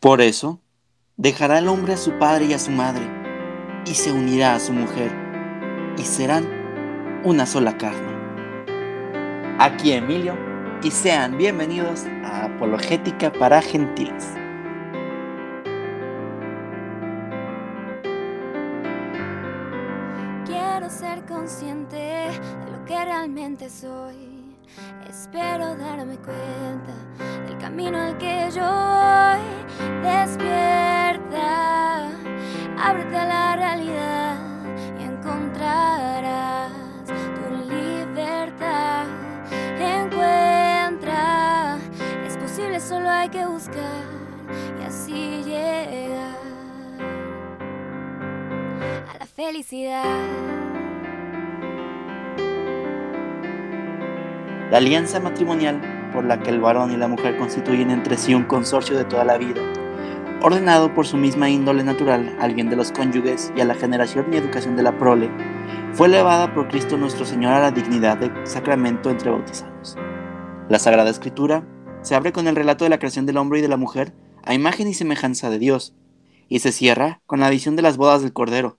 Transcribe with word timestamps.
Por 0.00 0.20
eso, 0.20 0.60
dejará 1.16 1.58
el 1.58 1.66
hombre 1.66 1.94
a 1.94 1.96
su 1.96 2.16
padre 2.20 2.44
y 2.44 2.52
a 2.52 2.60
su 2.60 2.70
madre, 2.70 3.02
y 3.84 3.94
se 3.94 4.12
unirá 4.12 4.54
a 4.54 4.60
su 4.60 4.72
mujer, 4.72 5.10
y 5.96 6.02
serán 6.02 6.46
una 7.24 7.46
sola 7.46 7.76
carne. 7.76 8.16
Aquí 9.58 9.90
Emilio, 9.90 10.36
y 10.84 10.92
sean 10.92 11.36
bienvenidos 11.36 12.04
a 12.24 12.44
Apologética 12.44 13.32
para 13.32 13.60
Gentiles. 13.60 14.34
Quiero 20.46 20.88
ser 20.88 21.24
consciente 21.26 21.96
de 21.96 22.70
lo 22.70 22.84
que 22.84 23.04
realmente 23.04 23.68
soy. 23.68 24.27
Espero 25.08 25.74
darme 25.76 26.16
cuenta 26.18 26.92
del 27.46 27.56
camino 27.58 27.98
al 27.98 28.16
que 28.18 28.50
yo 28.54 28.62
voy. 28.62 29.40
Despierta, 30.02 32.08
ábrete 32.78 33.16
a 33.16 33.24
la 33.26 33.56
realidad 33.56 34.36
y 34.98 35.02
encontrarás 35.04 36.72
tu 37.06 37.50
libertad. 37.72 39.06
Encuentra, 39.80 41.78
es 42.26 42.36
posible, 42.36 42.80
solo 42.80 43.08
hay 43.10 43.28
que 43.28 43.46
buscar 43.46 44.02
y 44.80 44.84
así 44.84 45.42
llegar 45.44 46.36
a 49.14 49.18
la 49.18 49.26
felicidad. 49.26 50.67
La 54.70 54.78
alianza 54.78 55.18
matrimonial 55.18 56.10
por 56.12 56.24
la 56.24 56.42
que 56.42 56.50
el 56.50 56.60
varón 56.60 56.92
y 56.92 56.98
la 56.98 57.08
mujer 57.08 57.38
constituyen 57.38 57.90
entre 57.90 58.18
sí 58.18 58.34
un 58.34 58.44
consorcio 58.44 58.98
de 58.98 59.04
toda 59.04 59.24
la 59.24 59.38
vida, 59.38 59.62
ordenado 60.42 60.92
por 60.92 61.06
su 61.06 61.16
misma 61.16 61.48
índole 61.48 61.82
natural 61.82 62.36
al 62.38 62.54
bien 62.54 62.68
de 62.68 62.76
los 62.76 62.92
cónyuges 62.92 63.50
y 63.56 63.62
a 63.62 63.64
la 63.64 63.74
generación 63.74 64.26
y 64.30 64.36
educación 64.36 64.76
de 64.76 64.82
la 64.82 64.98
prole, 64.98 65.30
fue 65.94 66.08
elevada 66.08 66.52
por 66.52 66.68
Cristo 66.68 66.98
nuestro 66.98 67.24
Señor 67.24 67.54
a 67.54 67.60
la 67.60 67.70
dignidad 67.70 68.18
de 68.18 68.30
sacramento 68.46 69.08
entre 69.08 69.30
bautizados. 69.30 69.96
La 70.68 70.78
Sagrada 70.78 71.08
Escritura 71.08 71.66
se 72.02 72.14
abre 72.14 72.34
con 72.34 72.46
el 72.46 72.54
relato 72.54 72.84
de 72.84 72.90
la 72.90 72.98
creación 72.98 73.24
del 73.24 73.38
hombre 73.38 73.60
y 73.60 73.62
de 73.62 73.68
la 73.68 73.78
mujer 73.78 74.12
a 74.44 74.52
imagen 74.52 74.86
y 74.86 74.92
semejanza 74.92 75.48
de 75.48 75.58
Dios, 75.58 75.94
y 76.50 76.58
se 76.58 76.72
cierra 76.72 77.22
con 77.24 77.40
la 77.40 77.48
visión 77.48 77.74
de 77.74 77.82
las 77.82 77.96
bodas 77.96 78.20
del 78.20 78.34
Cordero. 78.34 78.78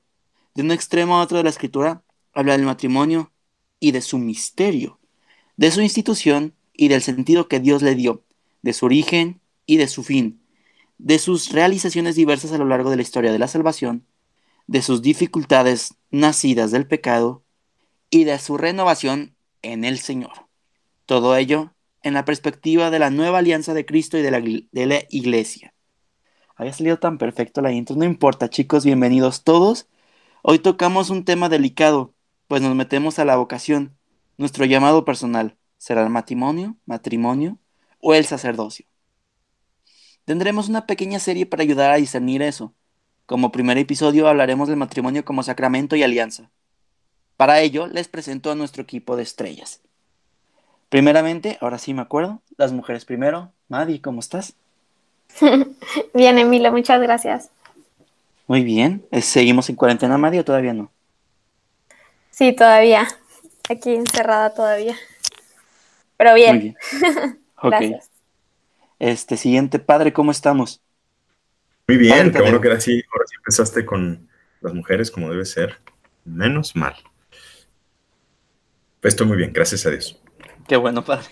De 0.54 0.62
un 0.62 0.70
extremo 0.70 1.18
a 1.18 1.24
otro 1.24 1.38
de 1.38 1.44
la 1.44 1.50
Escritura 1.50 2.04
habla 2.32 2.54
del 2.54 2.68
matrimonio 2.68 3.32
y 3.80 3.92
de 3.92 4.02
su 4.02 4.20
misterio 4.20 4.99
de 5.60 5.72
su 5.72 5.82
institución 5.82 6.54
y 6.72 6.88
del 6.88 7.02
sentido 7.02 7.50
que 7.50 7.60
Dios 7.60 7.82
le 7.82 7.94
dio, 7.94 8.24
de 8.62 8.72
su 8.72 8.86
origen 8.86 9.42
y 9.66 9.76
de 9.76 9.90
su 9.90 10.04
fin, 10.04 10.42
de 10.98 11.20
sus 11.20 11.52
realizaciones 11.52 12.16
diversas 12.16 12.54
a 12.54 12.58
lo 12.58 12.64
largo 12.64 12.90
de 12.90 12.96
la 12.96 13.02
historia 13.02 13.34
de 13.34 13.40
la 13.40 13.50
salvación, 13.50 14.06
de 14.68 14.82
sus 14.82 15.02
dificultades 15.02 15.96
nacidas 16.12 16.72
del 16.72 16.88
pecado 16.88 17.44
y 18.10 18.24
de 18.24 18.40
su 18.40 18.58
renovación 18.58 19.36
en 19.62 19.84
el 19.84 20.00
Señor. 20.00 20.32
Todo 21.06 21.36
ello 21.36 21.74
en 22.04 22.14
la 22.14 22.24
perspectiva 22.24 22.90
de 22.90 23.00
la 23.00 23.10
nueva 23.10 23.40
alianza 23.40 23.74
de 23.74 23.86
Cristo 23.86 24.18
y 24.18 24.22
de 24.22 24.32
la, 24.32 24.40
de 24.40 24.86
la 24.86 25.02
Iglesia. 25.10 25.74
Había 26.56 26.72
salido 26.72 27.00
tan 27.00 27.18
perfecto 27.18 27.62
la 27.62 27.74
intro, 27.74 27.98
no 27.98 28.06
importa 28.06 28.50
chicos, 28.50 28.86
bienvenidos 28.86 29.44
todos. 29.44 29.90
Hoy 30.42 30.60
tocamos 30.60 31.10
un 31.10 31.26
tema 31.26 31.50
delicado, 31.50 32.14
pues 32.48 32.62
nos 32.62 32.76
metemos 32.76 33.20
a 33.20 33.26
la 33.26 33.36
vocación, 33.36 33.99
nuestro 34.40 34.64
llamado 34.64 35.04
personal 35.04 35.58
será 35.78 36.02
el 36.02 36.10
matrimonio, 36.10 36.78
matrimonio 36.86 37.58
o 38.00 38.14
el 38.14 38.26
sacerdocio. 38.26 38.86
Tendremos 40.24 40.70
una 40.70 40.86
pequeña 40.86 41.20
serie 41.20 41.46
para 41.46 41.64
ayudar 41.64 41.92
a 41.92 41.98
discernir 41.98 42.42
eso. 42.42 42.74
Como 43.26 43.52
primer 43.52 43.78
episodio 43.78 44.30
hablaremos 44.30 44.70
del 44.70 44.78
matrimonio 44.78 45.26
como 45.26 45.44
sacramento 45.44 45.98
y 45.98 46.04
alianza. 46.04 46.50
Para 47.36 47.60
ello 47.60 47.88
les 47.88 48.08
presento 48.08 48.50
a 48.50 48.56
nuestro 48.56 48.82
equipo 48.82 49.18
de 49.18 49.24
estrellas. 49.24 49.82
Primeramente, 50.88 51.58
ahora 51.60 51.78
sí 51.78 51.94
me 51.94 52.02
acuerdo, 52.02 52.42
las 52.58 52.72
mujeres 52.72 53.04
primero. 53.04 53.52
Madi, 53.68 54.00
¿cómo 54.00 54.22
estás? 54.22 54.56
bien, 56.14 56.40
Emilio, 56.40 56.72
muchas 56.72 57.02
gracias. 57.02 57.50
Muy 58.48 58.64
bien. 58.64 59.06
¿Seguimos 59.22 59.70
en 59.70 59.76
cuarentena, 59.76 60.18
Madi, 60.18 60.40
o 60.40 60.46
todavía 60.46 60.74
no? 60.74 60.90
Sí, 62.32 62.54
todavía 62.54 63.06
aquí 63.70 63.96
encerrada 63.96 64.54
todavía. 64.54 64.96
Pero 66.18 66.34
bien. 66.34 66.56
Muy 66.56 66.62
bien. 66.62 67.40
Gracias. 67.64 68.10
Este 69.00 69.38
siguiente 69.38 69.80
padre, 69.80 70.12
¿cómo 70.12 70.32
estamos? 70.32 70.82
Muy 71.88 71.98
bien, 71.98 72.32
qué 72.32 72.42
bueno 72.42 72.60
que 72.60 72.68
ahora 72.68 72.82
sí, 72.82 73.02
ahora 73.12 73.26
sí 73.28 73.36
empezaste 73.38 73.86
con 73.86 74.30
las 74.62 74.74
mujeres 74.74 75.10
como 75.10 75.30
debe 75.30 75.46
ser. 75.46 75.78
Menos 76.26 76.76
mal. 76.76 76.96
Pues 79.00 79.14
estoy 79.14 79.28
muy 79.28 79.38
bien, 79.38 79.54
gracias 79.54 79.86
a 79.86 79.90
Dios. 79.90 80.22
Qué 80.68 80.76
bueno, 80.76 81.04
padre. 81.04 81.28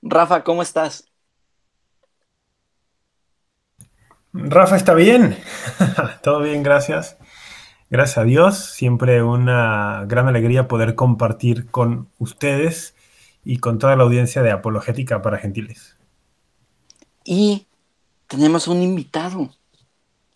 Rafa, 0.00 0.44
¿cómo 0.44 0.62
estás? 0.62 1.10
Rafa 4.32 4.76
está 4.76 4.94
bien. 4.94 5.36
Todo 6.22 6.40
bien, 6.40 6.62
gracias. 6.62 7.18
Gracias 7.90 8.18
a 8.18 8.24
Dios, 8.24 8.56
siempre 8.56 9.20
una 9.24 10.04
gran 10.06 10.28
alegría 10.28 10.68
poder 10.68 10.94
compartir 10.94 11.68
con 11.72 12.08
ustedes 12.20 12.94
y 13.44 13.58
con 13.58 13.80
toda 13.80 13.96
la 13.96 14.04
audiencia 14.04 14.42
de 14.42 14.52
Apologética 14.52 15.22
para 15.22 15.38
Gentiles. 15.38 15.98
Y 17.24 17.66
tenemos 18.28 18.68
un 18.68 18.80
invitado 18.80 19.50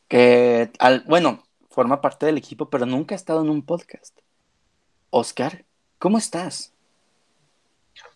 que, 0.08 0.72
al, 0.80 1.04
bueno, 1.06 1.44
forma 1.70 2.00
parte 2.00 2.26
del 2.26 2.38
equipo, 2.38 2.68
pero 2.70 2.86
nunca 2.86 3.14
ha 3.14 3.16
estado 3.16 3.42
en 3.42 3.50
un 3.50 3.62
podcast. 3.62 4.18
Oscar, 5.10 5.64
¿cómo 6.00 6.18
estás? 6.18 6.72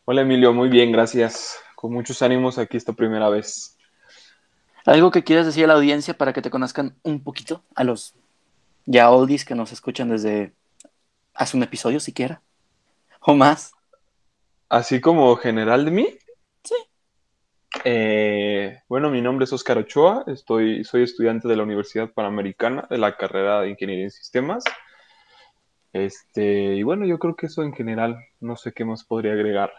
Hola 0.04 0.22
Emilio, 0.22 0.52
muy 0.52 0.68
bien, 0.68 0.90
gracias. 0.90 1.58
Con 1.76 1.92
muchos 1.92 2.22
ánimos 2.22 2.58
aquí 2.58 2.76
esta 2.76 2.92
primera 2.92 3.28
vez. 3.28 3.78
¿Algo 4.84 5.12
que 5.12 5.22
quieras 5.22 5.46
decir 5.46 5.62
a 5.62 5.68
la 5.68 5.74
audiencia 5.74 6.18
para 6.18 6.32
que 6.32 6.42
te 6.42 6.50
conozcan 6.50 6.96
un 7.04 7.22
poquito 7.22 7.62
a 7.76 7.84
los 7.84 8.16
ya 8.88 9.10
oldies 9.10 9.44
que 9.44 9.54
nos 9.54 9.70
escuchan 9.70 10.08
desde 10.08 10.54
hace 11.34 11.58
un 11.58 11.62
episodio 11.62 12.00
siquiera, 12.00 12.40
o 13.20 13.34
más. 13.34 13.72
Así 14.70 15.00
como 15.00 15.36
general 15.36 15.84
de 15.84 15.90
mí. 15.90 16.18
Sí. 16.64 16.74
Eh, 17.84 18.80
bueno, 18.88 19.10
mi 19.10 19.20
nombre 19.20 19.44
es 19.44 19.52
Oscar 19.52 19.76
Ochoa, 19.76 20.24
estoy, 20.26 20.84
soy 20.84 21.02
estudiante 21.02 21.48
de 21.48 21.56
la 21.56 21.64
Universidad 21.64 22.10
Panamericana 22.10 22.86
de 22.88 22.96
la 22.96 23.14
carrera 23.16 23.60
de 23.60 23.70
Ingeniería 23.70 24.04
en 24.04 24.10
Sistemas. 24.10 24.64
Este, 25.92 26.76
y 26.76 26.82
bueno, 26.82 27.04
yo 27.04 27.18
creo 27.18 27.36
que 27.36 27.46
eso 27.46 27.62
en 27.62 27.74
general, 27.74 28.16
no 28.40 28.56
sé 28.56 28.72
qué 28.72 28.86
más 28.86 29.04
podría 29.04 29.32
agregar. 29.32 29.70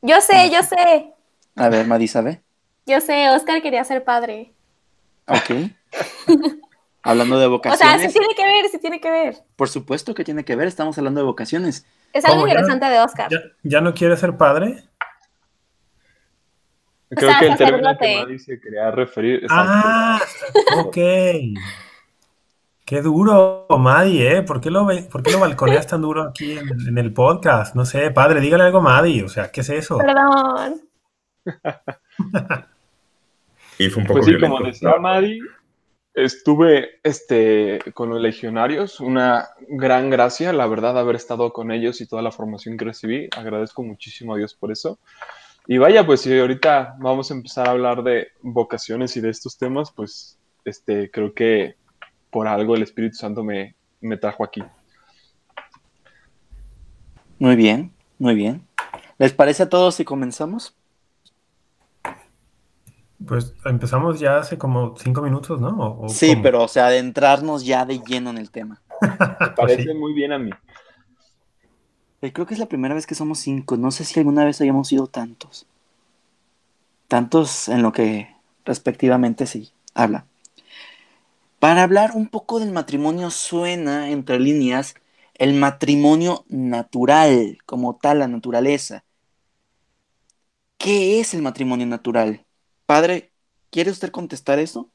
Yo 0.00 0.18
sé, 0.22 0.50
yo 0.50 0.62
sé. 0.62 1.12
A 1.56 1.68
ver, 1.68 1.86
Madi, 1.86 2.08
¿sabe? 2.08 2.42
Yo 2.86 3.02
sé, 3.02 3.28
Oscar 3.28 3.60
quería 3.60 3.84
ser 3.84 4.02
padre. 4.02 4.54
Ok. 5.28 5.70
Hablando 7.04 7.38
de 7.38 7.46
vocaciones. 7.46 7.96
O 7.96 7.98
sea, 7.98 8.08
sí 8.08 8.18
tiene 8.18 8.34
que 8.34 8.44
ver, 8.44 8.70
sí 8.70 8.78
tiene 8.78 9.00
que 9.00 9.10
ver. 9.10 9.36
Por 9.56 9.68
supuesto 9.68 10.14
que 10.14 10.24
tiene 10.24 10.42
que 10.42 10.56
ver, 10.56 10.66
estamos 10.66 10.96
hablando 10.96 11.20
de 11.20 11.26
vocaciones. 11.26 11.86
Es 12.14 12.24
algo 12.24 12.46
interesante 12.46 12.86
de 12.86 12.98
Oscar. 13.00 13.30
¿Ya, 13.62 13.82
no 13.82 13.92
quiere 13.92 14.16
ser 14.16 14.38
padre? 14.38 14.84
Creo 17.10 17.30
que 17.38 17.46
el 17.46 17.56
término 17.58 17.96
que 17.98 18.16
Maddy 18.16 18.38
se 18.38 18.58
quería 18.58 18.90
referir. 18.90 19.46
Ah, 19.50 20.18
ok. 20.78 20.96
Qué 22.86 23.02
duro, 23.02 23.66
Maddy, 23.68 24.22
¿eh? 24.22 24.42
¿Por 24.42 24.60
qué 24.60 24.70
lo, 24.70 24.88
por 25.10 25.22
qué 25.22 25.32
lo 25.32 25.40
balconeas 25.40 25.86
tan 25.86 26.00
duro 26.00 26.22
aquí 26.22 26.56
en, 26.58 26.96
el 26.96 27.12
podcast? 27.12 27.74
No 27.74 27.84
sé, 27.84 28.10
padre, 28.10 28.40
dígale 28.40 28.64
algo 28.64 28.78
a 28.78 28.82
Maddy. 28.82 29.20
O 29.22 29.28
sea, 29.28 29.52
¿qué 29.52 29.60
es 29.60 29.68
eso? 29.68 29.98
Perdón. 29.98 30.80
y 33.78 33.90
fue 33.90 34.02
un 34.02 34.06
poco 34.06 34.20
pues 34.20 34.26
sí, 34.26 34.38
como 34.38 34.60
decía 34.60 34.96
Maddy, 34.98 35.40
Estuve 36.14 37.00
este, 37.02 37.80
con 37.92 38.08
los 38.08 38.20
legionarios, 38.20 39.00
una 39.00 39.48
gran 39.68 40.10
gracia, 40.10 40.52
la 40.52 40.68
verdad, 40.68 40.96
haber 40.96 41.16
estado 41.16 41.52
con 41.52 41.72
ellos 41.72 42.00
y 42.00 42.06
toda 42.06 42.22
la 42.22 42.30
formación 42.30 42.76
que 42.76 42.84
recibí. 42.84 43.28
Agradezco 43.36 43.82
muchísimo 43.82 44.34
a 44.34 44.36
Dios 44.38 44.54
por 44.54 44.70
eso. 44.70 45.00
Y 45.66 45.78
vaya, 45.78 46.06
pues 46.06 46.20
si 46.20 46.38
ahorita 46.38 46.96
vamos 47.00 47.30
a 47.30 47.34
empezar 47.34 47.66
a 47.66 47.72
hablar 47.72 48.04
de 48.04 48.28
vocaciones 48.42 49.16
y 49.16 49.20
de 49.20 49.30
estos 49.30 49.58
temas, 49.58 49.90
pues 49.90 50.38
este, 50.64 51.10
creo 51.10 51.34
que 51.34 51.74
por 52.30 52.46
algo 52.46 52.76
el 52.76 52.82
Espíritu 52.82 53.16
Santo 53.16 53.42
me, 53.42 53.74
me 54.00 54.16
trajo 54.16 54.44
aquí. 54.44 54.62
Muy 57.40 57.56
bien, 57.56 57.92
muy 58.18 58.36
bien. 58.36 58.66
¿Les 59.18 59.32
parece 59.32 59.64
a 59.64 59.68
todos 59.68 59.96
si 59.96 60.04
comenzamos? 60.04 60.76
Pues 63.26 63.54
empezamos 63.64 64.20
ya 64.20 64.38
hace 64.38 64.58
como 64.58 64.96
cinco 64.96 65.22
minutos, 65.22 65.60
¿no? 65.60 66.08
sí, 66.08 66.36
pero 66.42 66.64
o 66.64 66.68
sea, 66.68 66.86
adentrarnos 66.86 67.64
ya 67.64 67.84
de 67.84 68.00
lleno 68.00 68.30
en 68.30 68.38
el 68.38 68.50
tema. 68.50 68.82
Me 69.00 69.48
parece 69.50 69.94
muy 69.94 70.12
bien 70.12 70.32
a 70.32 70.38
mí. 70.38 70.50
Eh, 72.22 72.32
creo 72.32 72.46
que 72.46 72.54
es 72.54 72.60
la 72.60 72.66
primera 72.66 72.94
vez 72.94 73.06
que 73.06 73.14
somos 73.14 73.38
cinco. 73.38 73.76
No 73.76 73.90
sé 73.90 74.04
si 74.04 74.18
alguna 74.18 74.44
vez 74.44 74.60
hayamos 74.60 74.88
sido 74.88 75.06
tantos. 75.06 75.66
Tantos 77.08 77.68
en 77.68 77.82
lo 77.82 77.92
que 77.92 78.34
respectivamente, 78.64 79.46
sí, 79.46 79.72
habla. 79.94 80.26
Para 81.58 81.82
hablar 81.82 82.12
un 82.14 82.28
poco 82.28 82.60
del 82.60 82.72
matrimonio 82.72 83.30
suena 83.30 84.10
entre 84.10 84.38
líneas 84.38 84.94
el 85.34 85.54
matrimonio 85.54 86.44
natural, 86.48 87.58
como 87.66 87.96
tal, 87.96 88.20
la 88.20 88.28
naturaleza. 88.28 89.04
¿Qué 90.78 91.20
es 91.20 91.34
el 91.34 91.42
matrimonio 91.42 91.86
natural? 91.86 92.43
Padre, 92.86 93.32
¿quiere 93.70 93.90
usted 93.90 94.10
contestar 94.10 94.58
eso? 94.58 94.90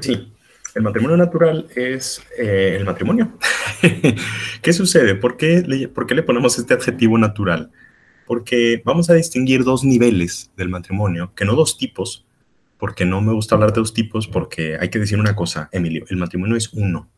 Sí, 0.00 0.32
el 0.74 0.82
matrimonio 0.82 1.16
natural 1.16 1.68
es 1.76 2.22
eh, 2.36 2.76
el 2.76 2.84
matrimonio. 2.84 3.38
¿Qué 4.62 4.72
sucede? 4.72 5.14
¿Por 5.14 5.36
qué, 5.36 5.62
le, 5.66 5.88
¿Por 5.88 6.06
qué 6.06 6.14
le 6.14 6.22
ponemos 6.22 6.58
este 6.58 6.74
adjetivo 6.74 7.18
natural? 7.18 7.70
Porque 8.26 8.82
vamos 8.84 9.10
a 9.10 9.14
distinguir 9.14 9.62
dos 9.64 9.84
niveles 9.84 10.50
del 10.56 10.70
matrimonio, 10.70 11.32
que 11.36 11.44
no 11.44 11.54
dos 11.54 11.78
tipos, 11.78 12.26
porque 12.78 13.04
no 13.04 13.20
me 13.20 13.32
gusta 13.32 13.54
hablar 13.54 13.72
de 13.72 13.80
dos 13.80 13.94
tipos, 13.94 14.26
porque 14.26 14.76
hay 14.80 14.88
que 14.88 14.98
decir 14.98 15.18
una 15.20 15.36
cosa, 15.36 15.68
Emilio, 15.72 16.04
el 16.08 16.16
matrimonio 16.16 16.56
es 16.56 16.72
uno. 16.72 17.08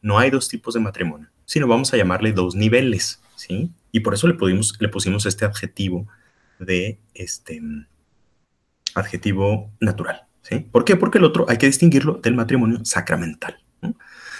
No 0.00 0.18
hay 0.18 0.30
dos 0.30 0.48
tipos 0.48 0.72
de 0.72 0.80
matrimonio, 0.80 1.28
sino 1.44 1.66
vamos 1.66 1.92
a 1.92 1.98
llamarle 1.98 2.32
dos 2.32 2.54
niveles, 2.54 3.20
¿sí? 3.36 3.70
Y 3.92 4.00
por 4.00 4.14
eso 4.14 4.28
le, 4.28 4.34
pudimos, 4.34 4.74
le 4.80 4.88
pusimos 4.88 5.26
este 5.26 5.44
adjetivo 5.44 6.06
de 6.58 6.98
este 7.12 7.60
adjetivo 8.94 9.70
natural. 9.80 10.22
¿sí? 10.42 10.60
¿Por 10.60 10.84
qué? 10.84 10.96
Porque 10.96 11.18
el 11.18 11.24
otro 11.24 11.46
hay 11.48 11.58
que 11.58 11.66
distinguirlo 11.66 12.14
del 12.14 12.34
matrimonio 12.34 12.84
sacramental. 12.84 13.58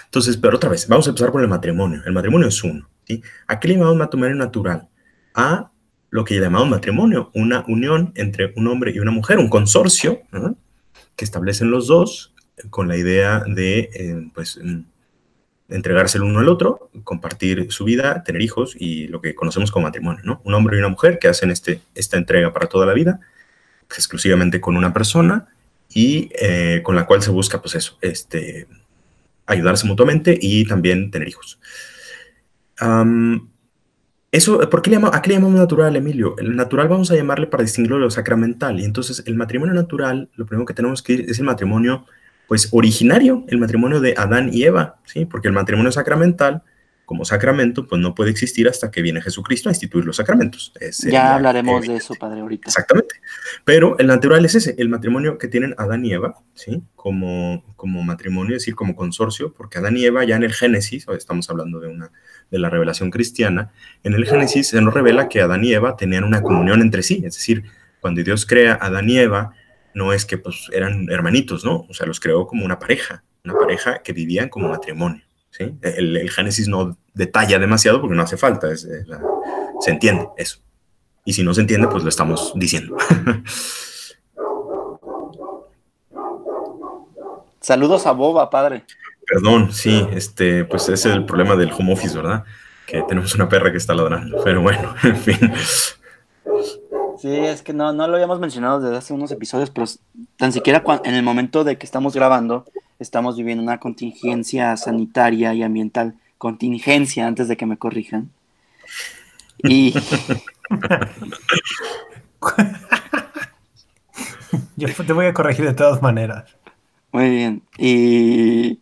Entonces, 0.05 0.35
pero 0.35 0.57
otra 0.57 0.69
vez, 0.69 0.87
vamos 0.89 1.07
a 1.07 1.11
empezar 1.11 1.31
por 1.31 1.41
el 1.41 1.47
matrimonio. 1.47 2.01
El 2.05 2.11
matrimonio 2.11 2.47
es 2.49 2.61
uno. 2.63 2.89
¿sí? 3.07 3.23
¿A 3.47 3.59
qué 3.59 3.69
le 3.69 3.75
llamamos 3.75 3.95
matrimonio 3.95 4.35
natural? 4.35 4.89
A 5.33 5.71
lo 6.09 6.25
que 6.25 6.37
llamamos 6.37 6.69
matrimonio, 6.69 7.31
una 7.33 7.63
unión 7.67 8.11
entre 8.15 8.51
un 8.57 8.67
hombre 8.67 8.91
y 8.91 8.99
una 8.99 9.11
mujer, 9.11 9.39
un 9.39 9.47
consorcio 9.47 10.21
que 11.15 11.23
establecen 11.23 11.71
los 11.71 11.87
dos 11.87 12.33
con 12.69 12.89
la 12.89 12.97
idea 12.97 13.43
de, 13.47 13.89
eh, 13.93 14.29
pues, 14.33 14.59
mm, 14.61 14.81
entregarse 15.69 16.17
el 16.17 16.25
uno 16.25 16.39
al 16.39 16.49
otro, 16.49 16.89
compartir 17.05 17.71
su 17.71 17.85
vida, 17.85 18.23
tener 18.23 18.41
hijos 18.41 18.75
y 18.77 19.07
lo 19.07 19.21
que 19.21 19.33
conocemos 19.33 19.71
como 19.71 19.85
matrimonio, 19.85 20.21
¿no? 20.25 20.41
Un 20.43 20.53
hombre 20.53 20.75
y 20.75 20.79
una 20.79 20.89
mujer 20.89 21.17
que 21.17 21.29
hacen 21.29 21.49
este, 21.49 21.79
esta 21.95 22.17
entrega 22.17 22.51
para 22.51 22.67
toda 22.67 22.85
la 22.85 22.93
vida, 22.93 23.21
exclusivamente 23.97 24.61
con 24.61 24.77
una 24.77 24.93
persona 24.93 25.47
y 25.93 26.29
eh, 26.39 26.81
con 26.83 26.95
la 26.95 27.05
cual 27.05 27.21
se 27.21 27.31
busca, 27.31 27.61
pues 27.61 27.75
eso, 27.75 27.97
este, 28.01 28.67
ayudarse 29.45 29.85
mutuamente 29.87 30.37
y 30.39 30.65
también 30.65 31.11
tener 31.11 31.27
hijos. 31.27 31.59
eso, 34.31 34.69
¿por 34.69 34.81
qué 34.81 34.89
le 34.89 34.95
llamamos, 34.95 35.15
¿A 35.15 35.21
qué 35.21 35.29
le 35.29 35.35
llamamos 35.35 35.59
natural, 35.59 35.95
Emilio? 35.95 36.35
El 36.37 36.55
natural 36.55 36.87
vamos 36.87 37.11
a 37.11 37.15
llamarle 37.15 37.47
para 37.47 37.63
distinguirlo 37.63 37.97
de 37.97 38.03
lo 38.03 38.11
sacramental. 38.11 38.79
Y 38.79 38.85
entonces 38.85 39.23
el 39.25 39.35
matrimonio 39.35 39.73
natural, 39.73 40.29
lo 40.35 40.45
primero 40.45 40.65
que 40.65 40.73
tenemos 40.73 41.01
que 41.01 41.13
ir 41.13 41.25
es 41.29 41.39
el 41.39 41.45
matrimonio 41.45 42.05
pues 42.47 42.67
originario, 42.71 43.45
el 43.47 43.59
matrimonio 43.59 44.01
de 44.01 44.13
Adán 44.17 44.49
y 44.51 44.63
Eva, 44.63 44.97
¿sí? 45.05 45.25
Porque 45.25 45.47
el 45.47 45.53
matrimonio 45.53 45.89
sacramental, 45.89 46.63
como 47.11 47.25
sacramento, 47.25 47.87
pues 47.87 47.99
no 48.01 48.15
puede 48.15 48.31
existir 48.31 48.69
hasta 48.69 48.89
que 48.89 49.01
viene 49.01 49.21
Jesucristo 49.21 49.67
a 49.67 49.73
instituir 49.73 50.05
los 50.05 50.15
sacramentos. 50.15 50.71
ya 51.03 51.35
hablaremos 51.35 51.85
de 51.85 51.97
eso, 51.97 52.15
Padre, 52.15 52.39
ahorita. 52.39 52.69
Exactamente. 52.69 53.15
Pero 53.65 53.99
el 53.99 54.07
natural 54.07 54.45
es 54.45 54.55
ese, 54.55 54.75
el 54.77 54.87
matrimonio 54.87 55.37
que 55.37 55.49
tienen 55.49 55.75
Adán 55.77 56.05
y 56.05 56.13
Eva, 56.13 56.35
¿sí? 56.53 56.81
Como, 56.95 57.65
como 57.75 58.01
matrimonio, 58.01 58.55
es 58.55 58.61
decir, 58.61 58.75
como 58.75 58.95
consorcio, 58.95 59.51
porque 59.51 59.79
Adán 59.79 59.97
y 59.97 60.05
Eva 60.05 60.23
ya 60.23 60.37
en 60.37 60.43
el 60.43 60.53
Génesis, 60.53 61.05
hoy 61.09 61.17
estamos 61.17 61.49
hablando 61.49 61.81
de 61.81 61.89
una 61.89 62.13
de 62.49 62.59
la 62.59 62.69
revelación 62.69 63.11
cristiana, 63.11 63.73
en 64.05 64.13
el 64.13 64.25
Génesis 64.25 64.69
se 64.69 64.79
nos 64.79 64.93
revela 64.93 65.27
que 65.27 65.41
Adán 65.41 65.65
y 65.65 65.73
Eva 65.73 65.97
tenían 65.97 66.23
una 66.23 66.41
comunión 66.41 66.79
entre 66.79 67.03
sí, 67.03 67.23
es 67.25 67.35
decir, 67.35 67.65
cuando 67.99 68.23
Dios 68.23 68.45
crea 68.45 68.75
a 68.75 68.85
Adán 68.85 69.09
y 69.09 69.17
Eva, 69.17 69.53
no 69.93 70.13
es 70.13 70.25
que 70.25 70.37
pues 70.37 70.69
eran 70.71 71.09
hermanitos, 71.09 71.65
¿no? 71.65 71.85
O 71.89 71.93
sea, 71.93 72.07
los 72.07 72.21
creó 72.21 72.47
como 72.47 72.63
una 72.63 72.79
pareja, 72.79 73.25
una 73.43 73.55
pareja 73.55 74.01
que 74.01 74.13
vivían 74.13 74.47
como 74.47 74.69
matrimonio, 74.69 75.25
¿sí? 75.51 75.75
El, 75.81 76.29
Génesis 76.29 76.67
no 76.67 76.97
detalla 77.13 77.59
demasiado 77.59 78.01
porque 78.01 78.15
no 78.15 78.23
hace 78.23 78.37
falta, 78.37 78.75
se 78.75 79.05
entiende 79.85 80.27
eso. 80.37 80.59
Y 81.23 81.33
si 81.33 81.43
no 81.43 81.53
se 81.53 81.61
entiende, 81.61 81.87
pues 81.87 82.03
lo 82.03 82.09
estamos 82.09 82.53
diciendo. 82.55 82.97
Saludos 87.61 88.07
a 88.07 88.11
Boba, 88.11 88.49
padre. 88.49 88.85
Perdón, 89.27 89.71
sí, 89.71 90.07
este, 90.11 90.65
pues 90.65 90.89
ese 90.89 91.09
es 91.09 91.15
el 91.15 91.25
problema 91.25 91.55
del 91.55 91.71
home 91.71 91.93
office, 91.93 92.17
¿verdad? 92.17 92.43
Que 92.87 93.03
tenemos 93.03 93.35
una 93.35 93.47
perra 93.47 93.71
que 93.71 93.77
está 93.77 93.93
ladrando, 93.93 94.43
pero 94.43 94.61
bueno, 94.61 94.95
en 95.03 95.15
fin. 95.15 95.53
Sí, 97.19 97.29
es 97.29 97.61
que 97.61 97.71
no, 97.71 97.93
no 97.93 98.07
lo 98.07 98.15
habíamos 98.15 98.39
mencionado 98.39 98.79
desde 98.79 98.97
hace 98.97 99.13
unos 99.13 99.31
episodios, 99.31 99.69
pero 99.69 99.85
tan 100.37 100.51
siquiera 100.51 100.83
en 101.03 101.13
el 101.13 101.21
momento 101.21 101.63
de 101.63 101.77
que 101.77 101.85
estamos 101.85 102.15
grabando, 102.15 102.65
estamos 103.01 103.35
viviendo 103.35 103.63
una 103.63 103.79
contingencia 103.79 104.77
sanitaria 104.77 105.53
y 105.53 105.63
ambiental. 105.63 106.13
Contingencia, 106.37 107.25
antes 107.27 107.47
de 107.47 107.57
que 107.57 107.65
me 107.65 107.77
corrijan. 107.77 108.29
Y. 109.57 109.93
Yo 114.75 114.87
te 115.05 115.13
voy 115.13 115.25
a 115.25 115.33
corregir 115.33 115.65
de 115.65 115.73
todas 115.73 116.01
maneras. 116.01 116.55
Muy 117.11 117.29
bien. 117.29 117.63
Y. 117.77 118.79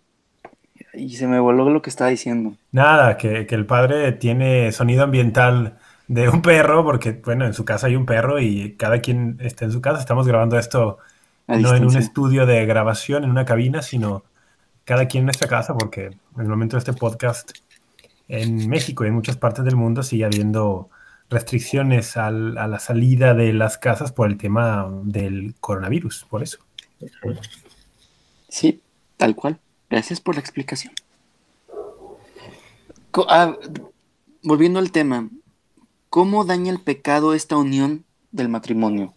Y 0.94 1.16
se 1.16 1.28
me 1.28 1.40
voló 1.40 1.70
lo 1.70 1.82
que 1.82 1.90
estaba 1.90 2.10
diciendo. 2.10 2.54
Nada, 2.72 3.16
que, 3.18 3.48
que 3.48 3.56
el 3.56 3.66
padre 3.66 4.12
tiene 4.12 4.72
sonido 4.74 5.04
ambiental 5.04 5.78
de 6.08 6.28
un 6.28 6.42
perro, 6.42 6.84
porque 6.84 7.14
bueno, 7.24 7.46
en 7.46 7.54
su 7.54 7.64
casa 7.64 7.88
hay 7.88 7.96
un 7.96 8.06
perro 8.06 8.40
y 8.40 8.76
cada 8.76 9.00
quien 9.00 9.38
está 9.40 9.64
en 9.66 9.72
su 9.72 9.80
casa. 9.82 10.00
Estamos 10.00 10.28
grabando 10.28 10.60
esto 10.60 10.98
no 11.58 11.76
en 11.76 11.86
un 11.86 11.98
estudio 11.98 12.46
de 12.46 12.66
grabación, 12.66 13.24
en 13.24 13.32
una 13.32 13.46
cabina, 13.46 13.82
sino 13.82 14.24
cada 14.86 15.08
quien 15.08 15.22
en 15.22 15.26
nuestra 15.26 15.48
casa, 15.48 15.76
porque 15.76 16.06
en 16.06 16.42
el 16.42 16.48
momento 16.48 16.76
de 16.76 16.80
este 16.80 16.94
podcast 16.94 17.52
en 18.28 18.70
México 18.70 19.04
y 19.04 19.08
en 19.08 19.16
muchas 19.16 19.38
partes 19.38 19.66
del 19.66 19.76
mundo 19.76 20.04
sigue 20.04 20.26
habiendo 20.26 20.90
restricciones 21.30 22.18
a 22.18 22.32
la 22.32 22.80
salida 22.80 23.34
de 23.34 23.54
las 23.54 23.78
casas 23.78 24.12
por 24.12 24.30
el 24.30 24.38
tema 24.38 24.90
del 25.04 25.56
coronavirus, 25.60 26.26
por 26.30 26.44
eso. 26.44 26.60
Sí, 28.48 28.82
tal 29.18 29.36
cual. 29.36 29.60
Gracias 29.90 30.22
por 30.22 30.36
la 30.36 30.42
explicación. 30.42 30.94
Ah, 33.28 33.56
volviendo 34.44 34.80
al 34.80 34.92
tema, 34.92 35.28
¿Cómo 36.10 36.44
daña 36.44 36.72
el 36.72 36.80
pecado 36.80 37.36
esta 37.36 37.56
unión 37.56 38.04
del 38.32 38.50
matrimonio? 38.50 39.14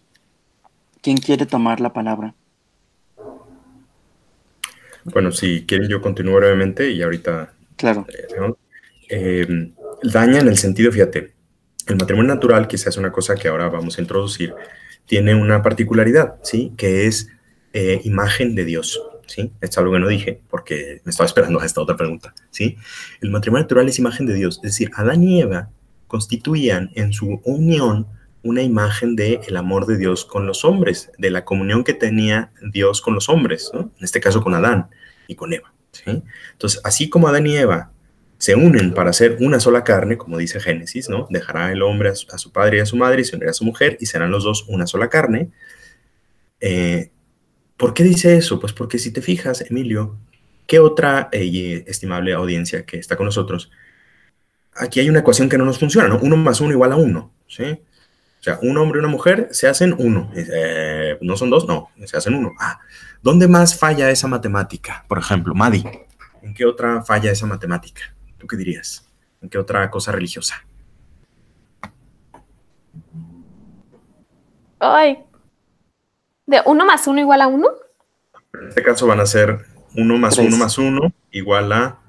¿Quién 1.03 1.17
quiere 1.17 1.47
tomar 1.47 1.81
la 1.81 1.93
palabra? 1.93 2.35
Bueno, 5.05 5.33
si 5.33 5.67
quieren 5.67 5.89
yo 5.89 6.01
continúo 6.01 6.37
brevemente 6.37 6.91
y 6.91 7.03
ahorita... 7.03 7.53
Claro. 7.77 8.07
Eh, 8.09 8.55
eh, 9.11 9.73
daña 10.05 10.39
en 10.39 10.47
el 10.49 10.57
sentido, 10.57 10.93
fíjate, 10.93 11.33
el 11.89 11.97
matrimonio 11.97 12.33
natural, 12.33 12.69
quizás 12.69 12.89
es 12.89 12.97
una 12.97 13.11
cosa 13.11 13.35
que 13.35 13.49
ahora 13.49 13.69
vamos 13.69 13.99
a 13.99 14.01
introducir, 14.01 14.55
tiene 15.07 15.35
una 15.35 15.61
particularidad, 15.63 16.37
¿sí? 16.43 16.73
Que 16.77 17.07
es 17.07 17.29
eh, 17.73 18.01
imagen 18.05 18.55
de 18.55 18.65
Dios, 18.65 19.03
¿sí? 19.27 19.53
Es 19.61 19.77
algo 19.79 19.93
que 19.93 19.99
no 19.99 20.07
dije 20.07 20.41
porque 20.49 21.01
me 21.05 21.11
estaba 21.11 21.27
esperando 21.27 21.61
a 21.61 21.67
esta 21.67 21.81
otra 21.81 21.97
pregunta, 21.97 22.33
¿sí? 22.51 22.77
El 23.21 23.31
matrimonio 23.31 23.65
natural 23.65 23.89
es 23.89 23.99
imagen 23.99 24.27
de 24.27 24.35
Dios, 24.35 24.59
es 24.59 24.71
decir, 24.71 24.93
Adán 24.95 25.25
y 25.25 25.43
Eva 25.43 25.71
constituían 26.07 26.91
en 26.95 27.13
su 27.13 27.41
unión 27.45 28.07
una 28.43 28.63
imagen 28.63 29.17
del 29.17 29.41
el 29.47 29.57
amor 29.57 29.87
de 29.87 29.97
Dios 29.97 30.25
con 30.25 30.47
los 30.47 30.65
hombres, 30.65 31.11
de 31.19 31.31
la 31.31 31.45
comunión 31.45 31.85
que 31.85 31.95
tenía 31.95 32.53
Dios 32.73 33.01
con 33.01 33.15
los 33.15 33.29
hombres, 33.29 33.71
en 33.75 33.91
este 34.01 34.21
caso 34.21 34.43
con 34.43 34.55
Adán 34.55 34.89
y 35.27 35.35
con 35.35 35.53
Eva. 35.53 35.73
Entonces, 36.07 36.81
así 36.85 37.09
como 37.09 37.29
Adán 37.29 37.47
y 37.47 37.57
Eva 37.57 37.93
se 38.39 38.57
unen 38.57 38.93
para 38.95 39.13
ser 39.13 39.37
una 39.41 39.61
sola 39.61 39.85
carne, 39.85 40.17
como 40.17 40.39
dice 40.39 40.59
Génesis, 40.59 41.09
¿no? 41.09 41.29
Dejará 41.31 41.71
el 41.71 41.83
hombre 41.83 42.09
a 42.09 42.15
su, 42.15 42.51
padre 42.51 42.79
y 42.79 42.81
a 42.81 42.87
su 42.87 42.97
madre 42.97 43.23
y 43.23 43.25
se 43.25 43.37
unirá 43.37 43.53
a 43.53 43.55
su 43.55 43.65
mujer 43.65 43.97
y 44.01 44.07
serán 44.07 44.31
los 44.31 44.43
dos 44.43 44.65
una 44.69 44.87
sola 44.87 45.09
carne. 45.09 45.51
Eh, 46.61 47.11
¿Por 47.77 47.95
qué 47.95 48.03
dice 48.03 48.37
eso? 48.37 48.59
Pues 48.59 48.73
porque 48.73 48.99
si 48.99 49.13
te 49.13 49.23
fijas, 49.23 49.61
Emilio, 49.61 50.17
¿qué 50.67 50.81
otra 50.81 51.29
eh, 51.31 51.85
estimable 51.87 52.33
audiencia 52.33 52.85
que 52.85 52.99
está 52.99 53.17
con 53.17 53.27
nosotros 53.27 53.71
aquí 54.75 55.01
hay 55.01 55.09
una 55.09 55.21
ecuación 55.21 55.49
que 55.49 55.59
no 55.59 55.65
nos 55.65 55.79
funciona, 55.79 56.09
¿no? 56.09 56.19
Uno 56.23 56.37
más 56.37 56.61
uno 56.61 56.73
igual 56.73 56.93
a 56.93 56.97
uno, 56.97 57.33
¿sí? 57.47 57.81
O 58.43 58.45
sea, 58.45 58.59
un 58.61 58.77
hombre 58.77 58.99
y 58.99 58.99
una 58.99 59.09
mujer 59.09 59.47
se 59.53 59.69
hacen 59.69 59.95
uno. 59.97 60.29
Eh, 60.35 61.17
¿No 61.21 61.37
son 61.37 61.49
dos? 61.49 61.65
No, 61.65 61.91
se 62.07 62.17
hacen 62.17 62.35
uno. 62.35 62.51
Ah, 62.59 62.81
¿dónde 63.23 63.47
más 63.47 63.79
falla 63.79 64.11
esa 64.11 64.27
matemática? 64.27 65.05
Por 65.07 65.19
ejemplo, 65.19 65.55
Madi, 65.55 65.85
¿en 66.43 66.53
qué 66.53 66.67
otra 66.67 67.03
falla 67.03 67.31
esa 67.31 67.47
matemática? 67.47 68.03
¿Tú 68.39 68.49
qué 68.49 68.57
dirías? 68.57 69.09
¿En 69.41 69.49
qué 69.49 69.59
otra 69.59 69.89
cosa 69.93 70.11
religiosa? 70.11 70.57
Ay, 74.81 75.23
¿de 76.45 76.63
uno 76.67 76.85
más 76.85 77.07
uno 77.07 77.21
igual 77.21 77.43
a 77.43 77.47
uno? 77.47 77.69
En 78.61 78.71
este 78.71 78.83
caso 78.83 79.07
van 79.07 79.21
a 79.21 79.27
ser 79.27 79.67
uno 79.95 80.19
más 80.19 80.37
uno 80.39 80.57
más 80.57 80.79
uno 80.79 81.13
igual 81.31 81.71
a 81.71 82.02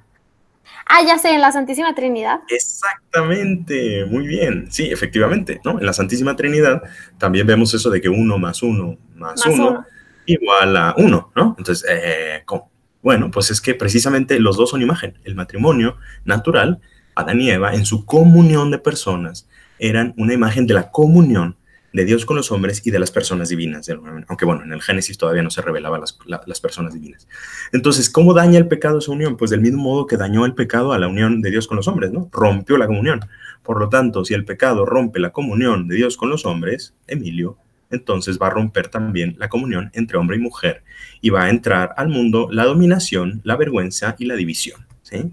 Ah, 0.86 1.02
ya 1.06 1.18
sé, 1.18 1.34
en 1.34 1.42
la 1.42 1.52
Santísima 1.52 1.96
Trinidad. 1.96 2.42
Exactamente, 2.50 4.06
muy 4.06 4.28
bien. 4.28 4.68
Sí, 4.70 4.90
efectivamente, 4.92 5.62
¿no? 5.64 5.80
En 5.80 5.86
la 5.86 5.94
Santísima 5.94 6.36
Trinidad 6.36 6.82
también 7.18 7.48
vemos 7.48 7.74
eso 7.74 7.90
de 7.90 8.02
que 8.02 8.10
uno 8.10 8.38
más 8.38 8.62
uno 8.64 8.98
más, 9.16 9.46
uno, 9.46 9.86
igual 10.26 10.78
a 10.78 10.94
1, 10.98 11.32
¿no? 11.36 11.56
Entonces, 11.58 11.86
eh, 11.90 12.42
¿cómo? 12.46 12.72
Bueno, 13.02 13.32
pues 13.32 13.52
es 13.52 13.60
que 13.60 13.76
precisamente 13.76 14.40
los 14.40 14.56
dos 14.56 14.70
son 14.70 14.82
imagen. 14.82 15.18
El 15.26 15.36
matrimonio 15.36 15.98
natural, 16.24 16.80
Adán 17.16 17.42
y 17.42 17.50
Eva, 17.50 17.74
en 17.74 17.86
su 17.86 18.06
comunión 18.06 18.72
de 18.72 18.80
personas, 18.80 19.48
eran 19.78 20.14
una 20.18 20.34
imagen 20.34 20.68
de 20.68 20.74
la 20.74 20.90
comunión 20.90 21.58
de 21.94 22.06
Dios 22.06 22.26
con 22.26 22.36
los 22.36 22.52
hombres 22.52 22.82
y 22.86 22.92
de 22.92 23.00
las 23.00 23.12
personas 23.12 23.50
divinas. 23.50 23.88
Aunque 24.28 24.46
bueno, 24.46 24.64
en 24.64 24.74
el 24.74 24.82
Génesis 24.82 25.18
todavía 25.18 25.44
no 25.44 25.52
se 25.52 25.62
revelaban 25.62 26.02
las, 26.02 26.60
personas 26.60 26.94
divinas. 26.94 27.28
Entonces, 27.72 28.10
¿cómo 28.10 28.34
daña 28.34 28.58
el 28.58 28.68
pecado 28.68 28.98
esa 28.98 29.12
unión? 29.12 29.38
Pues 29.38 29.52
del 29.52 29.62
mismo 29.62 29.84
modo 29.84 30.08
que 30.08 30.18
dañó 30.18 30.46
el 30.46 30.56
pecado 30.56 30.92
a 30.92 31.00
la 31.00 31.08
unión 31.08 31.42
de 31.42 31.52
Dios 31.52 31.68
con 31.68 31.78
los 31.78 31.88
hombres, 31.88 32.12
¿no? 32.12 32.30
Rompió 32.32 32.78
la 32.78 32.88
comunión. 32.88 33.22
Por 33.62 33.80
lo 33.80 33.90
tanto, 33.90 34.26
si 34.26 34.34
el 34.34 34.44
pecado 34.44 34.86
rompe 34.86 35.20
la 35.20 35.32
comunión 35.32 35.88
de 35.88 35.96
Dios 35.96 36.18
con 36.18 36.30
los 36.30 36.46
hombres, 36.46 36.96
Emilio, 37.08 37.58
entonces 37.92 38.40
va 38.42 38.48
a 38.48 38.50
romper 38.50 38.88
también 38.88 39.36
la 39.38 39.50
comunión 39.50 39.92
entre 39.94 40.18
hombre 40.18 40.38
y 40.38 40.40
mujer 40.40 40.84
y 41.22 41.30
va 41.30 41.44
a 41.44 41.50
entrar 41.50 41.94
al 41.96 42.10
mundo 42.10 42.48
la 42.52 42.66
dominación, 42.66 43.42
la 43.44 43.56
vergüenza 43.56 44.16
y 44.18 44.26
la 44.26 44.36
división. 44.36 44.88
¿sí? 45.04 45.32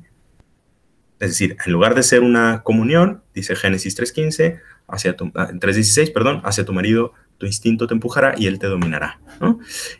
Es 1.21 1.31
decir, 1.31 1.57
en 1.65 1.73
lugar 1.73 1.95
de 1.95 2.03
ser 2.03 2.23
una 2.23 2.63
comunión, 2.63 3.23
dice 3.35 3.57
Génesis 3.57 3.99
3.15, 3.99 4.61
hacia 4.93 5.17
tu, 5.17 5.27
3.16, 5.27 6.09
ah, 6.09 6.11
perdón, 6.13 6.41
hacia 6.45 6.65
tu 6.65 6.73
marido 6.73 7.13
tu 7.41 7.47
instinto 7.47 7.87
te 7.87 7.95
empujará 7.95 8.35
y 8.37 8.47
él 8.47 8.59
te 8.59 8.67
dominará. 8.67 9.19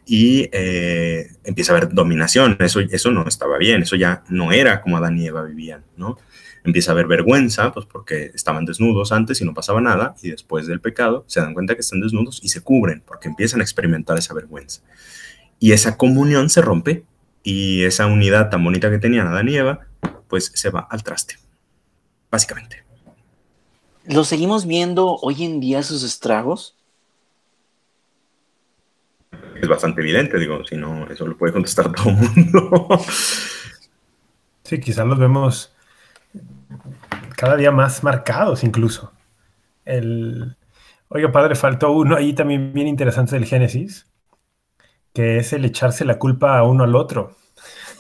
Y 0.05 0.51
eh, 0.53 1.33
empieza 1.43 1.73
a 1.73 1.77
haber 1.79 1.93
dominación, 1.93 2.57
eso, 2.61 2.81
eso 2.81 3.11
no 3.11 3.27
estaba 3.27 3.57
bien, 3.57 3.83
eso 3.83 3.97
ya 3.97 4.23
no 4.29 4.53
era 4.53 4.83
como 4.83 4.99
Adán 4.99 5.19
y 5.19 5.27
Eva 5.27 5.43
vivían. 5.43 5.83
¿no? 5.97 6.19
Empieza 6.65 6.91
a 6.91 6.93
haber 6.93 7.07
vergüenza, 7.07 7.73
pues 7.73 7.87
porque 7.87 8.31
estaban 8.35 8.67
desnudos 8.67 9.11
antes 9.11 9.41
y 9.41 9.47
no 9.47 9.55
pasaba 9.55 9.81
nada, 9.81 10.15
y 10.23 10.31
después 10.31 10.67
del 10.67 10.81
pecado 10.81 11.25
se 11.27 11.41
dan 11.41 11.55
cuenta 11.55 11.75
que 11.75 11.81
están 11.81 12.03
desnudos 12.03 12.41
y 12.43 12.51
se 12.51 12.61
cubren, 12.61 13.03
porque 13.07 13.29
empiezan 13.29 13.61
a 13.61 13.65
experimentar 13.65 14.19
esa 14.19 14.35
vergüenza. 14.35 14.83
Y 15.59 15.73
esa 15.73 15.97
comunión 15.97 16.51
se 16.51 16.61
rompe, 16.61 17.05
y 17.43 17.85
esa 17.85 18.07
unidad 18.07 18.51
tan 18.51 18.63
bonita 18.63 18.91
que 18.91 18.99
tenían 18.99 19.27
Adán 19.27 19.49
y 19.49 19.57
Eva, 19.57 19.87
pues 20.29 20.53
se 20.55 20.69
va 20.69 20.87
al 20.91 21.03
traste, 21.03 21.37
básicamente. 22.31 22.90
¿Lo 24.07 24.25
seguimos 24.25 24.67
viendo 24.67 25.17
hoy 25.17 25.45
en 25.45 25.61
día 25.61 25.83
sus 25.83 26.03
estragos? 26.03 26.77
Es 29.61 29.69
bastante 29.69 30.01
evidente, 30.01 30.39
digo, 30.39 30.65
si 30.65 30.77
no, 30.77 31.07
eso 31.09 31.27
lo 31.27 31.37
puede 31.37 31.53
contestar 31.53 31.93
todo 31.95 32.09
el 32.09 32.17
mundo. 32.17 32.89
sí, 34.65 34.81
quizás 34.81 35.07
los 35.07 35.19
vemos 35.19 35.73
cada 37.37 37.57
día 37.57 37.71
más 37.71 38.03
marcados 38.03 38.65
incluso. 38.65 39.13
El, 39.85 40.57
oiga, 41.09 41.31
padre, 41.31 41.55
faltó 41.55 41.93
uno 41.93 42.17
ahí 42.17 42.33
también 42.33 42.73
bien 42.73 42.89
interesante 42.89 43.35
del 43.35 43.45
Génesis, 43.45 44.07
que 45.13 45.39
es 45.39 45.53
el 45.53 45.65
echarse 45.65 46.05
la 46.05 46.19
culpa 46.19 46.59
a 46.59 46.63
uno 46.65 46.85
al 46.85 46.95
otro. 46.97 47.37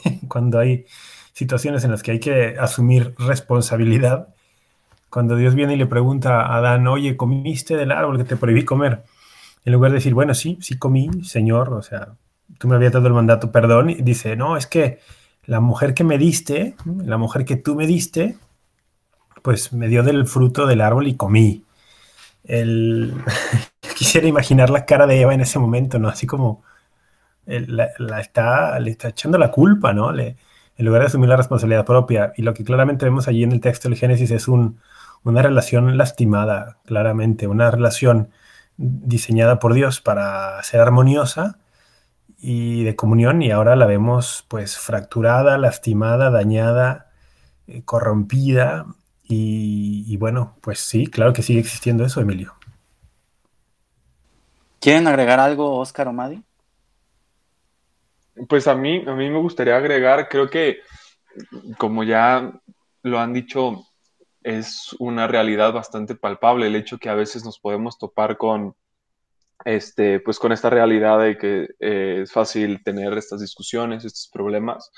Cuando 0.28 0.59
hay 0.59 0.87
situaciones 1.35 1.85
en 1.85 1.90
las 1.90 2.02
que 2.02 2.12
hay 2.12 2.21
que 2.21 2.57
asumir 2.59 3.14
responsabilidad 3.19 4.35
cuando 5.11 5.37
Dios 5.37 5.55
viene 5.55 5.75
y 5.75 5.76
le 5.76 5.87
pregunta 5.87 6.40
a 6.43 6.57
Adán, 6.57 6.87
oye, 6.87 7.17
¿comiste 7.17 7.76
del 7.76 7.93
árbol 7.93 8.17
que 8.17 8.25
te 8.25 8.37
prohibí 8.37 8.64
comer? 8.64 9.02
En 9.64 9.73
lugar 9.73 9.90
de 9.90 9.97
decir, 9.97 10.14
bueno, 10.14 10.35
sí, 10.35 10.57
sí 10.61 10.79
comí, 10.79 11.11
Señor, 11.25 11.73
o 11.75 11.83
sea, 11.83 12.14
tú 12.59 12.69
me 12.69 12.76
habías 12.76 12.93
dado 12.93 13.09
el 13.09 13.14
mandato, 13.14 13.50
perdón, 13.52 13.95
dice, 14.00 14.37
no, 14.37 14.57
es 14.57 14.67
que 14.67 15.00
la 15.45 15.61
mujer 15.61 15.95
que 15.95 16.05
me 16.05 16.17
diste, 16.17 16.76
la 17.05 17.19
mujer 17.19 17.45
que 17.45 17.57
tú 17.57 17.75
me 17.75 17.87
diste, 17.87 18.37
pues 19.43 19.73
me 19.73 19.88
dio 19.88 20.02
del 20.02 20.26
fruto 20.26 20.67
del 20.67 20.81
árbol 20.81 21.09
y 21.09 21.17
comí. 21.17 21.64
El... 22.45 23.14
Quisiera 23.97 24.29
imaginar 24.29 24.71
la 24.71 24.87
cara 24.87 25.07
de 25.07 25.21
Eva 25.21 25.35
en 25.35 25.40
ese 25.40 25.59
momento, 25.59 25.99
¿no? 25.99 26.09
Así 26.09 26.26
como 26.26 26.62
la, 27.47 28.21
está, 28.21 28.79
le 28.79 28.93
está 28.93 29.09
echando 29.09 29.37
la 29.37 29.50
culpa, 29.50 29.93
¿no? 29.93 30.17
En 30.17 30.37
lugar 30.79 31.02
de 31.02 31.09
asumir 31.09 31.29
la 31.29 31.37
responsabilidad 31.37 31.85
propia. 31.85 32.33
Y 32.37 32.43
lo 32.43 32.55
que 32.55 32.64
claramente 32.64 33.05
vemos 33.05 33.29
allí 33.29 33.43
en 33.43 33.52
el 33.52 33.61
texto 33.61 33.88
del 33.88 33.99
Génesis 33.99 34.31
es 34.31 34.49
un, 34.49 34.79
una 35.25 35.43
relación 35.43 35.97
lastimada, 35.99 36.79
claramente, 36.85 37.47
una 37.47 37.71
relación 37.71 38.31
diseñada 38.77 39.59
por 39.59 39.75
Dios 39.75 40.00
para 40.00 40.62
ser 40.62 40.81
armoniosa 40.81 41.59
y 42.39 42.85
de 42.85 42.97
comunión 42.97 43.43
y 43.43 43.50
ahora 43.50 43.77
la 43.77 43.87
vemos 43.87 44.47
pues 44.49 44.79
fracturada, 44.79 45.59
lastimada, 45.59 46.31
dañada, 46.31 47.11
eh, 47.67 47.83
corrompida 47.85 48.87
y, 49.33 50.17
bueno, 50.17 50.57
pues 50.61 50.81
sí, 50.81 51.07
claro 51.07 51.33
que 51.33 51.43
sigue 51.43 51.61
existiendo 51.61 52.05
eso, 52.05 52.21
Emilio. 52.21 52.53
¿Quieren 54.81 55.07
agregar 55.07 55.39
algo, 55.39 55.79
Oscar 55.79 56.09
o 56.09 56.12
Madi? 56.12 56.43
Pues 58.49 58.67
a 58.67 58.75
mí, 58.75 59.05
a 59.07 59.15
mí 59.15 59.31
me 59.31 59.39
gustaría 59.39 59.77
agregar, 59.77 60.29
creo 60.29 60.50
que 60.50 60.79
como 61.79 62.03
ya 62.03 62.50
lo 63.03 63.21
han 63.21 63.33
dicho 63.33 63.87
es 64.42 64.94
una 64.99 65.26
realidad 65.26 65.73
bastante 65.73 66.14
palpable 66.14 66.66
el 66.66 66.76
hecho 66.76 66.99
que 66.99 67.09
a 67.09 67.14
veces 67.14 67.44
nos 67.44 67.59
podemos 67.59 67.99
topar 67.99 68.37
con 68.37 68.75
este, 69.64 70.20
pues 70.20 70.38
con 70.38 70.52
esta 70.52 70.70
realidad 70.70 71.20
de 71.20 71.37
que 71.37 71.68
eh, 71.80 72.20
es 72.23 72.32
fácil 72.32 72.82
tener 72.82 73.12
estas 73.18 73.40
discusiones, 73.40 74.04
estos 74.04 74.30
problemas, 74.32 74.90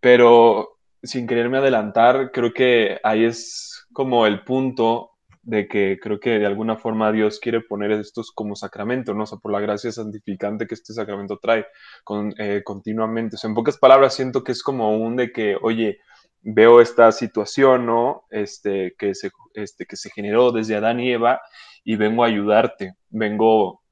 pero 0.00 0.78
sin 1.02 1.26
quererme 1.26 1.58
adelantar, 1.58 2.30
creo 2.32 2.52
que 2.52 2.98
ahí 3.02 3.24
es 3.24 3.86
como 3.92 4.26
el 4.26 4.44
punto 4.44 5.12
de 5.46 5.68
que 5.68 5.98
creo 6.02 6.18
que 6.18 6.40
de 6.40 6.46
alguna 6.46 6.76
forma 6.76 7.12
Dios 7.12 7.38
quiere 7.38 7.60
poner 7.60 7.92
estos 7.92 8.32
como 8.32 8.56
sacramento, 8.56 9.14
¿no? 9.14 9.22
O 9.22 9.26
sea, 9.26 9.38
por 9.38 9.52
la 9.52 9.60
gracia 9.60 9.92
santificante 9.92 10.66
que 10.66 10.74
este 10.74 10.92
sacramento 10.92 11.38
trae 11.40 11.66
con, 12.02 12.34
eh, 12.36 12.62
continuamente. 12.64 13.36
O 13.42 13.46
en 13.46 13.54
pocas 13.54 13.78
palabras 13.78 14.14
siento 14.14 14.42
que 14.42 14.50
es 14.50 14.62
como 14.62 14.98
un 14.98 15.14
de 15.14 15.30
que, 15.30 15.56
oye, 15.62 16.00
veo 16.48 16.80
esta 16.80 17.10
situación, 17.10 17.86
¿no? 17.86 18.22
Este, 18.30 18.94
que, 18.96 19.14
se, 19.16 19.30
este, 19.54 19.84
que 19.84 19.96
se 19.96 20.10
generó 20.10 20.52
desde 20.52 20.76
Adán 20.76 21.00
y 21.00 21.10
Eva 21.10 21.40
y 21.82 21.96
vengo 21.96 22.22
a 22.22 22.28
ayudarte, 22.28 22.94
vengo 23.08 23.82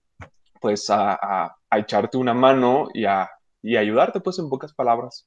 pues 0.60 0.88
a, 0.88 1.56
echarte 1.72 2.16
una 2.16 2.32
mano 2.32 2.86
y 2.94 3.04
a 3.06 3.28
y 3.60 3.76
ayudarte 3.76 4.20
pues 4.20 4.38
en 4.38 4.48
pocas 4.48 4.72
palabras. 4.72 5.26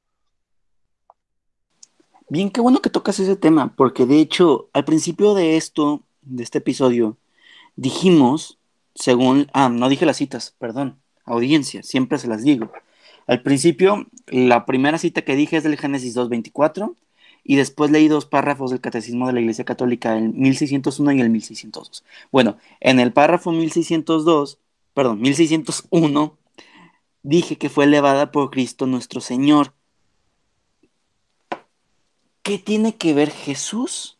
Bien, 2.29 2.49
qué 2.49 2.61
bueno 2.61 2.81
que 2.81 2.89
tocas 2.89 3.19
ese 3.19 3.35
tema, 3.35 3.73
porque 3.75 4.05
de 4.05 4.21
hecho 4.21 4.69
al 4.71 4.85
principio 4.85 5.33
de 5.33 5.57
esto, 5.57 6.03
de 6.21 6.43
este 6.43 6.59
episodio, 6.59 7.17
dijimos, 7.75 8.57
según, 8.95 9.49
ah, 9.53 9.67
no 9.67 9.89
dije 9.89 10.05
las 10.05 10.17
citas, 10.17 10.55
perdón, 10.59 11.01
audiencia, 11.25 11.83
siempre 11.83 12.19
se 12.19 12.27
las 12.27 12.43
digo. 12.43 12.71
Al 13.25 13.41
principio, 13.41 14.07
la 14.27 14.65
primera 14.65 14.97
cita 14.97 15.23
que 15.23 15.35
dije 15.35 15.57
es 15.57 15.63
del 15.63 15.77
Génesis 15.77 16.15
2.24 16.15 16.95
y 17.47 17.55
después 17.55 17.89
leí 17.89 18.09
dos 18.09 18.25
párrafos 18.25 18.71
del 18.71 18.81
Catecismo 18.81 19.25
de 19.25 19.33
la 19.33 19.39
Iglesia 19.39 19.63
Católica, 19.63 20.17
el 20.17 20.33
1601 20.33 21.13
y 21.13 21.21
el 21.21 21.29
1602. 21.29 22.03
Bueno, 22.29 22.57
en 22.81 22.99
el 22.99 23.13
párrafo 23.13 23.53
1602, 23.53 24.59
perdón, 24.93 25.21
1601, 25.21 26.37
dije 27.23 27.57
que 27.57 27.69
fue 27.69 27.85
elevada 27.85 28.33
por 28.33 28.51
Cristo 28.51 28.85
nuestro 28.85 29.21
Señor. 29.21 29.73
¿Qué 32.43 32.59
tiene 32.59 32.97
que 32.97 33.13
ver 33.13 33.31
Jesús 33.31 34.19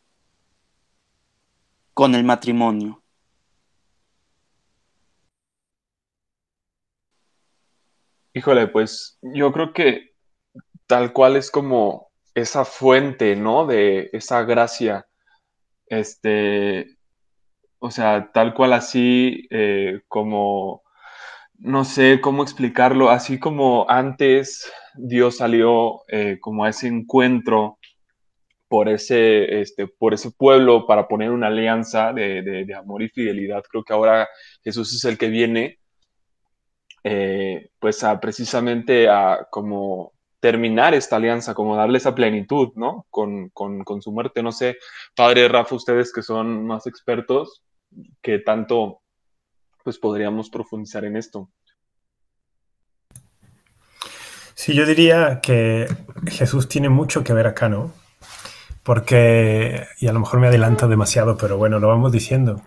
con 1.94 2.16
el 2.16 2.24
matrimonio? 2.24 3.04
Híjole, 8.34 8.68
pues 8.68 9.18
yo 9.22 9.52
creo 9.52 9.74
que 9.74 10.14
tal 10.86 11.12
cual 11.12 11.36
es 11.36 11.52
como 11.52 12.07
esa 12.38 12.66
fuente, 12.66 13.36
¿no? 13.36 13.66
De 13.66 14.10
esa 14.14 14.44
gracia, 14.44 15.08
este, 15.88 16.98
o 17.80 17.90
sea, 17.92 18.32
tal 18.32 18.54
cual 18.54 18.74
así 18.74 19.48
eh, 19.50 20.02
como, 20.08 20.84
no 21.58 21.84
sé 21.84 22.22
cómo 22.22 22.44
explicarlo, 22.44 23.10
así 23.10 23.40
como 23.40 23.90
antes 23.90 24.72
Dios 24.96 25.38
salió 25.38 26.02
eh, 26.10 26.38
como 26.40 26.66
a 26.66 26.70
ese 26.70 26.88
encuentro 26.88 27.80
por 28.68 28.90
ese, 28.90 29.62
este, 29.62 29.88
por 29.88 30.14
ese 30.14 30.32
pueblo 30.32 30.86
para 30.86 31.08
poner 31.08 31.32
una 31.32 31.48
alianza 31.48 32.14
de, 32.14 32.68
amor 32.78 33.02
y 33.02 33.10
fidelidad. 33.10 33.64
Creo 33.72 33.84
que 33.84 33.94
ahora 33.94 34.28
Jesús 34.64 34.94
es 34.96 35.06
el 35.06 35.18
que 35.18 35.30
viene, 35.30 35.80
eh, 37.04 37.70
pues 37.80 38.04
a 38.04 38.20
precisamente 38.20 39.10
a 39.10 39.48
como 39.50 40.17
terminar 40.40 40.94
esta 40.94 41.16
alianza, 41.16 41.54
como 41.54 41.76
darle 41.76 41.98
esa 41.98 42.14
plenitud, 42.14 42.70
¿no? 42.76 43.06
Con, 43.10 43.52
su 44.02 44.12
muerte. 44.12 44.44
No 44.44 44.52
sé, 44.52 44.78
padre 45.16 45.48
Rafa, 45.48 45.76
ustedes 45.76 46.14
que 46.14 46.22
son 46.22 46.66
más 46.66 46.88
expertos, 46.88 47.64
que 48.22 48.40
tanto 48.40 49.02
pues 49.84 49.98
podríamos 49.98 50.50
profundizar 50.50 51.06
en 51.06 51.16
esto. 51.16 51.50
Sí, 54.54 54.74
yo 54.74 54.86
diría 54.86 55.40
que 55.42 55.88
Jesús 56.28 56.68
tiene 56.68 56.90
mucho 56.90 57.24
que 57.24 57.34
ver 57.34 57.48
acá, 57.48 57.70
¿no? 57.70 57.94
Porque, 58.84 59.86
y 60.00 60.08
a 60.08 60.14
lo 60.14 60.20
mejor 60.20 60.40
me 60.40 60.48
adelanto 60.48 60.88
demasiado, 60.88 61.38
pero 61.38 61.58
bueno, 61.58 61.80
lo 61.80 61.88
vamos 61.88 62.12
diciendo. 62.12 62.62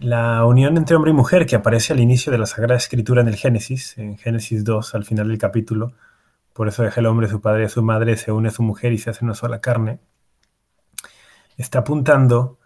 La 0.00 0.44
unión 0.44 0.76
entre 0.76 0.96
hombre 0.96 1.10
y 1.10 1.14
mujer 1.14 1.46
que 1.46 1.56
aparece 1.56 1.92
al 1.92 2.00
inicio 2.00 2.32
de 2.32 2.38
la 2.38 2.46
Sagrada 2.46 2.76
Escritura 2.76 3.20
en 3.20 3.28
el 3.28 3.36
Génesis, 3.36 3.98
en 3.98 4.16
Génesis 4.16 4.64
2, 4.64 4.94
al 4.94 5.04
final 5.04 5.28
del 5.28 5.38
capítulo, 5.38 5.92
por 6.58 6.66
eso 6.66 6.82
deja 6.82 6.98
el 6.98 7.06
hombre 7.06 7.28
su 7.28 7.40
padre 7.40 7.66
y 7.66 7.68
su 7.68 7.84
madre, 7.84 8.16
se 8.16 8.32
une 8.32 8.48
a 8.48 8.50
su 8.50 8.64
mujer 8.64 8.92
y 8.92 8.98
se 8.98 9.10
hace 9.10 9.24
una 9.24 9.34
sola 9.34 9.60
carne, 9.60 10.00
está 11.56 11.78
apuntando 11.78 12.58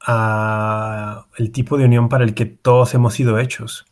a 0.00 1.26
el 1.36 1.50
tipo 1.50 1.76
de 1.76 1.84
unión 1.84 2.08
para 2.08 2.22
el 2.22 2.34
que 2.34 2.46
todos 2.46 2.94
hemos 2.94 3.14
sido 3.14 3.40
hechos. 3.40 3.86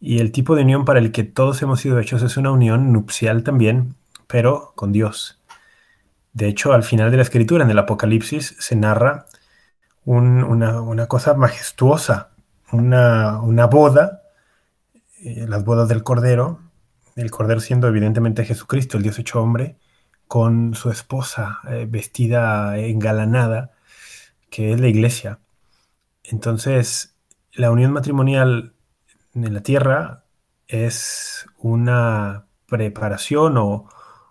Y 0.00 0.20
el 0.20 0.32
tipo 0.32 0.56
de 0.56 0.62
unión 0.62 0.86
para 0.86 0.98
el 0.98 1.12
que 1.12 1.24
todos 1.24 1.60
hemos 1.60 1.80
sido 1.80 2.00
hechos 2.00 2.22
es 2.22 2.38
una 2.38 2.50
unión 2.50 2.90
nupcial 2.90 3.42
también, 3.42 3.96
pero 4.28 4.72
con 4.76 4.92
Dios. 4.92 5.42
De 6.32 6.48
hecho, 6.48 6.72
al 6.72 6.82
final 6.82 7.10
de 7.10 7.18
la 7.18 7.22
escritura, 7.22 7.64
en 7.64 7.70
el 7.70 7.78
Apocalipsis, 7.78 8.56
se 8.58 8.76
narra 8.76 9.26
una, 10.06 11.06
cosa 11.06 11.34
majestuosa, 11.34 12.30
una, 12.72 13.66
boda, 13.70 14.22
eh, 15.18 15.44
las 15.46 15.66
bodas 15.66 15.86
del 15.86 16.02
Cordero, 16.02 16.65
el 17.16 17.30
Cordero 17.30 17.60
siendo 17.60 17.88
evidentemente 17.88 18.44
Jesucristo, 18.44 18.98
el 18.98 19.02
Dios 19.02 19.18
hecho 19.18 19.42
hombre, 19.42 19.76
con 20.28 20.74
su 20.74 20.90
esposa 20.90 21.60
eh, 21.68 21.86
vestida, 21.88 22.78
engalanada, 22.78 23.72
que 24.50 24.72
es 24.72 24.80
la 24.80 24.88
iglesia. 24.88 25.40
Entonces, 26.24 27.16
la 27.52 27.70
unión 27.70 27.92
matrimonial 27.92 28.74
en 29.34 29.54
la 29.54 29.62
tierra 29.62 30.24
es 30.68 31.46
una 31.58 32.46
preparación 32.66 33.56
o 33.58 33.88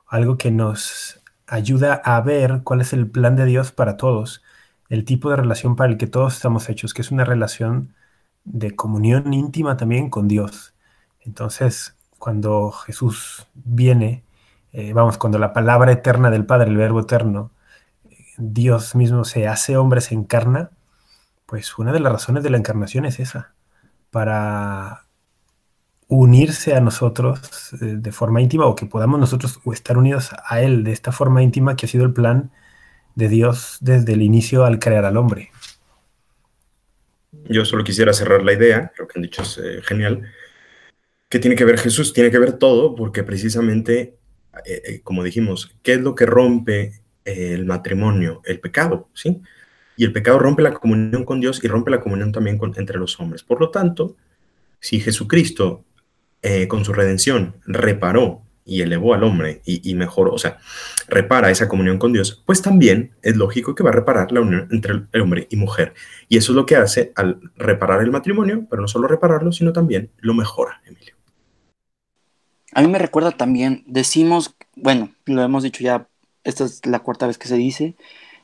algo 0.07 0.37
que 0.37 0.51
nos 0.51 1.21
ayuda 1.47 1.95
a 1.95 2.21
ver 2.21 2.61
cuál 2.63 2.81
es 2.81 2.93
el 2.93 3.09
plan 3.09 3.35
de 3.35 3.45
Dios 3.45 3.71
para 3.71 3.97
todos, 3.97 4.43
el 4.89 5.05
tipo 5.05 5.29
de 5.29 5.37
relación 5.37 5.75
para 5.75 5.91
el 5.91 5.97
que 5.97 6.07
todos 6.07 6.35
estamos 6.35 6.69
hechos, 6.69 6.93
que 6.93 7.01
es 7.01 7.11
una 7.11 7.25
relación 7.25 7.95
de 8.43 8.75
comunión 8.75 9.33
íntima 9.33 9.77
también 9.77 10.09
con 10.09 10.27
Dios. 10.27 10.75
Entonces, 11.21 11.94
cuando 12.25 12.71
Jesús 12.71 13.45
viene, 13.53 14.23
eh, 14.73 14.93
vamos, 14.93 15.19
cuando 15.19 15.37
la 15.37 15.53
palabra 15.53 15.91
eterna 15.91 16.31
del 16.31 16.43
Padre, 16.43 16.71
el 16.71 16.77
Verbo 16.77 17.01
eterno, 17.01 17.51
Dios 18.35 18.95
mismo 18.95 19.25
se 19.25 19.47
hace 19.47 19.77
hombre, 19.77 20.01
se 20.01 20.15
encarna, 20.15 20.71
pues 21.45 21.77
una 21.77 21.93
de 21.93 21.99
las 21.99 22.11
razones 22.11 22.41
de 22.41 22.49
la 22.49 22.57
encarnación 22.57 23.05
es 23.05 23.19
esa, 23.19 23.53
para 24.09 25.05
unirse 26.07 26.73
a 26.73 26.79
nosotros 26.79 27.73
eh, 27.73 27.97
de 27.99 28.11
forma 28.11 28.41
íntima 28.41 28.65
o 28.65 28.75
que 28.75 28.87
podamos 28.87 29.19
nosotros 29.19 29.59
estar 29.71 29.95
unidos 29.95 30.31
a 30.49 30.61
Él 30.61 30.83
de 30.83 30.93
esta 30.93 31.11
forma 31.11 31.43
íntima 31.43 31.75
que 31.75 31.85
ha 31.85 31.89
sido 31.89 32.05
el 32.05 32.13
plan 32.13 32.49
de 33.13 33.29
Dios 33.29 33.77
desde 33.81 34.13
el 34.13 34.23
inicio 34.23 34.65
al 34.65 34.79
crear 34.79 35.05
al 35.05 35.17
hombre. 35.17 35.51
Yo 37.47 37.65
solo 37.65 37.83
quisiera 37.83 38.13
cerrar 38.13 38.41
la 38.41 38.53
idea, 38.53 38.91
lo 38.97 39.07
que 39.07 39.19
han 39.19 39.21
dicho 39.21 39.43
es 39.43 39.59
eh, 39.59 39.83
genial. 39.83 40.27
¿Qué 41.35 41.39
tiene 41.39 41.57
que 41.57 41.65
ver 41.65 41.77
Jesús? 41.77 42.13
Tiene 42.13 42.31
que 42.31 42.39
ver 42.39 42.53
todo 42.53 42.95
porque 42.95 43.21
precisamente, 43.21 44.15
eh, 44.65 45.01
como 45.03 45.21
dijimos, 45.21 45.75
¿qué 45.83 45.95
es 45.95 45.99
lo 45.99 46.15
que 46.15 46.25
rompe 46.25 47.01
el 47.25 47.65
matrimonio? 47.65 48.41
El 48.45 48.61
pecado, 48.61 49.09
¿sí? 49.13 49.41
Y 49.97 50.05
el 50.05 50.13
pecado 50.13 50.39
rompe 50.39 50.61
la 50.61 50.71
comunión 50.71 51.25
con 51.25 51.41
Dios 51.41 51.61
y 51.61 51.67
rompe 51.67 51.91
la 51.91 51.99
comunión 51.99 52.31
también 52.31 52.57
entre 52.77 52.97
los 52.97 53.19
hombres. 53.19 53.43
Por 53.43 53.59
lo 53.59 53.69
tanto, 53.69 54.15
si 54.79 55.01
Jesucristo 55.01 55.83
eh, 56.41 56.69
con 56.69 56.85
su 56.85 56.93
redención 56.93 57.57
reparó 57.65 58.43
y 58.63 58.79
elevó 58.79 59.13
al 59.13 59.25
hombre 59.25 59.61
y, 59.65 59.93
mejoró, 59.93 60.31
o 60.31 60.39
sea, 60.39 60.59
repara 61.09 61.51
esa 61.51 61.67
comunión 61.67 61.97
con 61.97 62.13
Dios, 62.13 62.43
pues 62.45 62.61
también 62.61 63.11
es 63.21 63.35
lógico 63.35 63.75
que 63.75 63.83
va 63.83 63.89
a 63.89 63.93
reparar 63.93 64.31
la 64.31 64.39
unión 64.39 64.69
entre 64.71 65.01
el 65.11 65.21
hombre 65.21 65.47
y 65.49 65.57
mujer. 65.57 65.95
Y 66.29 66.37
eso 66.37 66.53
es 66.53 66.55
lo 66.55 66.65
que 66.65 66.77
hace 66.77 67.11
al 67.13 67.41
reparar 67.57 68.01
el 68.03 68.11
matrimonio, 68.11 68.65
pero 68.69 68.81
no 68.81 68.87
solo 68.87 69.09
repararlo, 69.09 69.51
sino 69.51 69.73
también 69.73 70.11
lo 70.19 70.33
mejora, 70.33 70.81
Emilio. 70.85 71.14
A 72.75 72.81
mí 72.81 72.89
me 72.89 72.99
recuerda 72.99 73.31
también, 73.31 73.85
decimos, 73.87 74.53
bueno, 74.75 75.09
lo 75.23 75.41
hemos 75.41 75.63
dicho 75.63 75.81
ya, 75.81 76.09
esta 76.43 76.65
es 76.65 76.85
la 76.85 76.99
cuarta 76.99 77.25
vez 77.25 77.37
que 77.37 77.47
se 77.47 77.55
dice, 77.55 77.95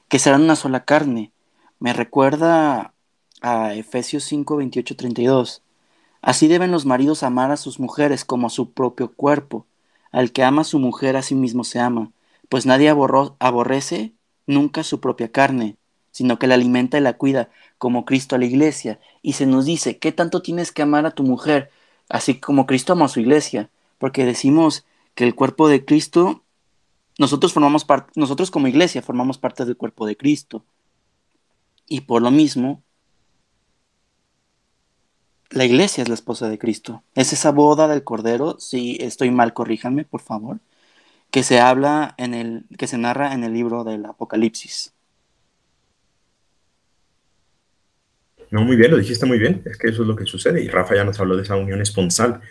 que 0.08 0.20
serán 0.20 0.44
una 0.44 0.56
sola 0.56 0.86
carne. 0.86 1.34
Me 1.80 1.92
recuerda 1.92 2.94
a 3.42 3.74
Efesios 3.74 4.24
5, 4.24 4.56
28, 4.56 4.96
32. 4.96 5.64
Así 6.22 6.48
deben 6.48 6.72
los 6.72 6.86
maridos 6.86 7.24
amar 7.24 7.52
a 7.52 7.58
sus 7.58 7.78
mujeres 7.78 8.24
como 8.24 8.48
a 8.48 8.50
su 8.50 8.72
propio 8.72 9.12
cuerpo. 9.12 9.66
Al 10.14 10.32
que 10.32 10.44
ama 10.46 10.62
a 10.62 10.64
su 10.64 10.80
mujer 10.80 11.18
a 11.18 11.24
sí 11.24 11.36
mismo 11.36 11.66
se 11.66 11.82
ama, 11.82 12.14
pues 12.48 12.66
nadie 12.66 12.88
aborrece 12.88 14.14
nunca 14.48 14.84
su 14.84 15.02
propia 15.02 15.30
carne, 15.30 15.76
sino 16.12 16.40
que 16.40 16.48
la 16.48 16.56
alimenta 16.56 16.98
y 16.98 17.02
la 17.02 17.18
cuida, 17.18 17.50
como 17.78 18.06
Cristo 18.06 18.38
a 18.38 18.40
la 18.40 18.46
iglesia. 18.46 18.98
Y 19.22 19.34
se 19.34 19.46
nos 19.46 19.66
dice, 19.66 19.98
¿qué 19.98 20.14
tanto 20.14 20.42
tienes 20.42 20.72
que 20.72 20.84
amar 20.84 21.06
a 21.06 21.12
tu 21.12 21.24
mujer? 21.24 21.70
Así 22.08 22.40
como 22.40 22.66
Cristo 22.66 22.94
ama 22.94 23.06
a 23.06 23.10
su 23.10 23.20
iglesia, 23.20 23.70
porque 24.02 24.26
decimos 24.26 24.84
que 25.14 25.26
el 25.26 25.36
cuerpo 25.36 25.70
de 25.70 25.86
Cristo, 25.86 26.44
nosotros 27.20 27.54
formamos 27.54 27.86
parte, 27.86 28.12
nosotros 28.16 28.50
como 28.50 28.68
iglesia 28.68 29.04
formamos 29.04 29.38
parte 29.38 29.64
del 29.64 29.78
cuerpo 29.78 30.08
de 30.08 30.18
Cristo. 30.18 30.66
Y 31.88 32.02
por 32.02 32.24
lo 32.24 32.32
mismo, 32.32 32.82
la 35.52 35.66
iglesia 35.66 36.02
es 36.02 36.08
la 36.08 36.16
esposa 36.16 36.50
de 36.50 36.58
Cristo. 36.58 37.04
Es 37.14 37.32
esa 37.32 37.52
boda 37.52 37.88
del 37.88 38.04
Cordero, 38.04 38.60
si 38.60 38.98
estoy 39.00 39.30
mal, 39.30 39.54
corríjanme, 39.54 40.04
por 40.04 40.22
favor, 40.22 40.62
que 41.30 41.44
se 41.44 41.60
habla 41.60 42.16
en 42.18 42.34
el, 42.34 42.66
que 42.80 42.88
se 42.88 42.98
narra 42.98 43.36
en 43.36 43.44
el 43.44 43.54
libro 43.54 43.84
del 43.84 44.04
Apocalipsis. 44.04 44.96
No, 48.50 48.64
muy 48.64 48.78
bien, 48.78 48.90
lo 48.90 48.98
dijiste 48.98 49.28
muy 49.28 49.38
bien. 49.38 49.62
Es 49.66 49.78
que 49.78 49.90
eso 49.90 50.02
es 50.02 50.08
lo 50.08 50.16
que 50.16 50.26
sucede. 50.26 50.64
Y 50.64 50.70
Rafa 50.70 50.96
ya 50.96 51.04
nos 51.04 51.20
habló 51.20 51.38
de 51.38 51.44
esa 51.44 51.56
unión 51.56 51.84
esponsal 51.84 52.42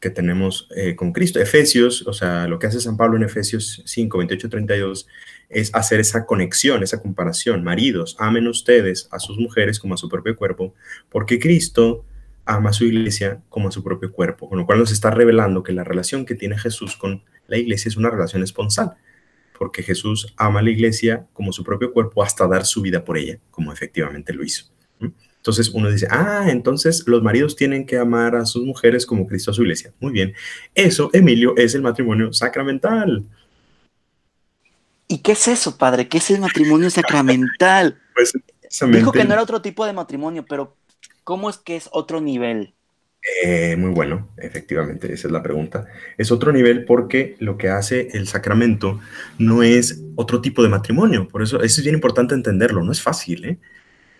que 0.00 0.10
tenemos 0.10 0.68
eh, 0.76 0.94
con 0.94 1.12
Cristo. 1.12 1.40
Efesios, 1.40 2.06
o 2.06 2.12
sea, 2.12 2.46
lo 2.46 2.58
que 2.58 2.66
hace 2.66 2.80
San 2.80 2.96
Pablo 2.96 3.16
en 3.16 3.24
Efesios 3.24 3.82
5, 3.86 4.18
28, 4.18 4.48
32, 4.50 5.08
es 5.48 5.74
hacer 5.74 6.00
esa 6.00 6.26
conexión, 6.26 6.82
esa 6.82 7.00
comparación. 7.00 7.64
Maridos, 7.64 8.16
amen 8.18 8.46
ustedes 8.46 9.08
a 9.10 9.18
sus 9.18 9.38
mujeres 9.38 9.78
como 9.78 9.94
a 9.94 9.96
su 9.96 10.08
propio 10.08 10.36
cuerpo, 10.36 10.74
porque 11.08 11.38
Cristo 11.38 12.04
ama 12.44 12.70
a 12.70 12.72
su 12.72 12.84
iglesia 12.84 13.42
como 13.48 13.68
a 13.68 13.72
su 13.72 13.82
propio 13.82 14.12
cuerpo, 14.12 14.48
con 14.48 14.58
lo 14.58 14.66
cual 14.66 14.78
nos 14.78 14.92
está 14.92 15.10
revelando 15.10 15.62
que 15.62 15.72
la 15.72 15.84
relación 15.84 16.26
que 16.26 16.34
tiene 16.34 16.58
Jesús 16.58 16.96
con 16.96 17.24
la 17.48 17.56
iglesia 17.56 17.88
es 17.88 17.96
una 17.96 18.10
relación 18.10 18.42
esponsal, 18.42 18.94
porque 19.58 19.82
Jesús 19.82 20.34
ama 20.36 20.60
a 20.60 20.62
la 20.62 20.70
iglesia 20.70 21.26
como 21.32 21.52
su 21.52 21.64
propio 21.64 21.92
cuerpo 21.92 22.22
hasta 22.22 22.46
dar 22.46 22.64
su 22.66 22.82
vida 22.82 23.04
por 23.04 23.18
ella, 23.18 23.38
como 23.50 23.72
efectivamente 23.72 24.32
lo 24.32 24.44
hizo. 24.44 24.70
Entonces 25.46 25.70
uno 25.72 25.88
dice, 25.92 26.08
ah, 26.10 26.46
entonces 26.48 27.04
los 27.06 27.22
maridos 27.22 27.54
tienen 27.54 27.86
que 27.86 27.96
amar 27.96 28.34
a 28.34 28.44
sus 28.44 28.64
mujeres 28.64 29.06
como 29.06 29.28
Cristo 29.28 29.52
a 29.52 29.54
su 29.54 29.62
iglesia. 29.62 29.92
Muy 30.00 30.10
bien. 30.10 30.34
Eso, 30.74 31.08
Emilio, 31.12 31.56
es 31.56 31.76
el 31.76 31.82
matrimonio 31.82 32.32
sacramental. 32.32 33.24
¿Y 35.06 35.18
qué 35.18 35.32
es 35.32 35.46
eso, 35.46 35.78
padre? 35.78 36.08
¿Qué 36.08 36.18
es 36.18 36.32
el 36.32 36.40
matrimonio 36.40 36.90
sacramental? 36.90 37.96
pues, 38.16 38.32
Dijo 38.90 39.12
que 39.12 39.24
no 39.24 39.34
era 39.34 39.42
otro 39.44 39.62
tipo 39.62 39.86
de 39.86 39.92
matrimonio, 39.92 40.44
pero 40.48 40.74
¿cómo 41.22 41.48
es 41.48 41.58
que 41.58 41.76
es 41.76 41.88
otro 41.92 42.20
nivel? 42.20 42.74
Eh, 43.44 43.76
muy 43.76 43.90
bueno, 43.90 44.30
efectivamente, 44.38 45.12
esa 45.12 45.28
es 45.28 45.32
la 45.32 45.44
pregunta. 45.44 45.86
Es 46.18 46.32
otro 46.32 46.50
nivel 46.50 46.84
porque 46.84 47.36
lo 47.38 47.56
que 47.56 47.68
hace 47.68 48.08
el 48.14 48.26
sacramento 48.26 48.98
no 49.38 49.62
es 49.62 50.02
otro 50.16 50.40
tipo 50.40 50.64
de 50.64 50.70
matrimonio. 50.70 51.28
Por 51.28 51.44
eso, 51.44 51.62
eso 51.62 51.80
es 51.80 51.84
bien 51.84 51.94
importante 51.94 52.34
entenderlo. 52.34 52.82
No 52.82 52.90
es 52.90 53.00
fácil, 53.00 53.44
¿eh? 53.44 53.58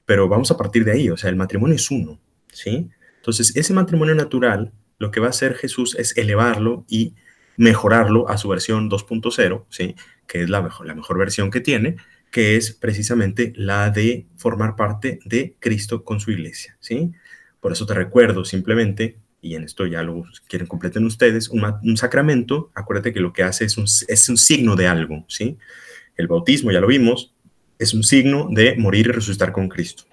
Pero 0.06 0.28
vamos 0.28 0.50
a 0.50 0.56
partir 0.56 0.84
de 0.84 0.92
ahí. 0.92 1.10
O 1.10 1.16
sea, 1.16 1.28
el 1.28 1.36
matrimonio 1.36 1.76
es 1.76 1.90
uno, 1.90 2.18
¿sí? 2.52 2.88
Entonces, 3.16 3.56
ese 3.56 3.74
matrimonio 3.74 4.14
natural, 4.14 4.72
lo 4.98 5.10
que 5.10 5.20
va 5.20 5.26
a 5.26 5.30
hacer 5.30 5.54
Jesús 5.54 5.96
es 5.98 6.16
elevarlo 6.16 6.84
y 6.88 7.14
mejorarlo 7.56 8.28
a 8.28 8.38
su 8.38 8.48
versión 8.48 8.90
2.0, 8.90 9.64
¿sí? 9.68 9.96
que 10.26 10.42
es 10.42 10.50
la 10.50 10.62
mejor, 10.62 10.86
la 10.86 10.94
mejor 10.94 11.18
versión 11.18 11.50
que 11.50 11.60
tiene, 11.60 11.96
que 12.30 12.56
es 12.56 12.72
precisamente 12.72 13.52
la 13.56 13.90
de 13.90 14.26
formar 14.36 14.76
parte 14.76 15.20
de 15.24 15.56
Cristo 15.58 16.04
con 16.04 16.20
su 16.20 16.30
iglesia. 16.30 16.76
¿sí? 16.80 17.12
Por 17.60 17.72
eso 17.72 17.86
te 17.86 17.94
recuerdo 17.94 18.44
simplemente, 18.44 19.18
y 19.40 19.54
en 19.54 19.64
esto 19.64 19.86
ya 19.86 20.02
lo 20.02 20.24
quieren 20.48 20.66
completen 20.66 21.04
ustedes, 21.04 21.48
un, 21.48 21.96
sacramento, 21.96 22.70
acuérdate 22.74 23.12
que 23.12 23.20
lo 23.20 23.32
que 23.32 23.42
hace 23.42 23.64
es 23.64 23.76
un, 23.76 23.84
es 23.84 24.28
un 24.28 24.36
signo 24.36 24.76
de 24.76 24.86
algo. 24.86 25.24
¿sí? 25.28 25.56
El 26.16 26.28
bautismo, 26.28 26.72
ya 26.72 26.80
lo 26.80 26.86
vimos, 26.86 27.34
es 27.78 27.94
un 27.94 28.02
signo 28.02 28.48
de 28.50 28.76
morir 28.76 29.06
y 29.06 29.12
resucitar 29.12 29.52
con 29.52 29.68
Cristo. 29.68 30.04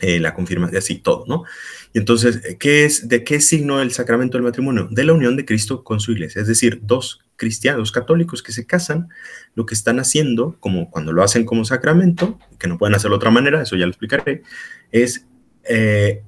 Eh, 0.00 0.18
la 0.18 0.34
confirmación, 0.34 0.78
así 0.78 0.96
todo, 0.96 1.24
¿no? 1.28 1.44
Y 1.92 1.98
entonces, 1.98 2.56
¿qué 2.58 2.84
es, 2.84 3.08
¿de 3.08 3.22
qué 3.22 3.40
signo 3.40 3.80
el 3.80 3.92
sacramento 3.92 4.36
del 4.36 4.42
matrimonio? 4.42 4.88
De 4.90 5.04
la 5.04 5.12
unión 5.12 5.36
de 5.36 5.44
Cristo 5.44 5.84
con 5.84 6.00
su 6.00 6.10
iglesia, 6.10 6.42
es 6.42 6.48
decir, 6.48 6.80
dos 6.82 7.20
cristianos 7.36 7.92
católicos 7.92 8.42
que 8.42 8.50
se 8.50 8.66
casan, 8.66 9.10
lo 9.54 9.64
que 9.64 9.74
están 9.74 10.00
haciendo, 10.00 10.56
como 10.58 10.90
cuando 10.90 11.12
lo 11.12 11.22
hacen 11.22 11.44
como 11.44 11.64
sacramento, 11.64 12.38
que 12.58 12.66
no 12.66 12.78
pueden 12.78 12.96
hacerlo 12.96 13.14
de 13.14 13.18
otra 13.18 13.30
manera, 13.30 13.62
eso 13.62 13.76
ya 13.76 13.86
lo 13.86 13.90
explicaré, 13.90 14.42
es 14.90 15.24
eh, 15.68 16.22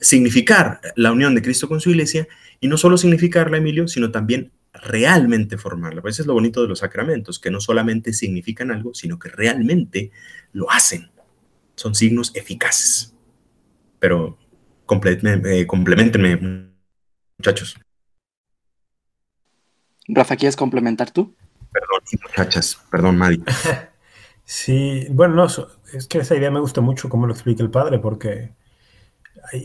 significar 0.00 0.80
la 0.96 1.12
unión 1.12 1.36
de 1.36 1.42
Cristo 1.42 1.68
con 1.68 1.80
su 1.80 1.90
iglesia 1.90 2.26
y 2.58 2.66
no 2.66 2.76
solo 2.76 2.96
significarla, 2.96 3.58
Emilio, 3.58 3.86
sino 3.86 4.10
también 4.10 4.50
realmente 4.72 5.58
formarla. 5.58 6.02
Pues 6.02 6.16
eso 6.16 6.22
es 6.22 6.26
lo 6.26 6.34
bonito 6.34 6.62
de 6.62 6.68
los 6.68 6.80
sacramentos, 6.80 7.38
que 7.38 7.50
no 7.50 7.60
solamente 7.60 8.12
significan 8.12 8.70
algo, 8.70 8.94
sino 8.94 9.18
que 9.18 9.28
realmente 9.28 10.10
lo 10.52 10.70
hacen. 10.70 11.10
Son 11.74 11.94
signos 11.94 12.32
eficaces. 12.34 13.14
Pero 13.98 14.38
eh, 14.88 15.66
complementenme, 15.66 16.72
muchachos. 17.38 17.76
Rafa, 20.08 20.36
¿quieres 20.36 20.56
complementar 20.56 21.10
tú? 21.10 21.34
Perdón, 21.72 22.00
muchachas, 22.22 22.78
perdón, 22.90 23.18
Madi. 23.18 23.42
Sí, 24.44 25.06
bueno, 25.10 25.34
no, 25.34 25.46
es 25.46 26.08
que 26.08 26.18
esa 26.18 26.36
idea 26.36 26.50
me 26.50 26.60
gusta 26.60 26.80
mucho 26.80 27.08
cómo 27.08 27.26
lo 27.26 27.32
explica 27.32 27.62
el 27.62 27.70
padre, 27.70 28.00
porque 28.00 28.52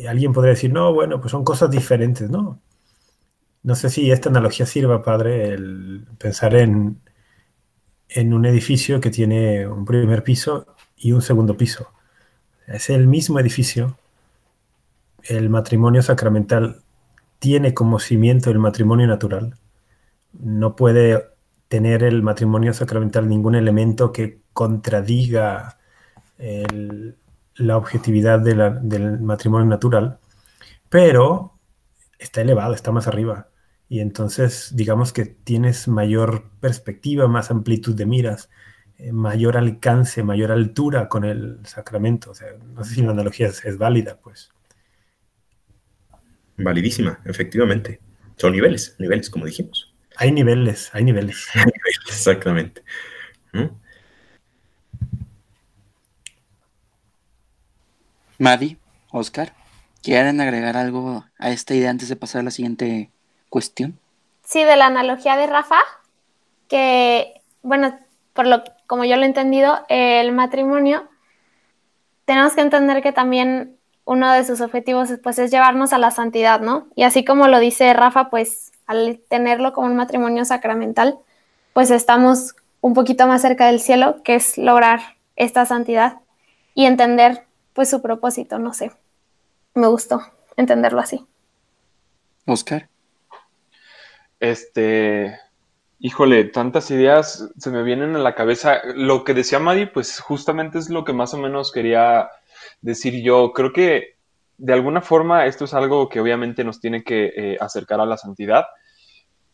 alguien 0.07 0.33
podría 0.33 0.53
decir, 0.53 0.71
no, 0.71 0.93
bueno, 0.93 1.19
pues 1.19 1.31
son 1.31 1.43
cosas 1.43 1.71
diferentes, 1.71 2.29
¿no? 2.29 2.61
No 3.67 3.75
sé 3.75 3.89
si 3.89 4.11
esta 4.11 4.29
analogía 4.29 4.65
sirva, 4.65 5.03
padre, 5.03 5.49
el 5.49 6.07
pensar 6.17 6.55
en, 6.55 7.01
en 8.07 8.33
un 8.33 8.45
edificio 8.45 9.01
que 9.01 9.09
tiene 9.09 9.67
un 9.67 9.83
primer 9.83 10.23
piso 10.23 10.67
y 10.95 11.11
un 11.11 11.21
segundo 11.21 11.57
piso. 11.57 11.91
Es 12.65 12.89
el 12.89 13.07
mismo 13.07 13.41
edificio. 13.41 13.97
El 15.21 15.49
matrimonio 15.49 16.01
sacramental 16.01 16.81
tiene 17.39 17.73
como 17.73 17.99
cimiento 17.99 18.51
el 18.51 18.59
matrimonio 18.59 19.05
natural. 19.05 19.57
No 20.31 20.77
puede 20.77 21.25
tener 21.67 22.03
el 22.03 22.23
matrimonio 22.23 22.73
sacramental 22.73 23.27
ningún 23.27 23.55
elemento 23.55 24.13
que 24.13 24.39
contradiga 24.53 25.77
la 27.55 27.75
objetividad 27.75 28.39
del 28.39 29.19
matrimonio 29.19 29.67
natural, 29.67 30.19
pero 30.87 31.59
está 32.17 32.39
elevado, 32.39 32.73
está 32.73 32.93
más 32.93 33.07
arriba. 33.07 33.49
Y 33.89 34.01
entonces, 34.01 34.71
digamos 34.75 35.13
que 35.13 35.25
tienes 35.25 35.87
mayor 35.87 36.49
perspectiva, 36.59 37.27
más 37.27 37.51
amplitud 37.51 37.95
de 37.95 38.05
miras, 38.05 38.49
eh, 38.97 39.11
mayor 39.13 39.57
alcance, 39.57 40.23
mayor 40.23 40.51
altura 40.51 41.07
con 41.07 41.23
el 41.23 41.59
sacramento. 41.65 42.31
O 42.31 42.35
sea, 42.35 42.47
no 42.73 42.83
sé 42.83 42.95
si 42.95 43.01
la 43.01 43.11
analogía 43.11 43.47
es, 43.47 43.77
válida, 43.77 44.19
pues. 44.21 44.51
Validísima, 46.57 47.21
efectivamente. 47.25 48.01
Son 48.35 48.51
niveles, 48.51 48.95
niveles, 48.99 49.29
como 49.29 49.45
dijimos. 49.45 49.93
Hay 50.17 50.31
niveles, 50.31 50.89
hay 50.93 51.03
niveles. 51.03 51.47
Exactamente. 52.07 52.83
¿Mm? 53.53 53.67
Madi, 58.39 58.77
Oscar, 59.11 59.53
¿quieren 60.03 60.41
agregar 60.41 60.75
algo 60.75 61.25
a 61.39 61.49
esta 61.51 61.73
idea 61.73 61.89
antes 61.89 62.09
de 62.09 62.15
pasar 62.15 62.41
a 62.41 62.43
la 62.43 62.51
siguiente 62.51 63.11
cuestión? 63.49 63.99
Sí, 64.43 64.63
de 64.63 64.75
la 64.75 64.85
analogía 64.85 65.35
de 65.35 65.47
Rafa, 65.47 65.79
que, 66.67 67.41
bueno, 67.61 67.97
por 68.33 68.47
lo 68.47 68.63
como 68.87 69.03
yo 69.03 69.17
lo 69.17 69.23
he 69.23 69.25
entendido, 69.25 69.85
el 69.89 70.31
matrimonio, 70.31 71.07
tenemos 72.25 72.53
que 72.53 72.61
entender 72.61 73.03
que 73.03 73.11
también 73.11 73.77
uno 74.05 74.31
de 74.31 74.45
sus 74.45 74.61
objetivos 74.61 75.09
pues, 75.21 75.37
es 75.37 75.51
llevarnos 75.51 75.91
a 75.91 75.97
la 75.97 76.11
santidad, 76.11 76.61
¿no? 76.61 76.87
Y 76.95 77.03
así 77.03 77.25
como 77.25 77.47
lo 77.49 77.59
dice 77.59 77.93
Rafa, 77.93 78.29
pues 78.29 78.71
al 78.85 79.19
tenerlo 79.27 79.73
como 79.73 79.87
un 79.87 79.97
matrimonio 79.97 80.45
sacramental, 80.45 81.19
pues 81.73 81.91
estamos 81.91 82.55
un 82.79 82.93
poquito 82.93 83.27
más 83.27 83.41
cerca 83.41 83.67
del 83.67 83.81
cielo, 83.81 84.23
que 84.23 84.35
es 84.35 84.57
lograr 84.57 85.01
esta 85.35 85.65
santidad 85.65 86.19
y 86.73 86.85
entender 86.85 87.45
pues 87.73 87.89
su 87.89 88.01
propósito, 88.01 88.59
no 88.59 88.73
sé. 88.73 88.91
Me 89.73 89.87
gustó 89.87 90.21
entenderlo 90.55 91.01
así. 91.01 91.25
Oscar. 92.45 92.87
Este, 94.39 95.39
híjole, 95.99 96.45
tantas 96.45 96.91
ideas 96.91 97.49
se 97.57 97.71
me 97.71 97.83
vienen 97.83 98.15
a 98.15 98.19
la 98.19 98.35
cabeza. 98.35 98.81
Lo 98.95 99.23
que 99.23 99.33
decía 99.33 99.59
Madi, 99.59 99.87
pues 99.87 100.19
justamente 100.19 100.77
es 100.79 100.89
lo 100.89 101.03
que 101.03 101.13
más 101.13 101.33
o 101.33 101.37
menos 101.37 101.71
quería 101.71 102.29
decir 102.81 103.21
yo. 103.23 103.53
Creo 103.53 103.73
que 103.73 104.17
de 104.57 104.73
alguna 104.73 105.01
forma 105.01 105.45
esto 105.45 105.65
es 105.65 105.73
algo 105.73 106.09
que 106.09 106.19
obviamente 106.19 106.63
nos 106.63 106.79
tiene 106.79 107.03
que 107.03 107.33
eh, 107.35 107.57
acercar 107.59 107.99
a 107.99 108.05
la 108.05 108.17
santidad. 108.17 108.65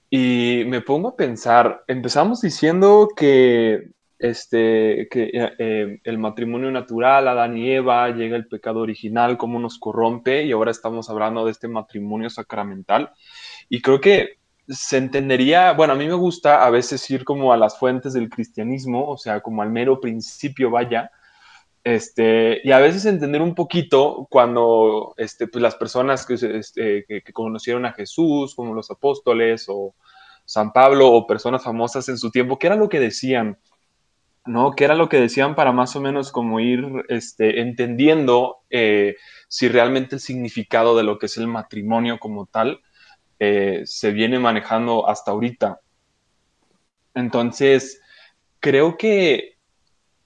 Y 0.10 0.64
me 0.68 0.82
pongo 0.82 1.10
a 1.10 1.16
pensar, 1.16 1.84
empezamos 1.88 2.42
diciendo 2.42 3.10
que 3.16 3.90
este, 4.20 5.08
que 5.12 5.32
eh, 5.34 5.52
eh, 5.58 6.00
el 6.04 6.18
matrimonio 6.18 6.72
natural, 6.72 7.28
Adán 7.28 7.58
y 7.58 7.72
Eva, 7.72 8.10
llega 8.10 8.38
el 8.38 8.48
pecado 8.48 8.80
original, 8.80 9.38
cómo 9.38 9.60
nos 9.60 9.78
corrompe, 9.80 10.44
y 10.44 10.54
ahora 10.54 10.72
estamos 10.72 11.10
hablando 11.10 11.44
de 11.44 11.52
este 11.52 11.68
matrimonio 11.68 12.30
sacramental. 12.30 13.12
Y 13.68 13.82
creo 13.82 14.00
que 14.00 14.38
se 14.68 14.98
entendería, 14.98 15.74
bueno, 15.74 15.94
a 15.94 15.96
mí 15.96 16.08
me 16.08 16.14
gusta 16.14 16.66
a 16.66 16.70
veces 16.70 17.10
ir 17.10 17.24
como 17.24 17.52
a 17.54 17.58
las 17.58 17.78
fuentes 17.78 18.14
del 18.14 18.30
cristianismo, 18.30 19.10
o 19.10 19.18
sea, 19.18 19.42
como 19.42 19.62
al 19.62 19.70
mero 19.70 20.00
principio 20.00 20.72
vaya, 20.72 21.12
este, 21.84 22.62
y 22.64 22.72
a 22.72 22.80
veces 22.80 23.06
entender 23.06 23.42
un 23.42 23.56
poquito 23.56 24.28
cuando 24.30 25.14
este, 25.18 25.48
pues 25.48 25.62
las 25.62 25.76
personas 25.76 26.26
que, 26.26 26.36
este, 26.36 27.06
que 27.06 27.34
conocieron 27.34 27.86
a 27.86 27.94
Jesús, 27.94 28.56
como 28.56 28.74
los 28.74 28.90
apóstoles 28.90 29.66
o 29.68 29.94
San 30.46 30.72
Pablo 30.72 31.12
o 31.12 31.28
personas 31.28 31.64
famosas 31.64 32.08
en 32.10 32.18
su 32.18 32.32
tiempo, 32.32 32.58
¿qué 32.58 32.68
era 32.68 32.78
lo 32.78 32.88
que 32.88 33.02
decían? 33.02 33.58
¿no? 34.46 34.72
Que 34.72 34.86
era 34.86 34.96
lo 34.96 35.10
que 35.10 35.20
decían 35.20 35.56
para 35.56 35.72
más 35.72 35.96
o 35.96 36.02
menos 36.02 36.32
como 36.32 36.60
ir 36.60 36.86
este, 37.10 37.62
entendiendo 37.62 38.58
eh, 38.70 39.16
si 39.48 39.68
realmente 39.70 40.16
el 40.16 40.22
significado 40.22 40.96
de 40.98 41.04
lo 41.04 41.18
que 41.18 41.28
es 41.28 41.38
el 41.38 41.48
matrimonio 41.48 42.20
como 42.20 42.46
tal 42.46 42.82
eh, 43.44 43.82
se 43.86 44.12
viene 44.12 44.40
manejando 44.40 45.10
hasta 45.10 45.32
ahorita. 45.32 45.82
Entonces, 47.14 48.02
creo 48.62 48.98
que 48.98 49.58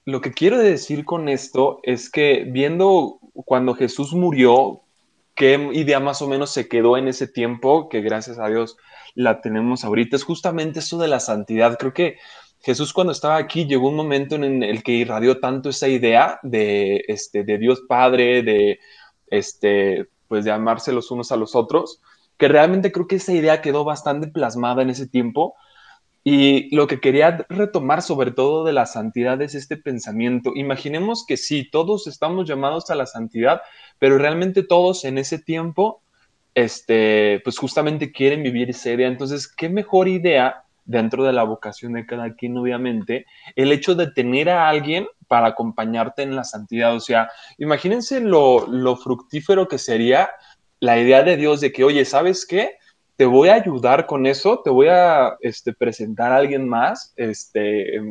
lo 0.06 0.22
que 0.22 0.32
quiero 0.32 0.60
decir 0.60 1.04
con 1.04 1.28
esto 1.28 1.80
es 1.82 2.12
que 2.12 2.46
viendo 2.48 3.20
cuando 3.34 3.74
Jesús 3.74 4.14
murió, 4.14 4.84
qué 5.34 5.70
idea 5.74 6.00
más 6.00 6.22
o 6.22 6.28
menos 6.28 6.52
se 6.52 6.68
quedó 6.68 6.96
en 6.96 7.08
ese 7.08 7.28
tiempo, 7.28 7.90
que 7.90 8.02
gracias 8.02 8.38
a 8.38 8.48
Dios 8.50 8.78
la 9.16 9.42
tenemos 9.42 9.84
ahorita, 9.84 10.16
es 10.16 10.24
justamente 10.24 10.80
eso 10.80 11.00
de 11.00 11.08
la 11.08 11.20
santidad. 11.20 11.78
Creo 11.80 11.94
que 11.94 12.18
Jesús 12.60 12.94
cuando 12.94 13.14
estaba 13.14 13.38
aquí 13.38 13.66
llegó 13.66 13.90
un 13.90 13.96
momento 13.96 14.36
en 14.36 14.62
el 14.62 14.84
que 14.84 14.92
irradió 14.92 15.40
tanto 15.40 15.70
esa 15.70 15.88
idea 15.88 16.40
de, 16.44 17.04
este, 17.08 17.44
de 17.44 17.58
Dios 17.58 17.82
Padre, 17.88 18.44
de, 18.44 18.80
este, 19.28 20.08
pues 20.28 20.46
de 20.46 20.52
amarse 20.52 20.94
los 20.94 21.10
unos 21.10 21.32
a 21.32 21.38
los 21.38 21.56
otros, 21.56 22.00
que 22.38 22.48
realmente 22.48 22.92
creo 22.92 23.08
que 23.08 23.18
esa 23.18 23.34
idea 23.34 23.62
quedó 23.62 23.84
bastante 23.84 24.28
plasmada 24.28 24.82
en 24.82 24.90
ese 24.90 25.08
tiempo. 25.08 25.56
Y 26.24 26.76
lo 26.76 26.88
que 26.88 27.00
quería 27.00 27.46
retomar 27.50 28.02
sobre 28.02 28.32
todo 28.32 28.66
de 28.66 28.74
la 28.74 28.86
santidad 28.86 29.42
es 29.42 29.56
este 29.56 29.78
pensamiento. 29.78 30.52
Imaginemos 30.56 31.26
que 31.26 31.38
sí, 31.38 31.70
todos 31.70 32.06
estamos 32.08 32.48
llamados 32.48 32.90
a 32.90 32.96
la 32.96 33.06
santidad, 33.06 33.62
pero 33.98 34.18
realmente 34.18 34.64
todos 34.64 35.06
en 35.06 35.18
ese 35.18 35.40
tiempo, 35.40 36.02
este, 36.54 37.40
pues 37.46 37.58
justamente 37.58 38.12
quieren 38.12 38.44
vivir 38.44 38.70
esa 38.70 38.92
idea. 38.92 39.08
Entonces, 39.08 39.48
¿qué 39.48 39.70
mejor 39.70 40.10
idea 40.10 40.64
dentro 40.88 41.24
de 41.24 41.34
la 41.34 41.44
vocación 41.44 41.94
de 41.94 42.06
cada 42.06 42.34
quien, 42.34 42.58
obviamente, 42.58 43.26
el 43.56 43.72
hecho 43.72 43.94
de 43.94 44.10
tener 44.10 44.50
a 44.50 44.68
alguien 44.68 45.06
para 45.28 45.48
acompañarte 45.48 46.24
en 46.24 46.36
la 46.36 46.44
santidad. 46.44 46.96
O 46.96 47.00
sea, 47.00 47.30
imagínense 47.58 48.20
lo, 48.22 48.96
fructífero 48.96 49.68
que 49.68 49.78
sería 49.78 50.30
la 50.80 51.00
idea 51.00 51.24
de 51.24 51.38
Dios 51.38 51.62
de 51.62 51.72
que, 51.72 51.84
oye, 51.84 52.06
¿sabes 52.06 52.46
qué? 52.46 52.78
Te 53.16 53.26
voy 53.26 53.50
a 53.50 53.56
ayudar 53.56 54.06
con 54.06 54.28
eso, 54.28 54.62
te 54.64 54.70
voy 54.70 54.88
a 54.90 55.38
este, 55.42 55.74
presentar 55.74 56.32
a 56.32 56.38
alguien 56.38 56.68
más, 56.70 57.14
este, 57.16 57.96
eh, 57.96 58.02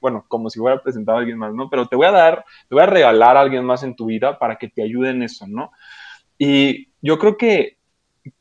bueno, 0.00 0.24
como 0.28 0.50
si 0.50 0.58
fuera 0.58 0.82
presentado 0.82 1.16
a 1.16 1.20
alguien 1.20 1.38
más, 1.38 1.54
¿no? 1.54 1.70
Pero 1.70 1.86
te 1.86 1.96
voy 1.96 2.06
a 2.06 2.12
dar, 2.12 2.44
te 2.68 2.74
voy 2.74 2.82
a 2.82 2.86
regalar 2.86 3.36
a 3.36 3.40
alguien 3.40 3.64
más 3.64 3.82
en 3.82 3.96
tu 3.96 4.06
vida 4.06 4.38
para 4.38 4.56
que 4.56 4.68
te 4.68 4.82
ayude 4.82 5.10
en 5.10 5.22
eso, 5.22 5.46
¿no? 5.46 5.72
Y 6.38 6.88
yo 7.00 7.18
creo 7.18 7.38
que 7.38 7.76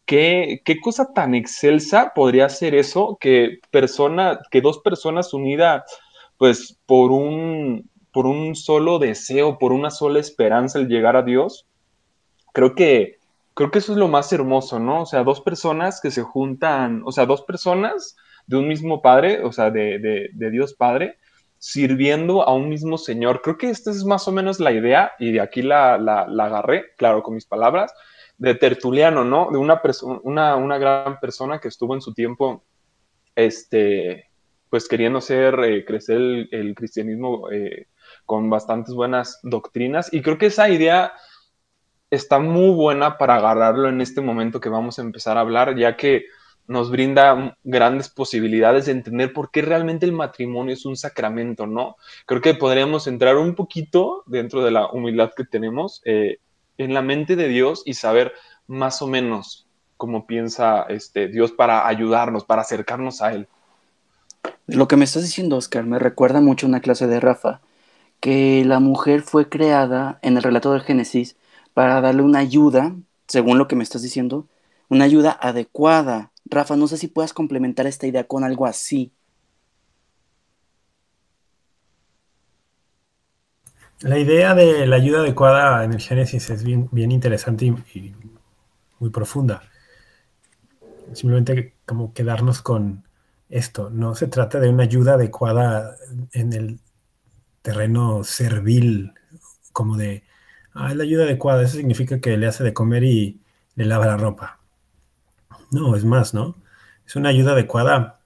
¿Qué, 0.06 0.62
cosa 0.82 1.14
tan 1.14 1.34
excelsa 1.36 2.12
podría 2.16 2.50
ser 2.50 2.76
eso 2.76 3.18
que, 3.20 3.60
persona, 3.72 4.40
que 4.52 4.62
dos 4.62 4.80
personas 4.80 5.34
unidas 5.34 5.84
pues 6.38 6.78
por 6.86 7.12
un, 7.12 7.90
por 8.12 8.28
un 8.28 8.56
solo 8.56 9.00
deseo, 9.00 9.58
por 9.58 9.72
una 9.72 9.90
sola 9.90 10.20
esperanza 10.20 10.80
el 10.80 10.88
llegar 10.88 11.16
a 11.16 11.24
Dios? 11.24 11.68
Creo 12.54 12.76
que, 12.76 13.18
creo 13.56 13.72
que 13.72 13.80
eso 13.80 13.94
es 13.94 13.98
lo 13.98 14.08
más 14.08 14.32
hermoso, 14.32 14.80
¿no? 14.80 15.02
O 15.02 15.06
sea, 15.06 15.24
dos 15.24 15.42
personas 15.42 16.02
que 16.02 16.12
se 16.12 16.22
juntan, 16.22 17.02
o 17.06 17.12
sea, 17.12 17.26
dos 17.26 17.42
personas 17.42 18.16
de 18.46 18.58
un 18.58 18.68
mismo 18.68 19.02
Padre, 19.02 19.44
o 19.44 19.52
sea, 19.52 19.72
de, 19.72 20.30
Dios 20.34 20.76
Padre, 20.76 21.18
sirviendo 21.58 22.44
a 22.44 22.54
un 22.54 22.70
mismo 22.70 22.98
Señor. 22.98 23.42
Creo 23.42 23.58
que 23.58 23.70
esta 23.70 23.90
es 23.92 24.04
más 24.04 24.28
o 24.28 24.32
menos 24.32 24.60
la 24.60 24.72
idea 24.72 25.14
y 25.18 25.32
de 25.32 25.42
aquí 25.42 25.62
la, 25.62 25.98
la, 25.98 26.28
la 26.28 26.46
agarré, 26.46 26.94
claro, 26.98 27.24
con 27.24 27.34
mis 27.34 27.46
palabras, 27.46 27.94
de 28.38 28.56
Tertuliano, 28.56 29.24
¿no? 29.24 29.50
De 29.50 29.58
una, 29.58 29.82
una, 30.24 30.58
una 30.58 30.78
gran 30.78 31.20
persona 31.22 31.60
que 31.60 31.70
estuvo 31.70 31.96
en 31.96 32.02
su 32.02 32.14
tiempo, 32.14 32.62
este, 33.36 34.30
pues 34.70 34.90
queriendo 34.90 35.20
hacer 35.20 35.58
eh, 35.64 35.86
crecer 35.86 36.18
el, 36.52 36.76
cristianismo 36.76 37.50
eh, 37.52 37.88
con 38.26 38.50
bastantes 38.50 38.94
buenas 38.94 39.40
doctrinas. 39.44 40.14
Y 40.14 40.22
creo 40.22 40.38
que 40.38 40.48
esa 40.48 40.70
idea 40.70 41.14
está 42.16 42.40
muy 42.40 42.74
buena 42.74 43.18
para 43.18 43.36
agarrarlo 43.36 43.90
en 43.90 44.02
este 44.02 44.22
momento 44.22 44.60
que 44.60 44.70
vamos 44.70 45.00
a 45.00 45.02
empezar 45.02 45.38
a 45.38 45.42
hablar, 45.42 45.78
ya 45.78 45.96
que 45.96 46.26
nos 46.68 46.90
brinda 46.90 47.58
grandes 47.64 48.10
posibilidades 48.10 48.88
de 48.88 48.94
entender 48.94 49.34
por 49.34 49.52
qué 49.52 49.62
realmente 49.62 50.06
el 50.06 50.14
matrimonio 50.14 50.74
es 50.74 50.86
un 50.86 50.98
sacramento, 50.98 51.68
¿no? 51.68 51.96
Creo 52.26 52.42
que 52.42 52.56
podríamos 52.56 53.06
entrar 53.06 53.38
un 53.38 53.54
poquito 53.54 54.24
dentro 54.26 54.64
de 54.64 54.72
la 54.72 54.88
humildad 54.90 55.32
que 55.36 55.46
tenemos. 55.46 56.02
Eh, 56.06 56.40
en 56.78 56.94
la 56.94 57.02
mente 57.02 57.36
de 57.36 57.48
Dios 57.48 57.84
y 57.86 57.94
saber 57.94 58.34
más 58.68 59.02
o 59.02 59.08
menos 59.08 59.68
cómo 59.98 60.28
piensa 60.28 60.84
este, 60.90 61.28
Dios 61.28 61.52
para 61.52 61.88
ayudarnos, 61.88 62.44
para 62.44 62.62
acercarnos 62.62 63.22
a 63.22 63.34
Él. 63.34 63.48
Lo 64.68 64.88
que 64.88 64.98
me 64.98 65.06
estás 65.06 65.24
diciendo, 65.24 65.58
Oscar, 65.58 65.86
me 65.86 66.00
recuerda 66.00 66.42
mucho 66.42 66.68
una 66.68 66.82
clase 66.82 67.08
de 67.08 67.20
Rafa, 67.20 67.62
que 68.20 68.64
la 68.66 68.80
mujer 68.80 69.22
fue 69.22 69.48
creada 69.48 70.20
en 70.22 70.38
el 70.38 70.44
relato 70.44 70.72
del 70.74 70.82
Génesis 70.82 71.38
para 71.76 72.00
darle 72.00 72.22
una 72.22 72.40
ayuda, 72.40 72.96
según 73.28 73.58
lo 73.58 73.68
que 73.68 73.76
me 73.76 73.84
estás 73.84 74.02
diciendo, 74.02 74.48
una 74.88 75.04
ayuda 75.04 75.38
adecuada. 75.40 76.32
Rafa, 76.46 76.78
no 76.78 76.88
sé 76.88 76.96
si 76.96 77.08
puedas 77.08 77.34
complementar 77.34 77.86
esta 77.86 78.08
idea 78.08 78.24
con 78.24 78.46
algo 78.46 78.66
así. 78.66 79.12
La 84.00 84.18
idea 84.18 84.56
de 84.56 84.88
la 84.88 84.96
ayuda 84.96 85.20
adecuada 85.20 85.84
en 85.84 85.92
el 85.92 86.00
Génesis 86.00 86.50
es 86.50 86.64
bien, 86.64 86.90
interesante 86.94 87.66
y, 87.66 88.14
muy 89.00 89.10
profunda. 89.10 89.62
Simplemente 91.12 91.76
como 91.86 92.14
quedarnos 92.14 92.62
con 92.62 93.04
esto. 93.50 93.90
No 93.90 94.16
se 94.16 94.28
trata 94.28 94.62
de 94.62 94.70
una 94.70 94.84
ayuda 94.84 95.16
adecuada 95.16 95.98
en 96.32 96.54
el 96.54 96.80
terreno 97.62 98.24
servil, 98.24 99.12
como 99.74 99.98
de, 99.98 100.24
ah, 100.76 100.90
es 100.92 100.96
la 100.96 101.04
ayuda 101.04 101.24
adecuada, 101.24 101.64
eso 101.64 101.78
significa 101.78 102.20
que 102.20 102.38
le 102.38 102.48
hace 102.48 102.64
de 102.64 102.74
comer 102.74 103.04
y 103.04 103.42
le 103.76 103.86
lava 103.86 104.06
la 104.06 104.18
ropa. 104.18 104.60
No, 105.72 105.96
es 105.96 106.06
más, 106.06 106.34
¿no? 106.34 106.56
Es 107.06 107.16
una 107.16 107.30
ayuda 107.30 107.54
adecuada, 107.54 108.20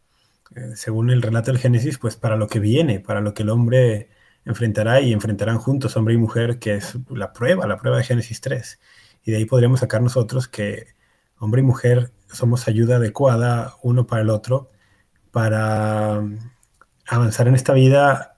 eh, 0.56 0.76
según 0.76 1.10
el 1.10 1.22
relato 1.22 1.52
del 1.52 1.62
Génesis, 1.62 1.98
pues 1.98 2.16
para 2.16 2.36
lo 2.38 2.48
que 2.48 2.60
viene, 2.60 3.00
para 3.00 3.22
lo 3.22 3.34
que 3.34 3.44
el 3.44 3.50
hombre 3.50 4.10
enfrentará 4.46 5.02
y 5.02 5.14
enfrentarán 5.14 5.58
juntos, 5.60 5.96
hombre 5.98 6.16
y 6.16 6.18
mujer, 6.18 6.60
que 6.60 6.76
es 6.76 6.98
la 7.10 7.34
prueba, 7.34 7.68
la 7.68 7.78
prueba 7.78 7.98
de 7.98 8.04
Génesis 8.04 8.42
3. 8.42 8.80
Y 9.26 9.32
de 9.32 9.38
ahí 9.38 9.46
podríamos 9.46 9.82
sacar 9.82 10.02
nosotros 10.02 10.48
que 10.48 10.88
hombre 11.40 11.62
y 11.62 11.66
mujer 11.66 12.12
somos 12.32 12.68
ayuda 12.68 12.98
adecuada 12.98 13.76
uno 13.82 14.08
para 14.08 14.22
el 14.22 14.30
otro 14.30 14.72
para 15.32 16.22
mm, 16.22 16.38
avanzar 17.08 17.48
en 17.48 17.56
esta 17.56 17.74
vida 17.74 18.38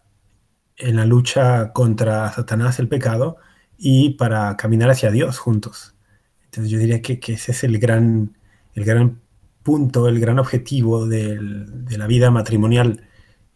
en 0.77 0.95
la 0.97 1.05
lucha 1.05 1.73
contra 1.73 2.31
Satanás, 2.31 2.79
el 2.79 2.87
pecado, 2.87 3.37
y 3.83 4.11
para 4.11 4.55
caminar 4.57 4.91
hacia 4.91 5.09
Dios 5.09 5.39
juntos. 5.39 5.95
Entonces 6.45 6.71
yo 6.71 6.77
diría 6.77 7.01
que, 7.01 7.19
ese 7.33 7.51
es 7.51 7.63
el 7.63 7.79
gran, 7.79 8.37
el 8.75 8.85
gran 8.85 9.19
punto, 9.63 10.07
el 10.07 10.19
gran 10.19 10.37
objetivo 10.37 11.07
de 11.07 11.39
la 11.97 12.05
vida 12.05 12.29
matrimonial. 12.29 13.07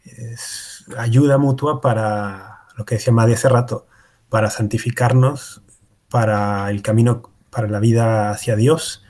Es 0.03 0.85
ayuda 0.97 1.37
mutua 1.37 1.79
para 1.79 2.61
lo 2.75 2.85
que 2.85 2.95
decía 2.95 3.13
Madi 3.13 3.33
hace 3.33 3.49
rato, 3.49 3.85
para 4.29 4.49
santificarnos, 4.49 5.61
para 6.09 6.71
el 6.71 6.81
camino, 6.81 7.31
para 7.51 7.67
la 7.67 7.79
vida 7.79 8.31
hacia 8.31 8.55
Dios, 8.55 9.03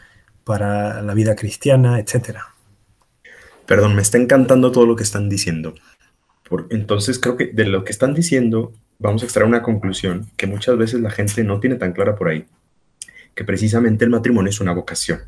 para 0.44 1.02
la 1.02 1.14
vida 1.14 1.38
cristiana, 1.38 1.98
etc. 1.98 2.40
Perdón, 3.66 3.96
me 3.96 4.02
está 4.02 4.18
encantando 4.18 4.74
todo 4.74 4.86
lo 4.86 4.98
que 4.98 5.04
están 5.04 5.30
diciendo. 5.30 5.76
entonces 6.72 7.20
creo 7.20 7.38
que 7.38 7.54
de 7.54 7.66
lo 7.68 7.86
que 7.86 7.94
están 7.94 8.14
diciendo 8.14 8.74
vamos 9.00 9.22
a 9.22 9.26
extraer 9.26 9.48
una 9.48 9.62
conclusión 9.62 10.28
que 10.38 10.48
muchas 10.48 10.78
veces 10.78 11.02
la 11.02 11.12
gente 11.12 11.44
no 11.44 11.60
tiene 11.60 11.76
tan 11.76 11.94
clara 11.94 12.16
por 12.16 12.30
ahí, 12.30 12.46
que 13.34 13.44
precisamente 13.44 14.06
el 14.06 14.12
matrimonio 14.12 14.50
es 14.50 14.60
una 14.60 14.74
vocación. 14.74 15.20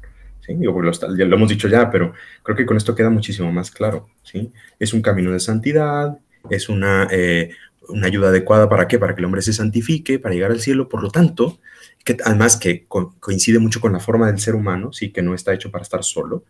¿sí? 0.42 0.56
Digo, 0.56 0.82
lo, 0.82 0.92
lo, 0.92 1.36
hemos 1.36 1.50
dicho 1.50 1.68
ya, 1.68 1.90
pero 1.90 2.14
creo 2.44 2.56
que 2.56 2.66
con 2.66 2.78
esto 2.78 2.96
queda 2.96 3.10
muchísimo 3.10 3.52
más 3.52 3.72
claro. 3.72 4.10
¿sí? 4.24 4.52
Es 4.80 4.94
un 4.94 5.02
camino 5.02 5.32
de 5.32 5.40
santidad, 5.40 6.18
es 6.50 6.70
una, 6.70 7.08
eh, 7.12 7.52
una 7.90 8.08
ayuda 8.08 8.30
adecuada 8.30 8.70
para 8.70 8.88
qué? 8.88 9.00
Para 9.00 9.16
que 9.16 9.22
el 9.22 9.26
hombre 9.26 9.42
se 9.42 9.54
santifique, 9.54 10.20
para 10.20 10.34
llegar 10.34 10.52
al 10.52 10.62
cielo. 10.62 10.90
Por 10.90 11.04
lo 11.04 11.10
tanto, 11.10 11.60
que 12.04 12.18
además 12.24 12.58
que 12.58 12.86
coincide 12.88 13.60
mucho 13.60 13.82
con 13.82 13.94
la 13.94 14.00
forma 14.00 14.28
del 14.28 14.40
ser 14.40 14.56
humano, 14.56 14.94
sí, 14.94 15.12
que 15.12 15.22
no 15.22 15.34
está 15.34 15.54
hecho 15.54 15.72
para 15.72 15.84
estar 15.84 16.04
solo. 16.04 16.44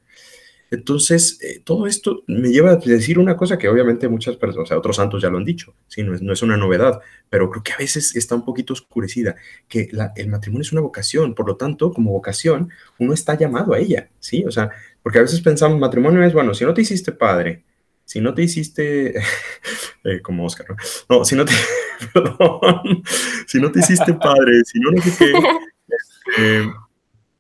Entonces, 0.70 1.40
eh, 1.42 1.62
todo 1.64 1.88
esto 1.88 2.24
me 2.28 2.50
lleva 2.50 2.72
a 2.72 2.76
decir 2.76 3.20
una 3.20 3.38
cosa 3.38 3.58
que 3.58 3.70
obviamente 3.70 4.10
muchas 4.10 4.36
personas, 4.36 4.66
o 4.66 4.68
sea, 4.68 4.78
otros 4.78 4.98
santos 4.98 5.22
ya 5.22 5.30
lo 5.30 5.38
han 5.38 5.46
dicho, 5.46 5.74
sí, 5.88 6.04
no 6.04 6.14
es, 6.14 6.22
no 6.22 6.34
es 6.34 6.42
una 6.42 6.58
novedad, 6.58 7.00
pero 7.30 7.50
creo 7.50 7.64
que 7.64 7.74
a 7.74 7.78
veces 7.78 8.16
está 8.16 8.36
un 8.36 8.44
poquito 8.44 8.74
oscurecida, 8.74 9.36
que 9.68 9.90
el 10.16 10.28
matrimonio 10.28 10.64
es 10.64 10.72
una 10.72 10.82
vocación, 10.82 11.36
por 11.36 11.48
lo 11.48 11.56
tanto, 11.56 11.92
como 11.92 12.12
vocación, 12.12 12.70
uno 13.00 13.14
está 13.14 13.38
llamado 13.38 13.74
a 13.74 13.80
ella, 13.80 14.10
sí, 14.20 14.44
o 14.46 14.52
sea, 14.52 14.72
porque 15.02 15.20
a 15.20 15.22
veces 15.22 15.40
pensamos, 15.42 15.80
matrimonio 15.80 16.24
es, 16.24 16.34
bueno, 16.34 16.54
si 16.54 16.66
no 16.66 16.74
te 16.74 16.82
hiciste 16.82 17.14
padre, 17.14 17.64
si 18.04 18.22
no 18.22 18.34
te 18.34 18.44
hiciste, 18.44 19.16
eh, 20.04 20.22
como 20.22 20.46
Oscar, 20.46 20.68
¿no? 20.70 20.76
No, 21.10 21.26
si 21.26 21.36
no 21.36 21.46
te, 21.46 21.54
perdón, 22.14 23.04
si 23.46 23.60
no 23.60 23.72
te 23.72 23.80
hiciste 23.80 24.14
padre, 24.16 24.64
si 24.66 24.80
no, 24.80 24.92
no 24.92 25.02
sé 25.02 25.14
qué, 25.18 25.32
este, 26.38 26.70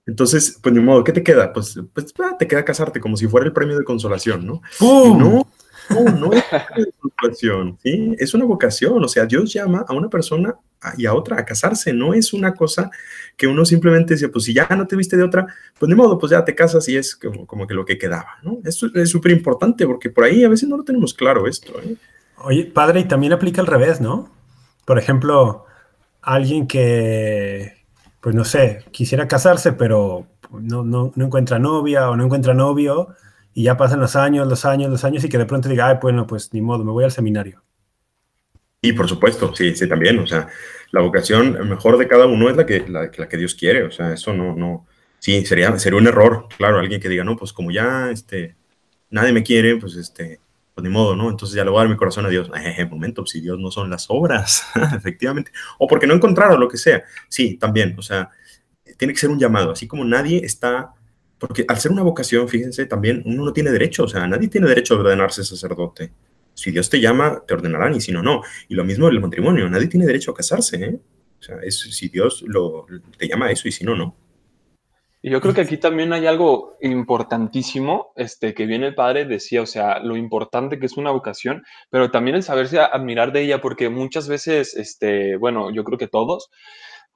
entonces, 0.08 0.58
pues 0.63 0.74
ni 0.74 0.80
modo, 0.80 1.04
¿qué 1.04 1.12
te 1.12 1.22
queda? 1.22 1.52
Pues, 1.52 1.78
pues 1.93 2.13
te 2.39 2.48
queda 2.48 2.63
casarte 2.63 3.02
como 3.02 3.17
si 3.17 3.28
fuera 3.28 3.46
el 3.46 3.52
premio 3.52 3.78
de 3.78 3.84
consolación, 3.84 4.46
¿no? 4.46 4.62
No, 4.80 5.17
no, 5.17 5.48
no 5.89 6.34
es 6.34 6.43
una 6.52 6.91
vocación, 7.04 7.78
¿sí? 7.84 8.15
Es 8.17 8.34
una 8.34 8.46
vocación, 8.46 9.04
o 9.04 9.08
sea, 9.10 9.26
Dios 9.26 9.52
llama 9.52 9.86
a 9.86 9.93
una 9.93 10.10
persona 10.10 10.56
y 10.98 11.06
a 11.06 11.13
otra 11.13 11.39
a 11.39 11.46
casarse, 11.46 11.91
no 11.91 12.13
es 12.13 12.32
una 12.32 12.54
cosa 12.54 12.89
que 13.36 13.48
uno 13.48 13.65
simplemente 13.65 14.13
dice, 14.13 14.30
pues 14.30 14.46
si 14.46 14.54
ya 14.54 14.67
no 14.78 14.88
te 14.88 14.96
viste 14.96 15.17
de 15.17 15.24
otra, 15.24 15.46
pues 15.78 15.89
de 15.89 15.96
modo, 15.96 16.17
pues 16.17 16.32
ya 16.32 16.46
te 16.46 16.56
casas 16.56 16.88
y 16.88 16.96
es 16.96 17.15
como, 17.15 17.67
que 17.67 17.74
lo 17.74 17.84
que 17.84 17.98
quedaba, 17.98 18.38
¿no? 18.43 18.60
Esto 18.63 18.88
es 18.96 19.10
súper 19.10 19.34
importante 19.34 19.86
porque 19.86 20.10
por 20.10 20.24
ahí 20.24 20.46
a 20.46 20.50
veces 20.50 20.70
no 20.70 20.78
lo 20.78 20.84
tenemos 20.84 21.13
claro 21.13 21.48
esto, 21.48 21.74
¿eh? 21.82 21.98
Oye, 22.43 22.65
padre, 22.65 23.02
y 23.02 23.06
también 23.06 23.34
aplica 23.34 23.60
al 23.60 23.67
revés, 23.67 24.00
¿no? 24.00 24.30
Por 24.86 25.00
ejemplo, 25.00 25.65
alguien 26.22 26.67
que, 26.67 27.76
pues 28.21 28.36
no 28.36 28.43
sé, 28.43 28.84
quisiera 28.91 29.27
casarse, 29.27 29.73
pero 29.73 30.27
no, 30.51 30.84
no, 30.84 31.13
encuentra 31.17 31.60
novia 31.60 32.10
o 32.10 32.15
no 32.15 32.25
encuentra 32.25 32.53
novio, 32.53 33.10
y 33.53 33.63
ya 33.63 33.77
pasan 33.77 33.99
los 33.99 34.15
años, 34.15 34.47
los 34.47 34.65
años, 34.65 34.89
los 34.89 35.03
años, 35.03 35.23
y 35.23 35.30
que 35.30 35.38
de 35.38 35.45
pronto 35.45 35.69
diga, 35.69 35.88
ay, 35.88 35.97
bueno, 36.01 36.27
pues 36.27 36.53
ni 36.53 36.62
modo, 36.62 36.84
me 36.84 36.91
voy 36.91 37.03
al 37.03 37.12
seminario. 37.12 37.63
Y 38.82 38.93
por 38.93 39.08
supuesto, 39.08 39.56
sí, 39.56 39.75
sí, 39.75 39.88
también, 39.88 40.19
o 40.19 40.27
sea, 40.27 40.47
la 40.91 41.01
vocación 41.01 41.67
mejor 41.67 41.97
de 41.97 42.08
cada 42.08 42.27
uno 42.27 42.49
es 42.49 42.56
la 42.56 42.65
que, 42.65 42.88
la, 42.88 43.10
que 43.10 43.38
Dios 43.38 43.56
quiere, 43.56 43.84
o 43.84 43.91
sea, 43.91 44.13
eso 44.13 44.34
no, 44.34 44.56
no, 44.56 44.86
sí, 45.19 45.45
sería, 45.45 45.77
sería 45.80 45.99
un 45.99 46.08
error, 46.08 46.47
claro, 46.58 46.80
alguien 46.80 47.01
que 47.01 47.10
diga, 47.10 47.23
no, 47.23 47.36
pues 47.36 47.53
como 47.53 47.71
ya, 47.71 48.12
este, 48.12 48.56
nadie 49.10 49.34
me 49.34 49.43
quiere, 49.43 49.77
pues, 49.77 49.95
este, 49.95 50.39
pues 50.77 50.83
ni 50.87 50.93
modo, 50.93 51.15
¿no? 51.15 51.31
Entonces 51.31 51.55
ya 51.55 51.63
le 51.63 51.71
voy 51.71 51.79
a 51.79 51.81
dar 51.81 51.89
mi 51.89 51.97
corazón 51.97 52.27
a 52.27 52.29
Dios. 52.29 52.51
Momento, 52.91 53.25
si 53.25 53.41
Dios 53.41 53.57
no 53.57 53.71
son 53.71 53.89
las 53.89 54.05
obras, 54.09 54.63
efectivamente, 54.95 55.51
o 55.79 55.87
porque 55.87 56.05
no 56.05 56.13
encontraron 56.13 56.59
lo 56.59 56.67
que 56.67 56.77
sea, 56.77 57.03
sí, 57.27 57.57
también, 57.57 57.95
o 57.97 58.03
sea, 58.03 58.29
tiene 58.95 59.11
que 59.11 59.19
ser 59.19 59.31
un 59.31 59.39
llamado, 59.39 59.71
así 59.71 59.87
como 59.87 60.05
nadie 60.05 60.45
está 60.45 60.93
porque 61.39 61.65
al 61.67 61.79
ser 61.79 61.91
una 61.91 62.03
vocación, 62.03 62.47
fíjense, 62.47 62.85
también 62.85 63.23
uno 63.25 63.45
no 63.45 63.53
tiene 63.53 63.71
derecho, 63.71 64.03
o 64.03 64.07
sea, 64.07 64.27
nadie 64.27 64.49
tiene 64.49 64.67
derecho 64.67 64.93
a 64.93 64.99
ordenarse 64.99 65.43
sacerdote. 65.43 66.11
Si 66.53 66.69
Dios 66.69 66.91
te 66.91 66.99
llama, 66.99 67.43
te 67.47 67.55
ordenarán, 67.55 67.95
y 67.95 68.01
si 68.01 68.11
no, 68.11 68.21
no. 68.21 68.43
Y 68.67 68.75
lo 68.75 68.83
mismo 68.83 69.07
el 69.07 69.19
matrimonio, 69.19 69.67
nadie 69.69 69.87
tiene 69.87 70.05
derecho 70.05 70.31
a 70.31 70.35
casarse, 70.35 70.77
¿eh? 70.77 70.99
O 71.39 71.43
sea, 71.43 71.57
es, 71.63 71.79
si 71.79 72.09
Dios 72.09 72.45
te 73.17 73.27
llama 73.27 73.47
a 73.47 73.51
eso 73.51 73.67
y 73.67 73.71
si 73.71 73.83
no, 73.83 73.95
no. 73.95 74.15
Y 75.27 75.29
yo 75.29 75.41
creo 75.41 75.53
que 75.53 75.59
aquí 75.59 75.75
también 75.75 76.13
hay 76.13 76.25
algo 76.25 76.77
importantísimo, 76.79 78.13
este, 78.15 78.53
que 78.53 78.65
viene 78.65 78.87
el 78.87 78.95
padre 78.95 79.25
decía, 79.25 79.61
o 79.61 79.65
sea, 79.65 79.99
lo 79.99 80.15
importante 80.15 80.79
que 80.79 80.85
es 80.85 80.95
una 80.95 81.11
vocación, 81.11 81.65
pero 81.89 82.11
también 82.11 82.37
el 82.37 82.43
saberse 82.43 82.79
admirar 82.79 83.33
de 83.33 83.41
ella, 83.41 83.59
porque 83.59 83.89
muchas 83.89 84.29
veces, 84.29 84.73
este, 84.77 85.35
bueno, 85.35 85.69
yo 85.69 85.83
creo 85.83 85.97
que 85.97 86.07
todos, 86.07 86.49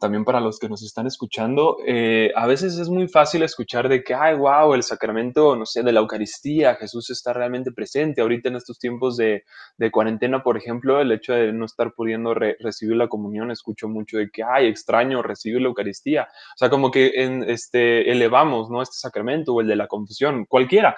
también 0.02 0.26
para 0.26 0.40
los 0.40 0.58
que 0.58 0.68
nos 0.68 0.82
están 0.82 1.06
escuchando, 1.06 1.78
eh, 1.86 2.32
a 2.36 2.48
veces 2.48 2.80
es 2.80 2.90
muy 2.90 3.08
fácil 3.08 3.44
escuchar 3.44 3.88
de 3.88 4.04
que, 4.04 4.16
ay, 4.16 4.36
wow, 4.36 4.74
el 4.74 4.82
sacramento, 4.82 5.56
no 5.56 5.68
sé, 5.68 5.84
de 5.84 5.92
la 5.92 6.00
Eucaristía, 6.00 6.74
Jesús 6.76 7.12
está 7.12 7.34
realmente 7.34 7.72
presente. 7.72 8.22
Ahorita 8.22 8.50
en 8.50 8.56
estos 8.56 8.80
tiempos 8.80 9.16
de, 9.16 9.44
cuarentena, 9.92 10.42
por 10.42 10.58
ejemplo, 10.58 11.00
el 11.00 11.12
hecho 11.12 11.34
de 11.34 11.54
no 11.54 11.66
estar 11.66 11.94
pudiendo 11.94 12.34
recibir 12.34 12.98
la 12.98 13.08
comunión, 13.08 13.52
escucho 13.52 13.88
mucho 13.88 14.18
de 14.18 14.32
que, 14.32 14.42
ay, 14.44 14.68
extraño 14.68 15.22
recibir 15.22 15.62
la 15.62 15.68
Eucaristía. 15.68 16.24
O 16.24 16.58
sea, 16.58 16.72
como 16.72 16.90
que 16.90 17.12
en, 17.16 17.44
este, 17.48 18.12
elevamos, 18.12 18.72
¿no? 18.72 18.82
Este 18.82 18.98
sacramento 18.98 19.54
o 19.54 19.62
el 19.62 19.68
de 19.68 19.76
la 19.76 19.88
confesión, 19.88 20.46
cualquiera. 20.46 20.96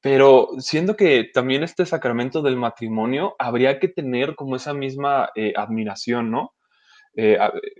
Pero 0.00 0.48
siendo 0.58 0.96
que 0.96 1.30
también 1.32 1.62
este 1.62 1.86
sacramento 1.86 2.42
del 2.42 2.56
matrimonio 2.56 3.36
habría 3.38 3.78
que 3.78 3.86
tener 3.86 4.34
como 4.34 4.56
esa 4.56 4.74
misma 4.74 5.30
eh, 5.36 5.52
admiración, 5.56 6.32
¿no? 6.32 6.53
Eh, 7.16 7.38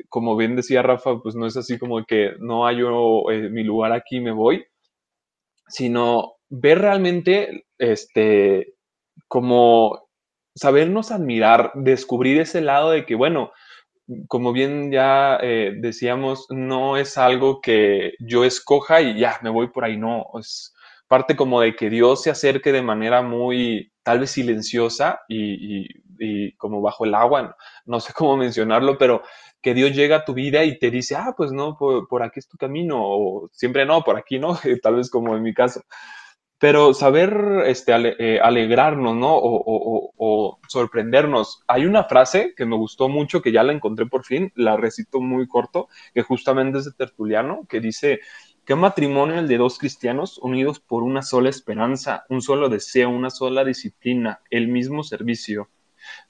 como 0.09 0.37
bien 0.37 0.57
decía 0.57 0.83
Rafa, 0.83 1.19
pues 1.23 1.35
no 1.35 1.47
es 1.47 1.57
así 1.57 1.79
como 1.79 2.05
que 2.05 2.33
no 2.39 2.67
hay 2.67 2.81
eh, 2.81 3.49
mi 3.51 3.65
lugar 3.65 3.93
aquí, 3.93 4.21
me 4.21 4.33
voy, 4.33 4.65
sino 5.69 6.35
ver 6.49 6.81
realmente, 6.81 7.67
este, 7.79 8.75
como 9.29 10.09
sabernos 10.55 11.11
admirar, 11.11 11.73
descubrir 11.75 12.41
ese 12.41 12.61
lado 12.61 12.91
de 12.91 13.07
que, 13.07 13.15
bueno, 13.17 13.53
como 14.29 14.53
bien 14.53 14.93
ya 14.93 15.39
eh, 15.43 15.73
decíamos, 15.81 16.47
no 16.51 16.97
es 16.97 17.19
algo 17.19 17.61
que 17.61 18.13
yo 18.21 18.45
escoja 18.45 19.01
y 19.01 19.19
ya, 19.19 19.39
me 19.43 19.51
voy 19.51 19.69
por 19.69 19.85
ahí, 19.85 19.97
no, 19.97 20.27
es 20.39 20.74
parte 21.15 21.37
como 21.37 21.61
de 21.61 21.77
que 21.77 21.91
Dios 21.91 22.25
se 22.25 22.31
acerque 22.31 22.73
de 22.73 22.83
manera 22.83 23.23
muy, 23.23 23.93
tal 24.03 24.19
vez 24.19 24.33
silenciosa 24.33 25.21
y 25.29 25.87
como 26.57 26.81
bajo 26.81 27.05
el 27.05 27.15
agua, 27.15 27.57
no 27.85 28.01
sé 28.01 28.13
cómo 28.13 28.37
mencionarlo, 28.45 28.99
pero 28.99 29.23
que 29.63 29.75
Dios 29.75 29.93
llega 29.93 30.17
a 30.17 30.25
tu 30.25 30.35
vida 30.35 30.65
y 30.65 30.77
te 30.77 30.91
dice, 30.91 31.15
ah, 31.15 31.35
pues 31.37 31.53
no, 31.53 31.77
por, 31.79 32.23
aquí 32.25 32.41
es 32.41 32.49
tu 32.49 32.57
camino, 32.57 32.99
o 33.01 33.49
siempre 33.53 33.87
no, 33.87 34.03
por 34.03 34.19
aquí 34.19 34.41
no, 34.41 34.59
tal 34.83 34.97
vez 34.97 35.09
como 35.09 35.37
en 35.37 35.43
mi 35.45 35.55
caso. 35.55 35.83
Pero 36.59 36.95
saber 36.95 37.63
este, 37.67 37.93
eh, 38.19 38.41
alegrarnos, 38.41 39.15
¿no? 39.15 39.31
O, 39.37 40.59
sorprendernos. 40.69 41.63
Hay 41.69 41.87
una 41.87 42.05
frase 42.05 42.55
que 42.57 42.67
me 42.67 42.77
gustó 42.77 43.09
mucho, 43.09 43.43
que 43.43 43.53
ya 43.53 43.63
la 43.63 43.73
encontré 43.73 44.07
por 44.07 44.25
fin, 44.25 44.51
la 44.57 44.77
recito 44.77 45.21
muy 45.21 45.47
corto, 45.47 45.89
que 46.13 46.23
justamente 46.23 46.79
es 46.79 46.87
de 46.87 46.93
Tertuliano, 46.93 47.67
que 47.69 47.81
dice, 47.81 48.21
¿Qué 48.65 48.75
matrimonio 48.75 49.39
el 49.39 49.47
de 49.47 49.59
dos 49.59 49.79
cristianos 49.79 50.39
unidos 50.39 50.81
por 50.81 51.03
una 51.03 51.21
sola 51.21 51.51
esperanza, 51.51 52.25
un 52.31 52.41
solo 52.41 52.71
deseo, 52.71 53.11
una 53.11 53.29
sola 53.29 53.63
disciplina, 53.63 54.41
el 54.49 54.69
mismo 54.69 55.05
servicio? 55.05 55.69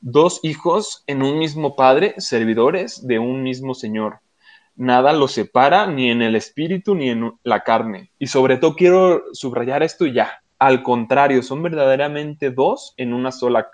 Dos 0.00 0.40
hijos 0.42 1.04
en 1.06 1.22
un 1.22 1.38
mismo 1.38 1.76
Padre, 1.76 2.14
servidores 2.18 3.06
de 3.06 3.20
un 3.20 3.44
mismo 3.44 3.72
Señor. 3.72 4.18
Nada 4.74 5.12
los 5.12 5.30
separa 5.30 5.86
ni 5.86 6.10
en 6.10 6.22
el 6.22 6.34
espíritu 6.34 6.96
ni 6.96 7.10
en 7.10 7.34
la 7.44 7.60
carne. 7.60 8.10
Y 8.18 8.26
sobre 8.26 8.56
todo 8.56 8.74
quiero 8.74 9.22
subrayar 9.32 9.84
esto 9.84 10.04
ya. 10.04 10.42
Al 10.58 10.82
contrario, 10.82 11.40
son 11.40 11.62
verdaderamente 11.62 12.50
dos 12.50 12.94
en 12.96 13.14
una 13.14 13.30
sola, 13.30 13.70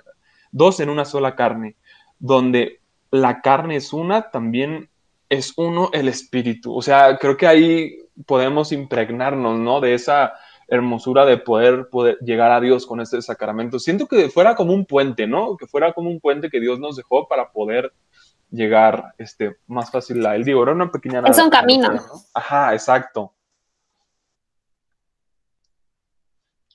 dos 0.52 0.80
en 0.80 0.90
una 0.90 1.06
sola 1.06 1.34
carne, 1.34 1.76
donde 2.18 2.82
la 3.10 3.40
carne 3.40 3.76
es 3.76 3.94
una, 3.94 4.30
también 4.30 4.89
es 5.30 5.54
uno 5.56 5.88
el 5.92 6.08
espíritu. 6.08 6.76
O 6.76 6.82
sea, 6.82 7.16
creo 7.16 7.36
que 7.36 7.46
ahí 7.46 7.98
podemos 8.26 8.72
impregnarnos, 8.72 9.58
¿no? 9.58 9.80
De 9.80 9.94
esa 9.94 10.34
hermosura 10.68 11.24
de 11.24 11.38
poder, 11.38 11.88
poder 11.88 12.18
llegar 12.18 12.50
a 12.50 12.60
Dios 12.60 12.86
con 12.86 13.00
este 13.00 13.22
sacramento. 13.22 13.78
Siento 13.78 14.06
que 14.06 14.28
fuera 14.28 14.54
como 14.54 14.74
un 14.74 14.84
puente, 14.84 15.26
¿no? 15.26 15.56
Que 15.56 15.66
fuera 15.66 15.92
como 15.92 16.10
un 16.10 16.20
puente 16.20 16.50
que 16.50 16.60
Dios 16.60 16.78
nos 16.78 16.96
dejó 16.96 17.26
para 17.28 17.50
poder 17.50 17.92
llegar 18.50 19.14
este, 19.18 19.56
más 19.68 19.90
fácil 19.90 20.24
a 20.26 20.34
él. 20.34 20.44
Digo, 20.44 20.62
era 20.62 20.72
una 20.72 20.90
pequeña... 20.90 21.22
Es 21.26 21.38
un 21.38 21.50
camino. 21.50 21.88
Ajá, 22.34 22.72
exacto. 22.72 23.32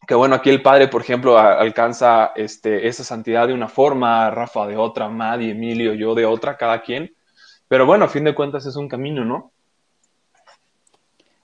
Que 0.08 0.16
bueno, 0.16 0.36
aquí 0.36 0.50
el 0.50 0.62
padre, 0.62 0.88
por 0.88 1.02
ejemplo, 1.02 1.38
alcanza 1.38 2.32
este, 2.36 2.88
esa 2.88 3.04
santidad 3.04 3.48
de 3.48 3.54
una 3.54 3.68
forma, 3.68 4.30
Rafa 4.30 4.68
de 4.68 4.78
otra, 4.78 5.10
Madi, 5.10 5.50
Emilio, 5.50 5.94
yo 5.94 6.16
de 6.16 6.26
otra, 6.26 6.56
cada 6.56 6.82
quien. 6.82 7.14
Pero 7.68 7.86
bueno, 7.86 8.06
a 8.06 8.10
fin 8.10 8.24
de 8.24 8.36
cuentas 8.36 8.66
es 8.66 8.76
un 8.76 8.88
camino, 8.88 9.26
¿no? 9.26 9.52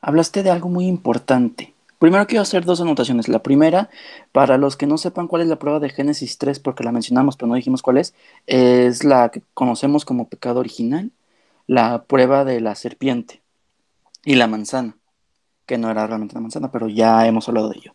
hablaste 0.02 0.44
de 0.44 0.50
algo 0.50 0.68
muy 0.68 0.88
importante. 0.88 1.74
Primero 2.00 2.26
quiero 2.26 2.42
hacer 2.42 2.66
dos 2.66 2.82
anotaciones. 2.82 3.28
La 3.28 3.44
primera, 3.44 3.90
para 4.32 4.58
los 4.58 4.76
que 4.76 4.88
no 4.88 4.98
sepan 4.98 5.28
cuál 5.28 5.44
es 5.44 5.48
la 5.48 5.60
prueba 5.60 5.80
de 5.80 5.90
Génesis 5.90 6.40
3, 6.40 6.60
porque 6.60 6.84
la 6.84 6.92
mencionamos 6.92 7.38
pero 7.38 7.48
no 7.48 7.56
dijimos 7.56 7.84
cuál 7.84 7.98
es, 7.98 8.16
es 8.48 9.04
la 9.04 9.30
que 9.30 9.44
conocemos 9.54 10.04
como 10.04 10.28
pecado 10.28 10.60
original, 10.60 11.12
la 11.68 12.04
prueba 12.04 12.44
de 12.44 12.60
la 12.60 12.74
serpiente 12.74 13.42
y 14.26 14.36
la 14.36 14.48
manzana, 14.48 14.98
que 15.68 15.78
no 15.78 15.92
era 15.92 16.08
realmente 16.08 16.34
la 16.34 16.42
manzana, 16.42 16.72
pero 16.72 16.90
ya 16.90 17.26
hemos 17.28 17.48
hablado 17.48 17.70
de 17.70 17.78
ello. 17.78 17.94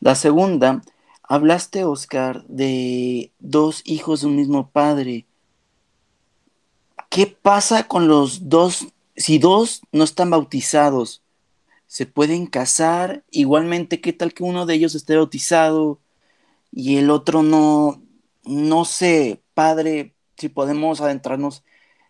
La 0.00 0.14
segunda, 0.14 0.80
hablaste, 1.22 1.84
Oscar, 1.84 2.44
de 2.46 3.30
dos 3.40 3.82
hijos 3.84 4.22
de 4.22 4.28
un 4.28 4.36
mismo 4.36 4.70
padre. 4.70 5.26
¿Qué 7.14 7.28
pasa 7.28 7.86
con 7.86 8.08
los 8.08 8.48
dos? 8.48 8.88
Si 9.14 9.38
dos 9.38 9.82
no 9.92 10.02
están 10.02 10.30
bautizados, 10.30 11.22
se 11.86 12.06
pueden 12.06 12.46
casar. 12.48 13.22
Igualmente, 13.30 14.00
¿qué 14.00 14.12
tal 14.12 14.34
que 14.34 14.42
uno 14.42 14.66
de 14.66 14.74
ellos 14.74 14.96
esté 14.96 15.14
bautizado 15.14 16.00
y 16.72 16.96
el 16.96 17.10
otro 17.10 17.44
no? 17.44 18.02
No 18.42 18.84
sé, 18.84 19.40
padre, 19.54 20.16
si 20.36 20.48
podemos 20.48 21.00
adentrarnos 21.00 21.62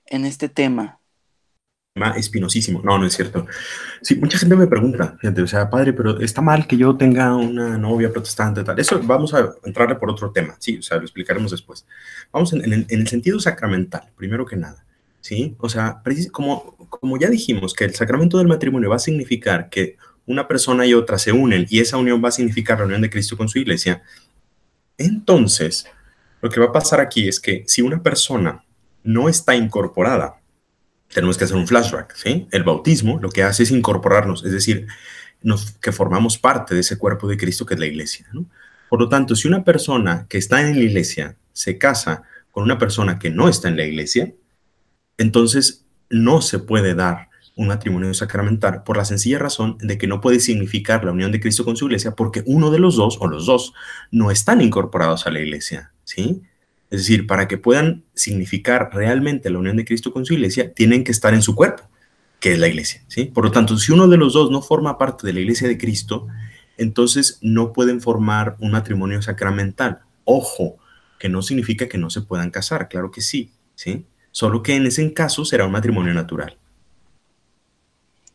en 0.06 0.24
este 0.24 0.48
tema. 0.48 1.00
Espinosísimo. 2.16 2.80
No, 2.82 2.96
no 2.96 3.06
es 3.06 3.12
cierto. 3.12 3.46
Sí, 4.00 4.14
mucha 4.14 4.38
gente 4.38 4.56
me 4.56 4.66
pregunta, 4.66 5.18
gente, 5.20 5.42
o 5.42 5.46
sea, 5.46 5.68
padre, 5.68 5.92
pero 5.92 6.18
está 6.18 6.40
mal 6.40 6.66
que 6.66 6.78
yo 6.78 6.96
tenga 6.96 7.36
una 7.36 7.76
novia 7.76 8.10
protestante, 8.10 8.64
tal. 8.64 8.78
Eso 8.78 8.98
vamos 9.02 9.34
a 9.34 9.52
entrarle 9.64 9.96
por 9.96 10.10
otro 10.10 10.32
tema, 10.32 10.56
sí, 10.58 10.78
o 10.78 10.82
sea, 10.82 10.96
lo 10.96 11.02
explicaremos 11.02 11.50
después. 11.50 11.84
Vamos 12.32 12.54
en 12.54 12.86
el 12.88 13.06
sentido 13.06 13.38
sacramental, 13.38 14.10
primero 14.16 14.46
que 14.46 14.56
nada. 14.56 14.82
¿Sí? 15.24 15.56
O 15.58 15.70
sea, 15.70 16.02
como, 16.32 16.76
como 16.76 17.16
ya 17.16 17.30
dijimos 17.30 17.72
que 17.72 17.84
el 17.84 17.94
sacramento 17.94 18.36
del 18.36 18.46
matrimonio 18.46 18.90
va 18.90 18.96
a 18.96 18.98
significar 18.98 19.70
que 19.70 19.96
una 20.26 20.46
persona 20.46 20.84
y 20.84 20.92
otra 20.92 21.18
se 21.18 21.32
unen 21.32 21.66
y 21.70 21.80
esa 21.80 21.96
unión 21.96 22.22
va 22.22 22.28
a 22.28 22.32
significar 22.32 22.78
la 22.78 22.84
unión 22.84 23.00
de 23.00 23.08
Cristo 23.08 23.34
con 23.34 23.48
su 23.48 23.58
iglesia, 23.58 24.02
entonces 24.98 25.86
lo 26.42 26.50
que 26.50 26.60
va 26.60 26.66
a 26.66 26.72
pasar 26.72 27.00
aquí 27.00 27.26
es 27.26 27.40
que 27.40 27.64
si 27.66 27.80
una 27.80 28.02
persona 28.02 28.66
no 29.02 29.30
está 29.30 29.56
incorporada, 29.56 30.42
tenemos 31.08 31.38
que 31.38 31.44
hacer 31.44 31.56
un 31.56 31.66
flashback. 31.66 32.14
El 32.50 32.62
bautismo 32.62 33.18
lo 33.18 33.30
que 33.30 33.44
hace 33.44 33.62
es 33.62 33.70
incorporarnos, 33.70 34.44
es 34.44 34.52
decir, 34.52 34.86
que 35.80 35.92
formamos 35.92 36.36
parte 36.36 36.74
de 36.74 36.82
ese 36.82 36.98
cuerpo 36.98 37.28
de 37.28 37.38
Cristo 37.38 37.64
que 37.64 37.72
es 37.72 37.80
la 37.80 37.86
iglesia. 37.86 38.26
Por 38.90 39.00
lo 39.00 39.08
tanto, 39.08 39.34
si 39.36 39.48
una 39.48 39.64
persona 39.64 40.26
que 40.28 40.36
está 40.36 40.60
en 40.60 40.76
la 40.76 40.82
iglesia 40.82 41.36
se 41.54 41.78
casa 41.78 42.24
con 42.50 42.62
una 42.64 42.76
persona 42.76 43.18
que 43.18 43.30
no 43.30 43.48
está 43.48 43.68
en 43.68 43.76
la 43.78 43.84
iglesia, 43.84 44.34
entonces 45.18 45.84
no 46.10 46.42
se 46.42 46.58
puede 46.58 46.94
dar 46.94 47.28
un 47.56 47.68
matrimonio 47.68 48.12
sacramental 48.14 48.82
por 48.82 48.96
la 48.96 49.04
sencilla 49.04 49.38
razón 49.38 49.78
de 49.80 49.96
que 49.96 50.06
no 50.06 50.20
puede 50.20 50.40
significar 50.40 51.04
la 51.04 51.12
unión 51.12 51.30
de 51.30 51.40
Cristo 51.40 51.64
con 51.64 51.76
su 51.76 51.86
iglesia 51.86 52.12
porque 52.16 52.42
uno 52.46 52.70
de 52.70 52.78
los 52.78 52.96
dos 52.96 53.18
o 53.20 53.28
los 53.28 53.46
dos 53.46 53.74
no 54.10 54.30
están 54.30 54.60
incorporados 54.60 55.26
a 55.26 55.30
la 55.30 55.40
iglesia, 55.40 55.92
¿sí? 56.04 56.42
Es 56.90 57.00
decir, 57.00 57.26
para 57.26 57.48
que 57.48 57.58
puedan 57.58 58.04
significar 58.14 58.90
realmente 58.92 59.50
la 59.50 59.58
unión 59.58 59.76
de 59.76 59.84
Cristo 59.84 60.12
con 60.12 60.24
su 60.24 60.34
iglesia, 60.34 60.72
tienen 60.74 61.04
que 61.04 61.12
estar 61.12 61.34
en 61.34 61.42
su 61.42 61.54
cuerpo, 61.54 61.84
que 62.40 62.52
es 62.52 62.58
la 62.58 62.68
iglesia, 62.68 63.02
¿sí? 63.08 63.26
Por 63.26 63.44
lo 63.44 63.52
tanto, 63.52 63.76
si 63.78 63.92
uno 63.92 64.08
de 64.08 64.16
los 64.16 64.32
dos 64.32 64.50
no 64.50 64.60
forma 64.60 64.98
parte 64.98 65.26
de 65.26 65.32
la 65.32 65.40
iglesia 65.40 65.68
de 65.68 65.78
Cristo, 65.78 66.26
entonces 66.76 67.38
no 67.40 67.72
pueden 67.72 68.00
formar 68.00 68.56
un 68.58 68.72
matrimonio 68.72 69.22
sacramental. 69.22 70.00
Ojo, 70.24 70.76
que 71.18 71.28
no 71.28 71.42
significa 71.42 71.88
que 71.88 71.98
no 71.98 72.10
se 72.10 72.22
puedan 72.22 72.50
casar, 72.50 72.88
claro 72.88 73.10
que 73.10 73.20
sí, 73.20 73.52
¿sí? 73.74 74.06
Solo 74.34 74.62
que 74.62 74.76
en 74.76 74.86
ese 74.88 75.14
caso 75.14 75.46
será 75.46 75.66
un 75.66 75.72
matrimonio 75.72 76.12
natural. 76.14 76.58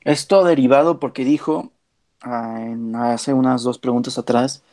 Esto 0.03 0.43
derivado 0.43 0.99
porque 0.99 1.25
dijo 1.25 1.73
ah, 2.21 2.65
hace 3.13 3.33
unas 3.33 3.63
dos 3.63 3.79
preguntas 3.79 4.17
atrás 4.17 4.63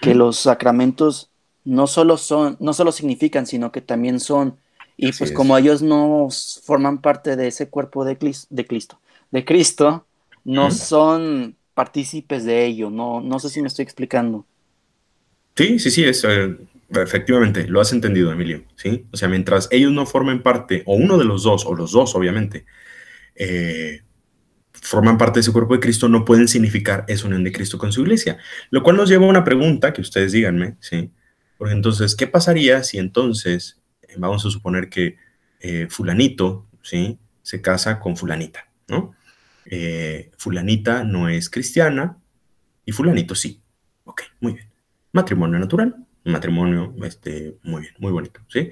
que 0.00 0.14
los 0.14 0.38
sacramentos 0.38 1.30
no 1.64 1.86
solo 1.88 2.16
son, 2.18 2.56
no 2.60 2.72
solo 2.74 2.92
significan, 2.92 3.46
sino 3.46 3.72
que 3.72 3.82
también 3.82 4.20
son. 4.20 4.58
Y 4.96 5.14
pues 5.14 5.32
como 5.32 5.58
ellos 5.58 5.82
no 5.82 6.28
forman 6.64 7.00
parte 7.00 7.36
de 7.36 7.48
ese 7.48 7.70
cuerpo 7.70 8.04
de, 8.04 8.16
de 8.50 8.66
Cristo, 8.66 9.00
de 9.30 9.44
Cristo, 9.44 10.06
no 10.44 10.70
son 10.70 11.56
partícipes 11.74 12.44
de 12.44 12.66
ello. 12.66 12.90
No, 12.90 13.20
no 13.20 13.38
sé 13.40 13.50
si 13.50 13.62
me 13.62 13.68
estoy 13.68 13.84
explicando. 13.84 14.46
Sí, 15.56 15.78
sí, 15.78 15.90
sí, 15.90 16.04
es, 16.04 16.24
eh, 16.24 16.56
Efectivamente, 17.00 17.66
lo 17.68 17.80
has 17.80 17.92
entendido, 17.92 18.32
Emilio, 18.32 18.64
¿sí? 18.76 19.06
O 19.12 19.16
sea, 19.16 19.28
mientras 19.28 19.68
ellos 19.70 19.92
no 19.92 20.04
formen 20.04 20.42
parte, 20.42 20.82
o 20.84 20.94
uno 20.94 21.16
de 21.16 21.24
los 21.24 21.42
dos, 21.42 21.64
o 21.64 21.74
los 21.74 21.92
dos, 21.92 22.14
obviamente, 22.14 22.66
eh, 23.34 24.02
forman 24.72 25.16
parte 25.16 25.38
de 25.38 25.40
ese 25.40 25.52
cuerpo 25.52 25.74
de 25.74 25.80
Cristo, 25.80 26.08
no 26.08 26.24
pueden 26.24 26.48
significar 26.48 27.04
esa 27.08 27.26
unión 27.26 27.44
de 27.44 27.52
Cristo 27.52 27.78
con 27.78 27.92
su 27.92 28.02
iglesia. 28.02 28.38
Lo 28.70 28.82
cual 28.82 28.96
nos 28.96 29.08
lleva 29.08 29.24
a 29.24 29.30
una 29.30 29.44
pregunta 29.44 29.92
que 29.92 30.02
ustedes 30.02 30.32
díganme, 30.32 30.76
¿sí? 30.80 31.10
Porque 31.56 31.74
entonces, 31.74 32.14
¿qué 32.14 32.26
pasaría 32.26 32.82
si 32.82 32.98
entonces, 32.98 33.80
eh, 34.02 34.14
vamos 34.18 34.44
a 34.44 34.50
suponer 34.50 34.90
que 34.90 35.16
eh, 35.60 35.86
fulanito, 35.88 36.68
¿sí? 36.82 37.18
Se 37.42 37.62
casa 37.62 37.98
con 38.00 38.16
fulanita, 38.16 38.68
¿no? 38.88 39.14
fulanita 40.36 41.04
no 41.04 41.28
es 41.28 41.48
cristiana 41.48 42.18
y 42.84 42.92
fulanito 42.92 43.34
sí. 43.34 43.62
Ok, 44.04 44.22
muy 44.40 44.54
bien. 44.54 44.68
Matrimonio 45.12 45.58
natural, 45.58 45.94
matrimonio 46.24 46.94
este, 47.04 47.56
muy 47.62 47.82
bien, 47.82 47.94
muy 47.98 48.12
bonito, 48.12 48.40
¿sí? 48.48 48.70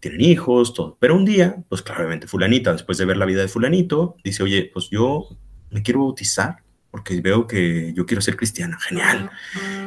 Tienen 0.00 0.22
hijos, 0.22 0.74
todo. 0.74 0.96
Pero 0.98 1.14
un 1.14 1.24
día, 1.24 1.56
pues 1.68 1.82
claramente 1.82 2.26
fulanita, 2.26 2.72
después 2.72 2.98
de 2.98 3.04
ver 3.04 3.16
la 3.16 3.26
vida 3.26 3.42
de 3.42 3.48
fulanito, 3.48 4.16
dice, 4.24 4.42
oye, 4.42 4.70
pues 4.72 4.88
yo 4.90 5.28
me 5.70 5.82
quiero 5.82 6.00
bautizar 6.00 6.62
porque 6.90 7.20
veo 7.20 7.46
que 7.46 7.92
yo 7.94 8.06
quiero 8.06 8.20
ser 8.20 8.36
cristiana. 8.36 8.78
Genial. 8.80 9.30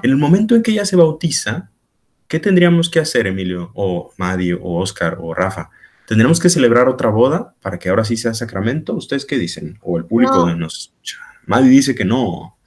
En 0.01 0.10
el 0.10 0.18
momento 0.18 0.56
en 0.56 0.64
que 0.64 0.72
ella 0.72 0.86
se 0.86 0.95
bautiza, 0.95 1.72
¿qué 2.28 2.39
tendríamos 2.39 2.89
que 2.89 2.99
hacer, 2.99 3.28
Emilio, 3.28 3.72
o 3.74 4.14
Madi, 4.18 4.54
o 4.54 4.80
Oscar, 4.80 5.18
o 5.20 5.34
Rafa? 5.34 5.70
¿Tendríamos 6.08 6.39
que 6.39 6.49
celebrar 6.49 6.88
otra 6.88 7.10
boda 7.10 7.56
para 7.62 7.80
que 7.80 7.89
ahora 7.89 8.06
sí 8.06 8.18
sea 8.18 8.34
sacramento? 8.34 8.93
¿Ustedes 8.93 9.26
qué 9.26 9.38
dicen? 9.38 9.80
¿O 9.82 9.97
el 9.97 10.06
público 10.06 10.54
nos 10.56 10.80
escucha? 10.80 11.18
Madi 11.45 11.70
dice 11.70 11.95
que 11.95 12.06
no. 12.06 12.58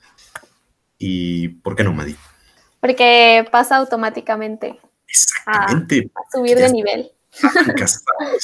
¿Y 0.99 1.49
por 1.49 1.77
qué 1.77 1.85
no, 1.85 1.93
Madi? 1.93 2.17
Porque 2.87 3.47
pasa 3.51 3.77
automáticamente. 3.77 4.79
Exactamente. 5.09 6.11
A, 6.15 6.37
subir 6.37 6.57
de 6.57 6.71
nivel. 6.71 7.11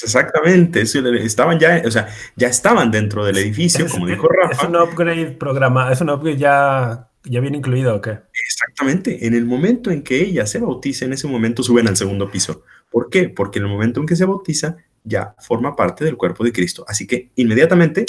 Exactamente, 0.02 0.82
estaban 0.82 1.58
ya, 1.58 1.80
o 1.86 1.90
sea, 1.90 2.08
ya 2.36 2.48
estaban 2.48 2.90
dentro 2.90 3.24
del 3.24 3.38
edificio, 3.38 3.86
como 3.88 4.06
dijo 4.06 4.28
Rafa. 4.28 4.64
Es 4.64 4.68
un 4.68 4.76
upgrade 4.76 5.32
programa, 5.32 5.90
es 5.90 6.00
un 6.02 6.10
upgrade 6.10 6.36
ya 6.36 7.08
¿Ya 7.24 7.40
viene 7.40 7.58
incluido 7.58 7.94
o 7.94 8.00
qué? 8.00 8.18
Exactamente. 8.32 9.26
En 9.26 9.34
el 9.34 9.44
momento 9.44 9.90
en 9.90 10.02
que 10.02 10.20
ella 10.20 10.46
se 10.46 10.58
bautiza, 10.58 11.04
en 11.04 11.12
ese 11.12 11.28
momento 11.28 11.62
suben 11.62 11.86
al 11.86 11.96
segundo 11.96 12.30
piso. 12.30 12.64
¿Por 12.90 13.10
qué? 13.10 13.28
Porque 13.28 13.60
en 13.60 13.66
el 13.66 13.70
momento 13.70 14.00
en 14.00 14.06
que 14.06 14.16
se 14.16 14.24
bautiza, 14.24 14.76
ya 15.04 15.34
forma 15.38 15.76
parte 15.76 16.04
del 16.04 16.16
cuerpo 16.16 16.42
de 16.42 16.52
Cristo. 16.52 16.84
Así 16.88 17.06
que 17.06 17.30
inmediatamente 17.36 18.06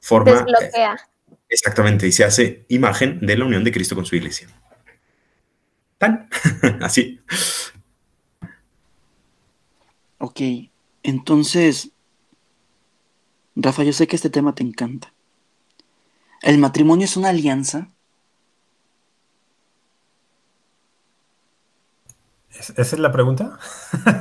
forma... 0.00 0.32
Desbloquea. 0.32 0.96
exactamente, 1.48 2.06
y 2.06 2.12
se 2.12 2.24
hace 2.24 2.66
imagen 2.68 3.20
de 3.20 3.36
la 3.38 3.46
unión 3.46 3.64
de 3.64 3.72
Cristo 3.72 3.94
con 3.94 4.04
su 4.04 4.16
iglesia. 4.16 4.48
Tan, 5.98 6.28
así. 6.82 7.20
Ok, 10.18 10.40
entonces, 11.02 11.90
Rafa, 13.54 13.84
yo 13.84 13.92
sé 13.92 14.06
que 14.06 14.16
este 14.16 14.30
tema 14.30 14.54
te 14.54 14.62
encanta. 14.62 15.12
¿El 16.42 16.58
matrimonio 16.58 17.04
es 17.04 17.16
una 17.16 17.30
alianza? 17.30 17.88
¿Esa 22.50 22.80
es 22.80 22.98
la 22.98 23.12
pregunta? 23.12 23.58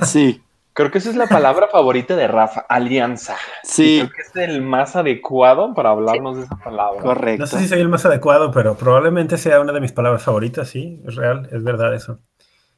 Sí. 0.05 0.41
Creo 0.75 0.91
que 0.91 0.97
esa 0.97 1.09
es 1.09 1.15
la 1.15 1.27
palabra 1.27 1.69
favorita 1.69 2.17
de 2.17 2.27
Rafa, 2.27 2.65
alianza. 2.67 3.37
Sí. 3.63 3.99
Creo 4.01 4.11
que 4.11 4.21
es 4.23 4.35
el 4.49 4.61
más 4.61 4.97
adecuado 4.97 5.73
para 5.73 5.91
hablarnos 5.91 6.35
de 6.35 6.43
esa 6.43 6.57
palabra. 6.57 7.01
Correcto. 7.01 7.39
No 7.39 7.47
sé 7.47 7.59
si 7.59 7.69
soy 7.69 7.79
el 7.79 7.87
más 7.87 8.05
adecuado, 8.05 8.51
pero 8.51 8.75
probablemente 8.75 9.37
sea 9.37 9.61
una 9.61 9.71
de 9.71 9.79
mis 9.79 9.93
palabras 9.93 10.23
favoritas, 10.23 10.67
sí, 10.67 11.01
es 11.07 11.15
real, 11.15 11.47
es 11.53 11.63
verdad 11.63 11.95
eso. 11.95 12.19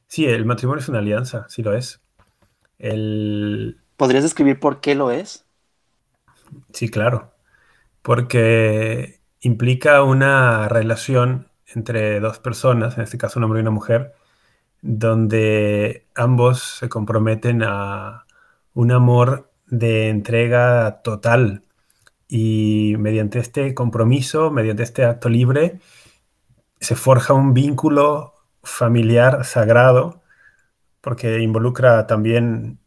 Sí, 0.05 0.27
el 0.27 0.45
matrimonio 0.45 0.79
es 0.79 0.89
una 0.89 0.99
alianza, 0.99 1.47
sí 1.49 1.63
lo 1.63 1.73
es. 1.73 1.99
El... 2.77 3.81
¿Podrías 3.95 4.21
describir 4.21 4.59
por 4.59 4.79
qué 4.79 4.93
lo 4.93 5.09
es? 5.09 5.47
Sí, 6.73 6.89
claro, 6.89 7.33
porque 8.03 9.21
implica 9.39 10.03
una 10.03 10.67
relación 10.67 11.49
entre 11.73 12.19
dos 12.19 12.37
personas, 12.37 12.95
en 12.97 13.05
este 13.05 13.17
caso 13.17 13.39
un 13.39 13.45
hombre 13.45 13.59
y 13.59 13.63
una 13.63 13.71
mujer, 13.71 14.13
donde 14.87 16.07
ambos 16.15 16.77
se 16.79 16.87
comprometen 16.87 17.61
a 17.61 18.25
un 18.73 18.91
amor 18.93 19.51
de 19.65 20.07
entrega 20.07 21.01
total. 21.03 21.63
Y 22.29 22.95
mediante 22.97 23.39
este 23.39 23.73
compromiso, 23.73 24.49
mediante 24.49 24.83
este 24.83 25.03
acto 25.03 25.27
libre, 25.27 25.79
se 26.79 26.95
forja 26.95 27.33
un 27.33 27.53
vínculo 27.53 28.33
familiar 28.63 29.43
sagrado, 29.43 30.21
porque 31.01 31.41
involucra 31.41 32.07
también 32.07 32.79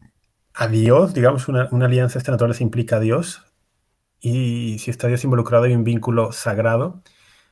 a 0.54 0.68
Dios, 0.68 1.12
digamos, 1.14 1.48
una, 1.48 1.68
una 1.70 1.86
alianza 1.86 2.18
de 2.18 2.20
esta 2.20 2.62
implica 2.62 2.96
a 2.96 3.00
Dios, 3.00 3.44
y 4.20 4.78
si 4.78 4.90
está 4.90 5.08
Dios 5.08 5.24
involucrado 5.24 5.64
hay 5.64 5.74
un 5.74 5.84
vínculo 5.84 6.32
sagrado, 6.32 7.02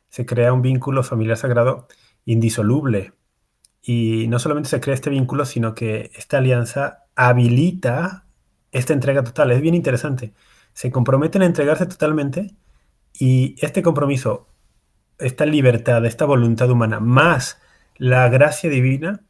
se 0.08 0.26
crea 0.26 0.52
un 0.54 0.62
vínculo 0.62 1.02
familiar 1.02 1.36
sagrado 1.36 1.86
indisoluble. 2.24 3.12
Y 3.90 4.28
no 4.28 4.38
solamente 4.38 4.68
se 4.68 4.80
crea 4.80 4.94
este 4.94 5.08
vínculo, 5.08 5.46
sino 5.46 5.74
que 5.74 6.10
esta 6.14 6.36
alianza 6.36 7.06
habilita 7.16 8.26
esta 8.70 8.92
entrega 8.92 9.24
total. 9.24 9.50
Es 9.50 9.62
bien 9.62 9.74
interesante. 9.74 10.34
Se 10.74 10.90
comprometen 10.90 11.40
a 11.40 11.46
entregarse 11.46 11.86
totalmente 11.86 12.54
y 13.18 13.56
este 13.64 13.80
compromiso, 13.80 14.46
esta 15.18 15.46
libertad, 15.46 16.04
esta 16.04 16.26
voluntad 16.26 16.70
humana, 16.70 17.00
más 17.00 17.62
la 17.96 18.28
gracia 18.28 18.68
divina, 18.68 19.22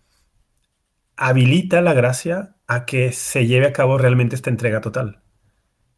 habilita 1.16 1.80
la 1.80 1.94
gracia 1.94 2.56
a 2.66 2.84
que 2.84 3.12
se 3.12 3.46
lleve 3.46 3.66
a 3.66 3.72
cabo 3.72 3.96
realmente 3.96 4.34
esta 4.34 4.50
entrega 4.50 4.80
total. 4.80 5.22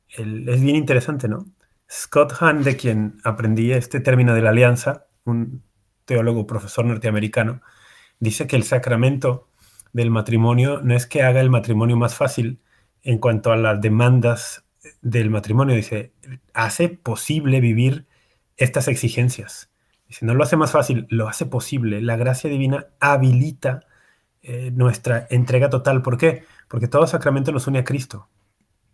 Es 0.09 0.61
bien 0.61 0.77
interesante, 0.77 1.29
¿no? 1.29 1.47
Scott 1.91 2.35
Hahn, 2.39 2.63
de 2.63 2.77
quien 2.77 3.23
aprendí 3.25 3.73
este 3.73 4.01
término 4.01 4.35
de 4.35 4.43
la 4.43 4.51
alianza, 4.51 5.07
un 5.25 5.63
teólogo, 6.05 6.47
profesor 6.47 6.85
norteamericano, 6.85 7.63
dice 8.21 8.47
que 8.47 8.57
el 8.57 8.63
sacramento 8.63 9.49
del 9.93 10.11
matrimonio 10.11 10.81
no 10.83 10.95
es 10.95 11.07
que 11.07 11.23
haga 11.23 11.41
el 11.41 11.51
matrimonio 11.51 11.97
más 11.97 12.15
fácil 12.15 12.61
en 13.03 13.19
cuanto 13.19 13.51
a 13.51 13.57
las 13.57 13.81
demandas 13.81 14.65
del 15.03 15.31
matrimonio, 15.31 15.75
dice, 15.75 16.13
hace 16.55 16.89
posible 16.89 17.61
vivir 17.61 18.07
estas 18.57 18.89
exigencias. 18.89 19.71
Dice, 20.07 20.27
no 20.27 20.35
lo 20.35 20.43
hace 20.45 20.57
más 20.57 20.73
fácil, 20.73 21.07
lo 21.09 21.29
hace 21.29 21.47
posible. 21.47 22.01
La 22.01 22.17
gracia 22.17 22.51
divina 22.51 22.87
habilita 23.01 23.87
eh, 24.43 24.71
nuestra 24.73 25.27
entrega 25.31 25.71
total. 25.71 26.03
¿Por 26.03 26.19
qué? 26.19 26.45
Porque 26.69 26.89
todo 26.89 27.07
sacramento 27.07 27.53
nos 27.53 27.67
une 27.67 27.81
a 27.81 27.85
Cristo. 27.85 28.29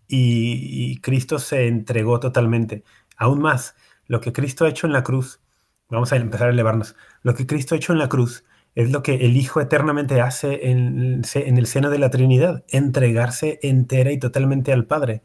Y, 0.09 0.93
y 0.93 1.01
Cristo 1.01 1.39
se 1.39 1.67
entregó 1.67 2.21
totalmente. 2.21 2.85
Aún 3.17 3.41
más, 3.41 3.75
lo 4.07 4.21
que 4.21 4.33
Cristo 4.33 4.65
ha 4.65 4.69
hecho 4.69 4.87
en 4.87 4.93
la 4.93 5.03
cruz, 5.03 5.41
vamos 5.89 6.13
a 6.13 6.17
empezar 6.17 6.49
a 6.49 6.53
elevarnos, 6.53 6.97
lo 7.23 7.35
que 7.35 7.47
Cristo 7.47 7.75
ha 7.75 7.79
hecho 7.79 7.93
en 7.93 7.99
la 7.99 8.09
cruz 8.09 8.45
es 8.77 8.93
lo 8.93 9.03
que 9.03 9.15
el 9.15 9.37
Hijo 9.39 9.61
eternamente 9.61 10.21
hace 10.21 10.71
en, 10.71 11.25
el 11.35 11.67
seno 11.67 11.89
de 11.89 11.99
la 11.99 12.11
Trinidad, 12.11 12.63
entregarse 12.69 13.59
entera 13.63 14.13
y 14.13 14.19
totalmente 14.19 14.71
al 14.73 14.85
Padre. 14.85 15.23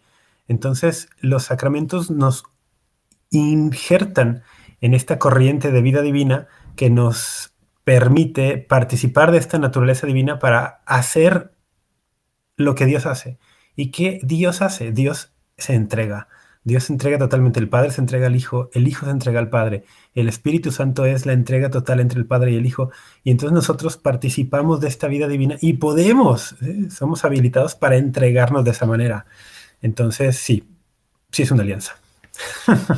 Entonces, 0.47 1.09
los 1.19 1.43
sacramentos 1.43 2.09
nos 2.09 2.45
injertan 3.29 4.43
en 4.79 4.93
esta 4.93 5.19
corriente 5.19 5.71
de 5.71 5.81
vida 5.81 6.01
divina 6.01 6.47
que 6.77 6.89
nos 6.89 7.53
permite 7.83 8.57
participar 8.57 9.31
de 9.31 9.39
esta 9.39 9.59
naturaleza 9.59 10.07
divina 10.07 10.39
para 10.39 10.81
hacer 10.85 11.53
lo 12.55 12.73
que 12.73 12.85
Dios 12.85 13.05
hace. 13.05 13.37
¿Y 13.75 13.91
qué 13.91 14.21
Dios 14.23 14.61
hace? 14.61 14.93
Dios 14.93 15.33
se 15.57 15.73
entrega. 15.73 16.29
Dios 16.63 16.85
se 16.85 16.93
entrega 16.93 17.17
totalmente. 17.17 17.59
El 17.59 17.69
Padre 17.69 17.91
se 17.91 18.01
entrega 18.01 18.27
al 18.27 18.35
Hijo, 18.35 18.69
el 18.73 18.87
Hijo 18.87 19.05
se 19.05 19.11
entrega 19.11 19.39
al 19.39 19.49
Padre. 19.49 19.83
El 20.13 20.29
Espíritu 20.29 20.71
Santo 20.71 21.05
es 21.05 21.25
la 21.25 21.33
entrega 21.33 21.69
total 21.69 21.99
entre 21.99 22.19
el 22.19 22.25
Padre 22.25 22.51
y 22.51 22.55
el 22.55 22.65
Hijo. 22.65 22.91
Y 23.23 23.31
entonces 23.31 23.53
nosotros 23.53 23.97
participamos 23.97 24.79
de 24.79 24.87
esta 24.87 25.07
vida 25.07 25.27
divina 25.27 25.55
y 25.59 25.73
podemos, 25.73 26.53
¿eh? 26.61 26.89
somos 26.89 27.25
habilitados 27.25 27.75
para 27.75 27.97
entregarnos 27.97 28.63
de 28.63 28.71
esa 28.71 28.85
manera. 28.85 29.25
Entonces, 29.81 30.37
sí, 30.37 30.63
sí 31.31 31.43
es 31.43 31.51
una 31.51 31.63
alianza. 31.63 31.95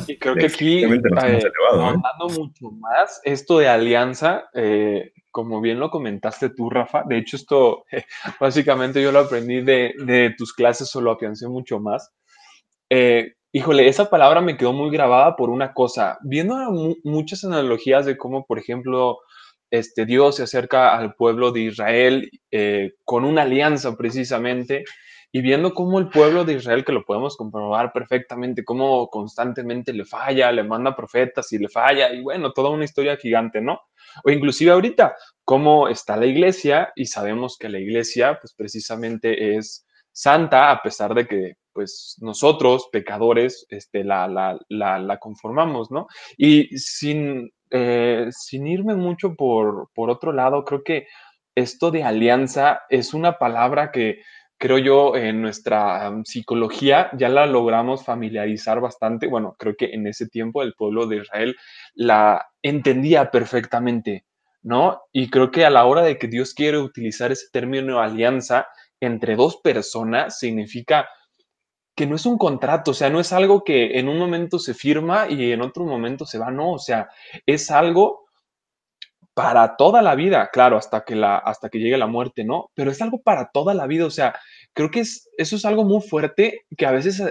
Y 0.06 0.16
creo 0.16 0.34
que 0.34 0.46
aquí, 0.46 0.84
eh, 0.84 0.86
¿eh? 0.86 1.42
mucho 2.38 2.70
más, 2.70 3.20
esto 3.24 3.58
de 3.58 3.68
alianza, 3.68 4.48
eh, 4.54 5.12
como 5.30 5.60
bien 5.60 5.80
lo 5.80 5.90
comentaste 5.90 6.50
tú, 6.50 6.70
Rafa, 6.70 7.02
de 7.06 7.18
hecho 7.18 7.36
esto 7.36 7.84
básicamente 8.40 9.02
yo 9.02 9.12
lo 9.12 9.20
aprendí 9.20 9.60
de, 9.60 9.94
de, 9.98 10.34
tus 10.36 10.52
clases 10.52 10.94
o 10.96 11.00
lo 11.00 11.12
afiancé 11.12 11.48
mucho 11.48 11.80
más. 11.80 12.12
Híjole, 13.56 13.86
esa 13.86 14.10
palabra 14.10 14.40
me 14.40 14.56
quedó 14.56 14.72
muy 14.72 14.90
grabada 14.90 15.36
por 15.36 15.48
una 15.48 15.74
cosa, 15.74 16.18
viendo 16.22 16.56
mu 16.72 16.96
muchas 17.04 17.44
analogías 17.44 18.04
de 18.04 18.16
cómo, 18.16 18.44
por 18.44 18.58
ejemplo, 18.58 19.20
este, 19.70 20.04
Dios 20.06 20.34
se 20.34 20.42
acerca 20.42 20.96
al 20.96 21.14
pueblo 21.14 21.52
de 21.52 21.60
Israel 21.60 22.28
eh, 22.50 22.94
con 23.04 23.24
una 23.24 23.42
alianza 23.42 23.96
precisamente, 23.96 24.82
y 25.30 25.40
viendo 25.40 25.72
cómo 25.72 26.00
el 26.00 26.08
pueblo 26.08 26.44
de 26.44 26.54
Israel, 26.54 26.84
que 26.84 26.90
lo 26.90 27.04
podemos 27.04 27.36
comprobar 27.36 27.92
perfectamente, 27.92 28.64
cómo 28.64 29.06
constantemente 29.08 29.92
le 29.92 30.04
falla, 30.04 30.50
le 30.50 30.64
manda 30.64 30.96
profetas 30.96 31.52
y 31.52 31.58
le 31.58 31.68
falla, 31.68 32.12
y 32.12 32.22
bueno, 32.22 32.52
toda 32.52 32.70
una 32.70 32.84
historia 32.84 33.16
gigante, 33.16 33.60
¿no? 33.60 33.82
O 34.24 34.30
inclusive 34.30 34.72
ahorita, 34.72 35.14
cómo 35.44 35.86
está 35.86 36.16
la 36.16 36.26
iglesia 36.26 36.92
y 36.96 37.06
sabemos 37.06 37.56
que 37.56 37.68
la 37.68 37.78
iglesia, 37.78 38.36
pues 38.40 38.52
precisamente 38.52 39.56
es 39.56 39.86
santa, 40.14 40.70
a 40.70 40.80
pesar 40.80 41.14
de 41.14 41.26
que, 41.26 41.56
pues 41.72 42.16
nosotros, 42.20 42.88
pecadores, 42.90 43.66
este, 43.68 44.04
la, 44.04 44.28
la, 44.28 44.58
la, 44.98 45.18
conformamos, 45.18 45.90
¿no? 45.90 46.06
Y 46.38 46.78
sin, 46.78 47.52
eh, 47.70 48.28
sin 48.30 48.66
irme 48.66 48.94
mucho 48.94 49.34
por, 49.34 49.90
por 49.94 50.08
otro 50.08 50.32
lado, 50.32 50.64
creo 50.64 50.82
que 50.82 51.08
esto 51.54 51.90
de 51.90 52.04
alianza 52.04 52.82
es 52.88 53.12
una 53.12 53.38
palabra 53.38 53.92
que 53.92 54.20
creo 54.58 54.78
yo, 54.78 55.16
en 55.16 55.42
nuestra 55.42 56.08
um, 56.08 56.24
psicología 56.24 57.10
ya 57.18 57.28
la 57.28 57.46
logramos 57.46 58.04
familiarizar 58.04 58.80
bastante. 58.80 59.26
Bueno, 59.26 59.56
creo 59.58 59.76
que 59.76 59.86
en 59.92 60.06
ese 60.06 60.28
tiempo 60.28 60.62
el 60.62 60.74
pueblo 60.74 61.06
de 61.06 61.18
Israel 61.18 61.56
la 61.94 62.46
entendía 62.62 63.30
perfectamente, 63.30 64.24
¿no? 64.62 65.02
Y 65.12 65.28
creo 65.28 65.50
que 65.50 65.64
a 65.64 65.70
la 65.70 65.84
hora 65.84 66.02
de 66.02 66.18
que 66.18 66.28
Dios 66.28 66.54
quiere 66.54 66.78
utilizar 66.78 67.32
ese 67.32 67.48
término 67.52 68.00
alianza 68.00 68.66
entre 69.04 69.36
dos 69.36 69.58
personas, 69.58 70.38
significa 70.38 71.08
que 71.96 72.06
no 72.06 72.16
es 72.16 72.26
un 72.26 72.38
contrato, 72.38 72.90
o 72.90 72.94
sea, 72.94 73.10
no 73.10 73.20
es 73.20 73.32
algo 73.32 73.62
que 73.62 73.98
en 73.98 74.08
un 74.08 74.18
momento 74.18 74.58
se 74.58 74.74
firma 74.74 75.28
y 75.28 75.52
en 75.52 75.62
otro 75.62 75.84
momento 75.84 76.26
se 76.26 76.38
va, 76.38 76.50
no, 76.50 76.72
o 76.72 76.78
sea, 76.78 77.08
es 77.46 77.70
algo 77.70 78.24
para 79.34 79.76
toda 79.76 80.00
la 80.00 80.14
vida, 80.14 80.48
claro, 80.52 80.76
hasta 80.76 81.04
que, 81.04 81.16
la, 81.16 81.36
hasta 81.36 81.68
que 81.68 81.78
llegue 81.78 81.98
la 81.98 82.06
muerte, 82.06 82.44
¿no? 82.44 82.70
Pero 82.74 82.90
es 82.90 83.02
algo 83.02 83.20
para 83.20 83.50
toda 83.52 83.74
la 83.74 83.86
vida, 83.86 84.06
o 84.06 84.10
sea, 84.10 84.34
creo 84.72 84.90
que 84.90 85.00
es, 85.00 85.28
eso 85.36 85.56
es 85.56 85.64
algo 85.64 85.84
muy 85.84 86.00
fuerte 86.02 86.62
que 86.76 86.86
a 86.86 86.92
veces, 86.92 87.22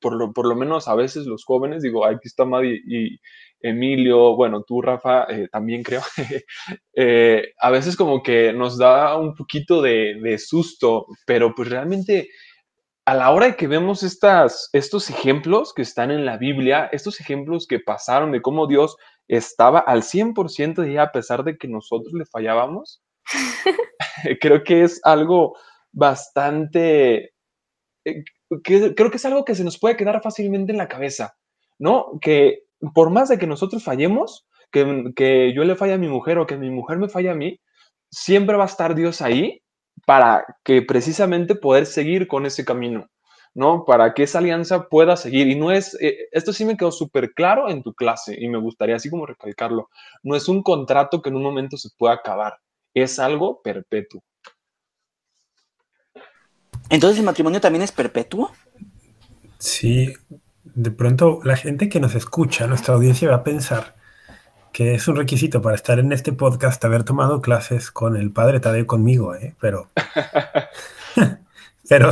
por 0.00 0.14
lo, 0.14 0.32
por 0.32 0.46
lo 0.46 0.56
menos 0.56 0.88
a 0.88 0.94
veces 0.94 1.26
los 1.26 1.44
jóvenes, 1.44 1.82
digo, 1.82 2.06
aquí 2.06 2.20
está 2.24 2.44
Madi 2.44 2.80
y 2.86 3.18
Emilio, 3.64 4.36
bueno, 4.36 4.62
tú, 4.62 4.82
Rafa, 4.82 5.24
eh, 5.24 5.48
también 5.50 5.82
creo, 5.82 6.02
eh, 6.94 7.54
a 7.58 7.70
veces 7.70 7.96
como 7.96 8.22
que 8.22 8.52
nos 8.52 8.76
da 8.76 9.16
un 9.16 9.34
poquito 9.34 9.80
de, 9.80 10.20
de, 10.22 10.38
susto, 10.38 11.06
pero 11.26 11.54
pues 11.54 11.70
realmente 11.70 12.28
a 13.06 13.14
la 13.14 13.30
hora 13.30 13.46
de 13.46 13.56
que 13.56 13.66
vemos 13.66 14.02
estas, 14.02 14.68
estos 14.74 15.08
ejemplos 15.08 15.72
que 15.72 15.80
están 15.80 16.10
en 16.10 16.26
la 16.26 16.36
Biblia, 16.36 16.90
estos 16.92 17.20
ejemplos 17.20 17.66
que 17.66 17.80
pasaron 17.80 18.32
de 18.32 18.42
cómo 18.42 18.66
Dios 18.66 18.96
estaba 19.28 19.78
al 19.78 20.02
100% 20.02 20.90
y 20.90 20.98
a 20.98 21.10
pesar 21.10 21.42
de 21.42 21.56
que 21.56 21.66
nosotros 21.66 22.12
le 22.12 22.26
fallábamos. 22.26 23.02
creo 24.40 24.62
que 24.62 24.82
es 24.82 25.00
algo 25.04 25.56
bastante, 25.90 27.32
eh, 28.04 28.24
creo 28.62 29.10
que 29.10 29.16
es 29.16 29.24
algo 29.24 29.44
que 29.44 29.54
se 29.54 29.64
nos 29.64 29.78
puede 29.78 29.96
quedar 29.96 30.20
fácilmente 30.22 30.72
en 30.72 30.78
la 30.78 30.88
cabeza, 30.88 31.34
¿no? 31.78 32.18
Que 32.20 32.63
por 32.92 33.10
más 33.10 33.28
de 33.28 33.38
que 33.38 33.46
nosotros 33.46 33.82
fallemos, 33.84 34.46
que, 34.70 35.12
que 35.14 35.52
yo 35.54 35.64
le 35.64 35.76
falle 35.76 35.94
a 35.94 35.98
mi 35.98 36.08
mujer 36.08 36.38
o 36.38 36.46
que 36.46 36.56
mi 36.56 36.70
mujer 36.70 36.98
me 36.98 37.08
falle 37.08 37.30
a 37.30 37.34
mí, 37.34 37.60
siempre 38.10 38.56
va 38.56 38.64
a 38.64 38.66
estar 38.66 38.94
Dios 38.94 39.22
ahí 39.22 39.62
para 40.06 40.44
que 40.64 40.82
precisamente 40.82 41.54
poder 41.54 41.86
seguir 41.86 42.26
con 42.26 42.46
ese 42.46 42.64
camino. 42.64 43.08
¿no? 43.54 43.84
Para 43.84 44.14
que 44.14 44.24
esa 44.24 44.38
alianza 44.38 44.88
pueda 44.88 45.16
seguir. 45.16 45.48
Y 45.48 45.54
no 45.54 45.70
es, 45.70 45.96
eh, 46.00 46.28
esto 46.32 46.52
sí 46.52 46.64
me 46.64 46.76
quedó 46.76 46.90
súper 46.90 47.32
claro 47.32 47.70
en 47.70 47.82
tu 47.82 47.94
clase 47.94 48.36
y 48.38 48.48
me 48.48 48.58
gustaría 48.58 48.96
así 48.96 49.08
como 49.08 49.26
recalcarlo, 49.26 49.88
no 50.22 50.34
es 50.34 50.48
un 50.48 50.62
contrato 50.62 51.22
que 51.22 51.30
en 51.30 51.36
un 51.36 51.42
momento 51.42 51.76
se 51.76 51.90
pueda 51.96 52.14
acabar, 52.14 52.58
es 52.92 53.18
algo 53.18 53.62
perpetuo. 53.62 54.22
Entonces 56.90 57.18
el 57.18 57.24
matrimonio 57.24 57.60
también 57.60 57.82
es 57.82 57.92
perpetuo. 57.92 58.50
Sí, 59.58 60.12
de 60.64 60.90
pronto 60.90 61.40
la 61.44 61.56
gente 61.56 61.88
que 61.88 62.00
nos 62.00 62.14
escucha, 62.14 62.66
nuestra 62.66 62.94
audiencia 62.94 63.28
va 63.28 63.36
a 63.36 63.44
pensar 63.44 63.96
que 64.72 64.94
es 64.94 65.06
un 65.06 65.16
requisito 65.16 65.62
para 65.62 65.76
estar 65.76 65.98
en 65.98 66.12
este 66.12 66.32
podcast 66.32 66.84
haber 66.84 67.04
tomado 67.04 67.40
clases 67.40 67.90
con 67.90 68.16
el 68.16 68.32
padre 68.32 68.60
Tadeo 68.60 68.86
conmigo, 68.86 69.34
¿eh? 69.34 69.54
pero, 69.60 69.90
pero 71.88 72.10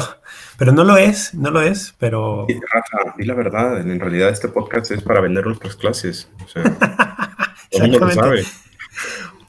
pero 0.63 0.71
no 0.71 0.85
lo 0.85 0.97
es, 0.97 1.35
no 1.35 1.51
lo 1.51 1.61
es, 1.61 1.93
pero... 1.99 2.47
Y, 2.49 2.55
Rafa, 2.55 3.17
y 3.19 3.25
la 3.25 3.35
verdad, 3.35 3.81
en 3.81 3.99
realidad 3.99 4.29
este 4.29 4.47
podcast 4.47 4.93
es 4.93 5.03
para 5.03 5.21
vender 5.21 5.45
nuestras 5.45 5.75
clases. 5.75 6.31
O 6.45 6.47
sea, 6.47 6.63
todo 7.71 7.83
mundo 7.83 7.99
lo 7.99 8.11
sabe. 8.13 8.45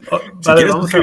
Oh, 0.10 0.20
si 0.20 0.50
vale, 0.50 0.66
vamos 0.66 0.92
a... 0.92 0.98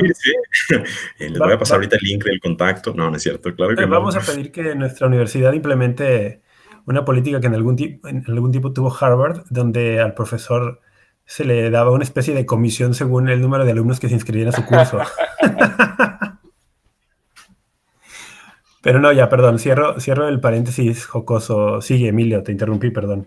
les 1.18 1.38
voy 1.38 1.53
a 1.53 1.59
pasar 1.61 1.76
ahorita 1.76 1.94
el 1.94 2.03
link 2.03 2.24
del 2.24 2.40
contacto. 2.40 2.92
No, 2.92 3.09
no 3.09 3.16
es 3.16 3.22
cierto, 3.22 3.55
claro 3.55 3.76
que 3.76 3.84
Vamos 3.84 4.16
a 4.16 4.20
pedir 4.20 4.51
que 4.51 4.74
nuestra 4.74 5.07
universidad 5.07 5.53
implemente 5.53 6.40
una 6.87 7.05
política 7.05 7.41
que 7.41 7.47
en 7.47 7.55
algún, 7.55 7.76
en 7.78 8.24
algún 8.26 8.51
tiempo 8.51 8.72
tuvo 8.72 8.95
Harvard, 8.95 9.45
donde 9.51 10.01
al 10.01 10.14
profesor 10.14 10.81
se 11.24 11.45
le 11.45 11.70
daba 11.70 11.93
una 11.93 12.03
especie 12.05 12.35
de 12.35 12.45
comisión 12.45 12.93
según 12.95 13.28
el 13.28 13.41
número 13.41 13.64
de 13.64 13.70
alumnos 13.70 14.01
que 14.01 14.09
se 14.09 14.14
inscribían 14.14 14.49
a 14.49 14.53
su 14.53 14.64
curso. 14.66 14.99
Pero 18.83 18.99
no, 18.99 19.12
ya, 19.12 19.28
perdón, 19.28 19.59
cierro, 19.59 20.01
cierro 20.01 20.26
el 20.26 20.41
paréntesis 20.41 21.07
jocoso. 21.07 21.81
Sigue, 21.83 22.09
Emilio, 22.09 22.43
te 22.43 22.51
interrumpí, 22.53 22.91
perdón. 22.91 23.26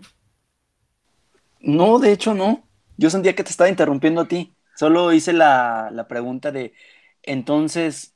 No, 1.60 1.98
de 1.98 2.12
hecho 2.12 2.34
no. 2.34 2.68
Yo 2.96 3.08
sentía 3.08 3.34
que 3.34 3.44
te 3.44 3.50
estaba 3.50 3.70
interrumpiendo 3.70 4.22
a 4.22 4.28
ti. 4.28 4.54
Solo 4.76 5.12
hice 5.12 5.32
la, 5.32 5.90
la 5.92 6.08
pregunta 6.08 6.50
de, 6.50 6.74
entonces, 7.22 8.14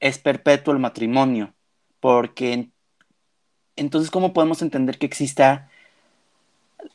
¿es 0.00 0.18
perpetuo 0.18 0.74
el 0.74 0.80
matrimonio? 0.80 1.54
Porque 2.00 2.70
entonces, 3.76 4.10
¿cómo 4.10 4.32
podemos 4.32 4.62
entender 4.62 4.98
que 4.98 5.06
exista 5.06 5.70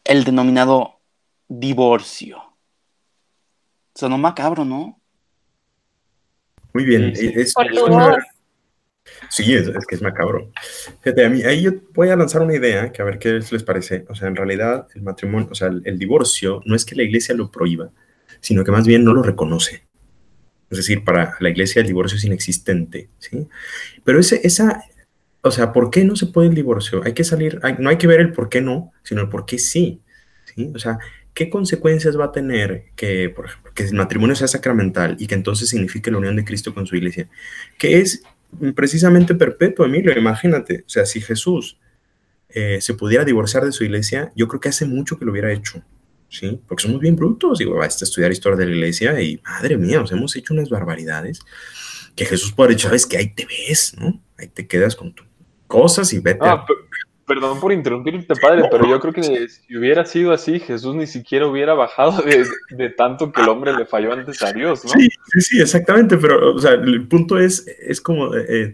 el 0.04 0.24
denominado 0.24 1.00
divorcio? 1.48 2.42
Sonó 3.96 4.18
macabro, 4.18 4.66
¿no? 4.66 5.00
Muy 6.74 6.86
bien. 6.86 7.14
Es, 7.16 7.54
Sí, 9.30 9.54
es, 9.54 9.70
que 9.88 9.96
es 9.96 10.02
macabro. 10.02 10.52
Fíjate, 11.02 11.26
a 11.26 11.30
mí, 11.30 11.42
ahí 11.44 11.62
yo 11.62 11.72
voy 11.94 12.10
a 12.10 12.16
lanzar 12.16 12.42
una 12.42 12.56
idea 12.56 12.92
que 12.92 13.02
a 13.02 13.06
ver 13.06 13.20
qué 13.20 13.34
les 13.34 13.64
parece. 13.64 14.06
O 14.10 14.16
sea, 14.16 14.28
en 14.28 14.36
realidad 14.36 14.88
el 14.96 15.04
matrimonio, 15.04 15.48
o 15.52 15.56
sea, 15.56 15.68
el, 15.68 16.00
divorcio 16.00 16.62
no 16.66 16.76
es 16.76 16.86
que 16.86 16.96
la 16.96 17.04
iglesia 17.04 17.36
lo 17.36 17.52
prohíba, 17.52 17.92
sino 18.40 18.64
que 18.64 18.72
más 18.72 18.88
bien 18.88 19.04
no 19.04 19.14
lo 19.14 19.24
reconoce. 19.24 19.84
Es 20.70 20.78
decir, 20.78 21.04
para 21.04 21.36
la 21.40 21.50
iglesia 21.50 21.82
el 21.82 21.88
divorcio 21.88 22.18
es 22.18 22.24
inexistente, 22.24 23.10
¿sí? 23.18 23.48
Pero 24.04 24.20
ese, 24.20 24.42
esa, 24.44 24.84
o 25.42 25.52
sea, 25.52 25.72
¿por 25.72 25.90
qué 25.90 26.04
no 26.04 26.16
se 26.16 26.28
puede 26.28 26.50
el 26.50 26.56
divorcio? 26.56 27.02
Hay 27.04 27.14
que 27.14 27.24
salir, 27.24 27.60
no 27.80 27.90
hay 27.90 27.98
que 27.98 28.08
ver 28.08 28.20
el 28.20 28.32
por 28.32 28.50
qué 28.50 28.62
no, 28.62 28.92
sino 29.04 29.22
el 29.22 29.30
por 29.30 29.46
qué 29.46 29.58
sí, 29.58 30.02
¿sí? 30.54 30.72
O 30.76 30.80
sea, 30.80 31.00
¿qué 31.34 31.50
consecuencias 31.50 32.20
va 32.20 32.26
a 32.26 32.32
tener 32.32 32.86
que, 32.96 33.30
por 33.30 33.46
ejemplo, 33.46 33.72
que 33.74 33.84
el 33.84 33.94
matrimonio 33.94 34.36
sea 34.36 34.48
sacramental 34.48 35.16
y 35.20 35.28
que 35.28 35.36
entonces 35.36 35.70
signifique 35.70 36.12
la 36.12 36.18
unión 36.18 36.36
de 36.36 36.44
Cristo 36.44 36.74
con 36.74 36.86
su 36.86 36.96
iglesia? 36.98 37.30
Que 37.78 38.00
es 38.00 38.24
precisamente 38.76 39.36
perpetuo, 39.36 39.86
Emilio, 39.86 40.18
imagínate. 40.18 40.84
O 40.86 40.90
sea, 40.90 41.06
si 41.06 41.22
Jesús 41.22 41.80
eh, 42.50 42.80
se 42.82 42.94
pudiera 42.96 43.24
divorciar 43.24 43.64
de 43.64 43.72
su 43.72 43.84
iglesia, 43.84 44.32
yo 44.36 44.48
creo 44.48 44.60
que 44.60 44.70
hace 44.70 44.86
mucho 44.86 45.18
que 45.18 45.24
lo 45.24 45.32
hubiera 45.32 45.54
hecho, 45.54 45.82
¿sí? 46.28 46.60
Porque 46.68 46.84
somos 46.84 47.00
bien 47.00 47.16
brutos. 47.16 47.60
Digo, 47.60 47.76
vas 47.76 48.02
a 48.02 48.06
estudiar 48.06 48.32
historia 48.32 48.58
de 48.58 48.66
la 48.66 48.76
iglesia 48.76 49.22
y, 49.22 49.40
madre 49.44 49.78
mía, 49.78 50.00
nos 50.00 50.12
hemos 50.12 50.36
hecho 50.36 50.54
unas 50.54 50.70
barbaridades 50.70 51.40
que 52.16 52.26
Jesús 52.26 52.52
puede 52.52 52.70
haber 52.70 52.82
sabes 52.82 53.06
que 53.06 53.18
ahí 53.18 53.34
te 53.34 53.46
ves, 53.46 53.96
¿no? 53.98 54.22
Ahí 54.38 54.48
te 54.48 54.68
quedas 54.68 54.96
con 54.96 55.14
tus 55.14 55.29
cosas 55.70 56.12
y 56.12 56.20
vete. 56.20 56.40
Ah, 56.42 56.66
Perdón 57.30 57.60
por 57.60 57.72
interrumpirte, 57.72 58.34
padre, 58.42 58.64
pero 58.72 58.90
yo 58.90 59.00
creo 59.00 59.14
que 59.14 59.48
si 59.48 59.78
hubiera 59.78 60.04
sido 60.04 60.34
así, 60.34 60.60
Jesús 60.60 60.96
ni 60.96 61.06
siquiera 61.06 61.46
hubiera 61.46 61.76
bajado 61.76 62.24
de, 62.24 62.90
tanto 62.90 63.32
que 63.32 63.42
el 63.42 63.50
hombre 63.50 63.72
le 63.72 63.86
falló 63.86 64.12
antes 64.14 64.42
a 64.42 64.52
Dios, 64.52 64.84
¿no? 64.84 64.90
Sí, 64.90 65.10
sí, 65.32 65.42
sí, 65.42 65.62
exactamente, 65.62 66.18
pero 66.18 66.56
o 66.56 66.60
sea, 66.60 66.72
el 66.72 67.08
punto 67.08 67.38
es, 67.38 67.68
es 67.82 68.02
como 68.02 68.36
eh, 68.36 68.74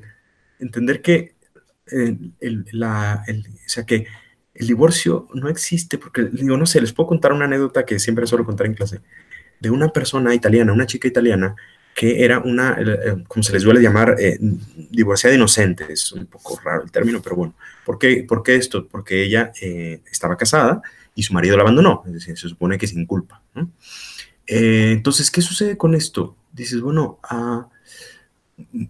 entender 0.60 1.02
que 1.02 1.36
eh, 1.92 2.18
el, 2.40 2.66
la, 2.72 3.26
o 3.28 3.70
sea, 3.70 3.86
que 3.86 4.08
el 4.54 4.68
divorcio 4.68 5.28
no 5.34 5.50
existe, 5.50 5.98
porque 5.98 6.24
digo, 6.24 6.56
no 6.56 6.66
sé, 6.66 6.80
les 6.80 6.94
puedo 6.94 7.08
contar 7.08 7.34
una 7.34 7.44
anécdota 7.44 7.86
que 7.86 8.00
siempre 8.00 8.26
suelo 8.26 8.46
contar 8.46 8.68
en 8.68 8.74
clase, 8.76 9.02
de 9.60 9.70
una 9.70 9.90
persona 9.90 10.34
italiana, 10.34 10.72
una 10.72 10.86
chica 10.86 11.10
italiana, 11.10 11.58
que 11.96 12.26
era 12.26 12.40
una, 12.40 12.78
eh, 12.78 13.24
como 13.26 13.42
se 13.42 13.54
les 13.54 13.64
suele 13.64 13.82
llamar, 13.82 14.18
eh, 14.20 14.38
divorciada 14.92 15.34
inocente. 15.34 15.86
Es 15.90 16.12
un 16.12 16.26
poco 16.26 16.60
raro 16.64 16.84
el 16.84 16.92
término, 16.92 17.22
pero 17.24 17.38
bueno. 17.38 17.56
¿Por 17.86 17.98
qué, 17.98 18.26
por 18.28 18.44
qué 18.44 18.56
esto? 18.56 18.86
Porque 18.88 19.24
ella 19.24 19.54
eh, 19.62 20.02
estaba 20.12 20.36
casada 20.36 20.82
y 21.16 21.24
su 21.24 21.34
marido 21.34 21.56
la 21.56 21.64
abandonó. 21.64 22.04
Es 22.06 22.14
decir, 22.14 22.38
se 22.38 22.50
supone 22.50 22.78
que 22.78 22.86
sin 22.86 23.06
culpa. 23.06 23.42
entonces, 24.46 25.32
¿qué 25.32 25.42
sucede 25.42 25.78
con 25.78 25.96
esto? 25.96 26.36
Dices, 26.52 26.82
bueno, 26.82 27.20
ah, 27.24 27.70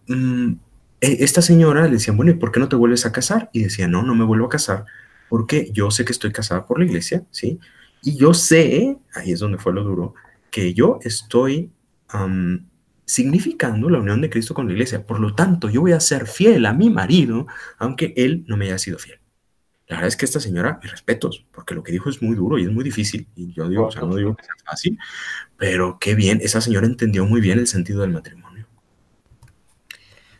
mm, 0.07 0.53
e, 0.99 1.17
esta 1.23 1.43
señora 1.43 1.85
le 1.85 1.91
decían, 1.93 2.17
bueno, 2.17 2.31
¿y 2.31 2.35
por 2.35 2.51
qué 2.51 2.59
no 2.59 2.69
te 2.69 2.75
vuelves 2.75 3.05
a 3.05 3.11
casar? 3.11 3.51
Y 3.53 3.63
decía, 3.63 3.87
no, 3.87 4.01
no 4.01 4.15
me 4.15 4.25
vuelvo 4.25 4.47
a 4.47 4.49
casar 4.49 4.85
porque 5.29 5.69
yo 5.71 5.91
sé 5.91 6.05
que 6.05 6.11
estoy 6.11 6.31
casada 6.31 6.65
por 6.65 6.79
la 6.79 6.85
iglesia, 6.85 7.23
¿sí? 7.31 7.59
Y 8.01 8.17
yo 8.17 8.33
sé, 8.33 8.97
ahí 9.13 9.31
es 9.31 9.39
donde 9.39 9.57
fue 9.57 9.73
lo 9.73 9.83
duro, 9.83 10.13
que 10.51 10.73
yo 10.73 10.99
estoy 11.03 11.71
significando 13.05 13.89
la 13.89 13.99
unión 13.99 14.21
de 14.21 14.29
Cristo 14.29 14.53
con 14.53 14.67
la 14.67 14.73
iglesia. 14.73 15.05
Por 15.05 15.19
lo 15.19 15.33
tanto, 15.35 15.69
yo 15.69 15.81
voy 15.81 15.91
a 15.93 15.99
ser 15.99 16.27
fiel 16.27 16.65
a 16.65 16.73
mi 16.73 16.89
marido, 16.89 17.47
aunque 17.77 18.13
él 18.17 18.43
no 18.47 18.57
me 18.57 18.65
haya 18.65 18.77
sido 18.77 18.97
fiel. 18.97 19.19
La 19.87 19.97
verdad 19.97 20.07
es 20.07 20.17
que 20.17 20.25
esta 20.25 20.39
señora, 20.39 20.79
mis 20.81 20.91
respetos, 20.91 21.45
porque 21.51 21.75
lo 21.75 21.83
que 21.83 21.91
dijo 21.91 22.09
es 22.09 22.21
muy 22.21 22.35
duro 22.35 22.57
y 22.57 22.63
es 22.63 22.71
muy 22.71 22.83
difícil. 22.83 23.27
Y 23.35 23.53
yo 23.53 23.69
digo, 23.69 23.85
o 23.85 23.91
sea, 23.91 24.01
no 24.01 24.15
digo 24.15 24.35
que 24.35 24.43
sea 24.43 24.55
fácil, 24.65 24.97
pero 25.57 25.97
qué 25.99 26.15
bien, 26.15 26.39
esa 26.41 26.59
señora 26.59 26.87
entendió 26.87 27.25
muy 27.25 27.39
bien 27.39 27.59
el 27.59 27.67
sentido 27.67 28.01
del 28.01 28.11
matrimonio. 28.11 28.65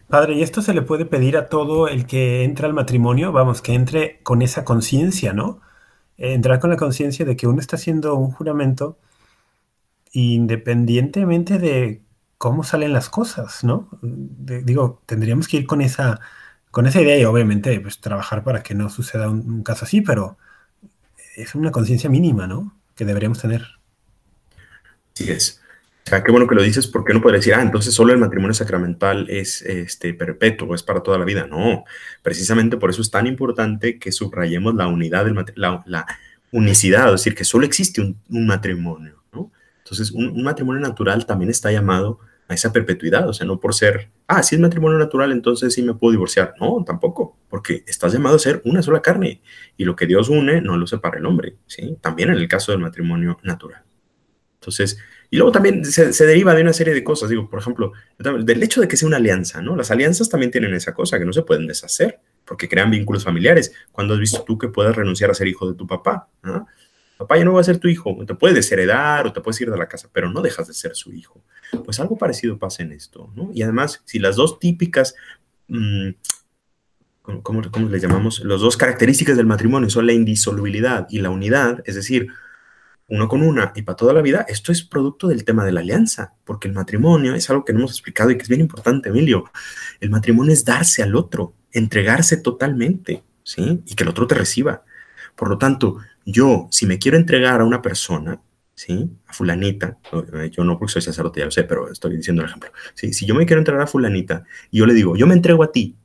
Padre, 0.08 0.36
¿y 0.36 0.42
esto 0.42 0.62
se 0.62 0.74
le 0.74 0.82
puede 0.82 1.06
pedir 1.06 1.38
a 1.38 1.50
todo 1.50 1.88
el 1.88 2.06
que 2.08 2.44
entra 2.44 2.68
al 2.68 2.74
matrimonio? 2.74 3.32
Vamos, 3.32 3.62
que 3.62 3.74
entre 3.74 4.20
con 4.24 4.42
esa 4.42 4.64
conciencia, 4.64 5.34
¿no? 5.34 5.62
entrar 6.18 6.60
con 6.60 6.70
la 6.70 6.78
conciencia 6.78 7.26
de 7.26 7.36
que 7.36 7.48
uno 7.48 7.60
está 7.60 7.76
haciendo 7.76 8.16
un 8.16 8.32
juramento 8.32 8.98
independientemente 10.12 11.60
de 11.60 12.05
cómo 12.38 12.64
salen 12.64 12.94
las 12.94 13.10
cosas, 13.10 13.64
¿no? 13.64 13.90
digo, 14.02 15.02
tendríamos 15.06 15.48
que 15.48 15.58
ir 15.58 15.66
con 15.66 15.82
esa, 15.82 16.20
con 16.72 16.86
esa 16.88 17.02
idea 17.02 17.18
y 17.18 17.26
obviamente 17.26 17.80
pues, 17.80 18.00
trabajar 18.00 18.44
para 18.44 18.62
que 18.62 18.76
no 18.76 18.90
suceda 18.90 19.30
un, 19.30 19.64
caso 19.64 19.86
así, 19.86 20.02
pero 20.02 20.38
es 21.36 21.56
una 21.56 21.72
conciencia 21.72 22.10
mínima, 22.10 22.48
¿no? 22.48 22.78
Que 22.96 23.06
deberíamos 23.06 23.40
tener. 23.40 23.66
Sí 25.14 25.32
es. 25.32 25.62
O 26.06 26.10
sea, 26.10 26.24
qué 26.24 26.32
bueno 26.32 26.48
que 26.48 26.56
lo 26.56 26.62
dices, 26.62 26.86
porque 26.86 27.14
no 27.14 27.22
puede 27.22 27.38
decir, 27.38 27.56
ah, 27.56 27.62
entonces 27.62 27.94
solo 27.94 28.14
el 28.14 28.20
matrimonio 28.20 28.54
sacramental 28.54 29.28
es 29.30 29.62
este, 29.64 30.14
perpetuo, 30.14 30.76
es 30.76 30.84
para 30.84 31.02
toda 31.02 31.18
la 31.18 31.26
vida. 31.26 31.48
No, 31.48 31.84
precisamente 32.22 32.78
por 32.78 32.90
eso 32.90 33.02
es 33.02 33.10
tan 33.10 33.26
importante 33.26 33.98
que 33.98 34.12
subrayemos 34.12 34.76
la 34.76 34.88
unidad, 34.88 35.26
del 35.26 35.44
la, 35.56 35.84
la 35.88 36.06
unicidad, 36.52 37.08
es 37.08 37.22
decir, 37.22 37.36
que 37.36 37.44
solo 37.44 37.66
existe 37.66 38.02
un 38.02 38.46
matrimonio, 38.46 39.24
¿no? 39.34 39.52
Entonces, 39.86 40.12
un, 40.12 40.42
matrimonio 40.42 40.82
natural 40.82 41.28
también 41.28 41.52
está 41.52 41.72
llamado 41.72 42.18
a 42.48 42.56
esa 42.56 42.74
perpetuidad, 42.74 43.30
o 43.30 43.34
sea, 43.34 43.46
no 43.46 43.60
por 43.60 43.76
ser, 43.76 44.10
ah, 44.26 44.42
si 44.42 44.56
es 44.56 44.62
matrimonio 44.62 44.98
natural, 44.98 45.32
entonces 45.32 45.76
sí 45.76 45.84
me 45.84 45.94
puedo 45.94 46.12
divorciar. 46.12 46.56
No, 46.60 46.84
tampoco, 46.84 47.38
porque 47.50 47.84
estás 47.86 48.12
llamado 48.12 48.36
a 48.36 48.40
ser 48.40 48.64
una 48.66 48.82
sola 48.82 49.04
carne 49.04 49.44
y 49.78 49.86
lo 49.86 49.96
que 49.96 50.08
Dios 50.08 50.30
une 50.30 50.60
no 50.60 50.76
lo 50.76 50.88
separa 50.88 51.20
el 51.20 51.26
hombre, 51.28 51.58
¿sí? 51.68 51.98
También 52.02 52.30
en 52.30 52.38
el 52.38 52.48
caso 52.48 52.72
del 52.72 52.82
matrimonio 52.82 53.38
natural. 53.44 53.84
Entonces, 54.56 54.98
y 55.30 55.38
luego 55.38 55.52
también 55.52 55.86
se, 55.86 56.26
deriva 56.26 56.56
de 56.56 56.64
una 56.64 56.74
serie 56.74 56.96
de 56.96 57.04
cosas, 57.04 57.30
digo, 57.30 57.48
por 57.48 57.60
ejemplo, 57.60 57.94
del 58.18 58.64
hecho 58.64 58.82
de 58.82 58.88
que 58.88 58.98
sea 58.98 59.08
una 59.08 59.18
alianza, 59.18 59.62
¿no? 59.62 59.76
Las 59.76 59.92
alianzas 59.92 60.30
también 60.30 60.52
tienen 60.52 60.74
esa 60.74 60.96
cosa, 60.96 61.20
que 61.20 61.26
no 61.26 61.34
se 61.34 61.44
pueden 61.44 61.68
deshacer, 61.68 62.20
porque 62.44 62.68
crean 62.68 62.90
vínculos 62.90 63.24
familiares. 63.24 63.72
¿Cuándo 63.92 64.16
has 64.16 64.20
visto 64.20 64.44
tú 64.44 64.58
que 64.58 64.68
puedas 64.68 64.96
renunciar 64.96 65.30
a 65.30 65.36
ser 65.36 65.48
hijo 65.48 65.70
de 65.70 65.76
tu 65.76 65.86
papá? 65.86 66.30
¿no? 66.42 66.68
Papá 67.18 67.38
ya 67.38 67.46
no 67.46 67.54
va 67.54 67.62
a 67.62 67.64
ser 67.64 67.78
tu 67.78 67.88
hijo, 67.88 68.18
te 68.26 68.36
puedes 68.36 68.56
desheredar 68.56 69.28
o 69.28 69.34
te 69.34 69.42
puedes 69.42 69.60
ir 69.62 69.72
de 69.72 69.78
la 69.78 69.88
casa, 69.88 70.10
pero 70.12 70.30
no 70.30 70.42
dejas 70.42 70.68
de 70.68 70.74
ser 70.74 70.96
su 70.96 71.14
hijo. 71.14 71.44
Pues 71.84 72.00
algo 72.00 72.18
parecido 72.18 72.58
pasa 72.58 72.84
en 72.84 72.92
esto, 72.92 73.32
¿no? 73.36 73.50
Y 73.54 73.62
además, 73.64 74.02
si 74.06 74.20
las 74.20 74.36
dos 74.36 74.60
típicas, 74.60 75.16
mm, 75.68 76.10
¿cómo, 77.22 77.62
cómo 77.72 77.90
le 77.90 78.00
llamamos? 78.00 78.42
Las 78.44 78.62
dos 78.62 78.78
características 78.78 79.38
del 79.38 79.46
matrimonio 79.46 79.90
son 79.90 80.06
la 80.06 80.14
indisolubilidad 80.14 81.08
y 81.10 81.20
la 81.20 81.30
unidad, 81.30 81.82
es 81.86 81.96
decir, 81.96 82.28
uno 83.08 83.28
con 83.28 83.44
una 83.44 83.72
y 83.76 83.84
para 83.84 83.96
toda 83.96 84.14
la 84.14 84.22
vida, 84.22 84.46
esto 84.48 84.72
es 84.72 84.84
producto 84.84 85.28
del 85.28 85.46
tema 85.46 85.64
de 85.64 85.72
la 85.72 85.82
alianza, 85.82 86.34
porque 86.44 86.68
el 86.68 86.74
matrimonio 86.74 87.36
es 87.36 87.50
algo 87.50 87.64
que 87.64 87.74
no 87.74 87.80
hemos 87.80 87.92
explicado 87.92 88.32
y 88.32 88.38
que 88.38 88.44
es 88.44 88.50
bien 88.50 88.62
importante, 88.62 89.10
Emilio. 89.10 89.46
El 90.00 90.10
matrimonio 90.10 90.54
es 90.54 90.66
darse 90.66 91.04
al 91.04 91.16
otro, 91.16 91.54
entregarse 91.72 92.38
totalmente, 92.38 93.24
¿sí? 93.44 93.84
Y 93.86 93.96
que 93.96 94.04
el 94.04 94.10
otro 94.10 94.26
te 94.26 94.36
reciba. 94.36 94.84
Por 95.36 95.50
lo 95.50 95.58
tanto, 95.58 95.98
yo, 96.26 96.68
si 96.72 96.86
me 96.86 97.00
quiero 97.00 97.18
entregar 97.18 97.62
a 97.62 97.66
una 97.66 97.82
persona, 97.82 98.42
¿sí? 98.74 99.10
A 99.28 99.34
fulanita, 99.34 99.98
eh, 100.34 100.50
yo 100.52 100.64
no 100.64 100.78
porque 100.78 100.94
soy 100.94 101.02
sacerdote, 101.02 101.40
ya 101.40 101.46
lo 101.46 101.52
sé, 101.52 101.64
pero 101.64 101.92
estoy 101.92 102.18
diciendo 102.18 102.42
el 102.42 102.50
ejemplo. 102.50 102.72
¿sí? 102.94 103.14
Si 103.14 103.26
yo 103.26 103.36
me 103.36 103.46
quiero 103.46 103.60
entregar 103.60 103.84
a 103.84 103.88
fulanita 103.88 104.44
y 104.72 104.80
yo 104.80 104.86
le 104.86 104.94
digo, 104.94 105.16
yo 105.16 105.28
me 105.28 105.34
entrego 105.34 105.64
a 105.64 105.72
ti, 105.72 105.96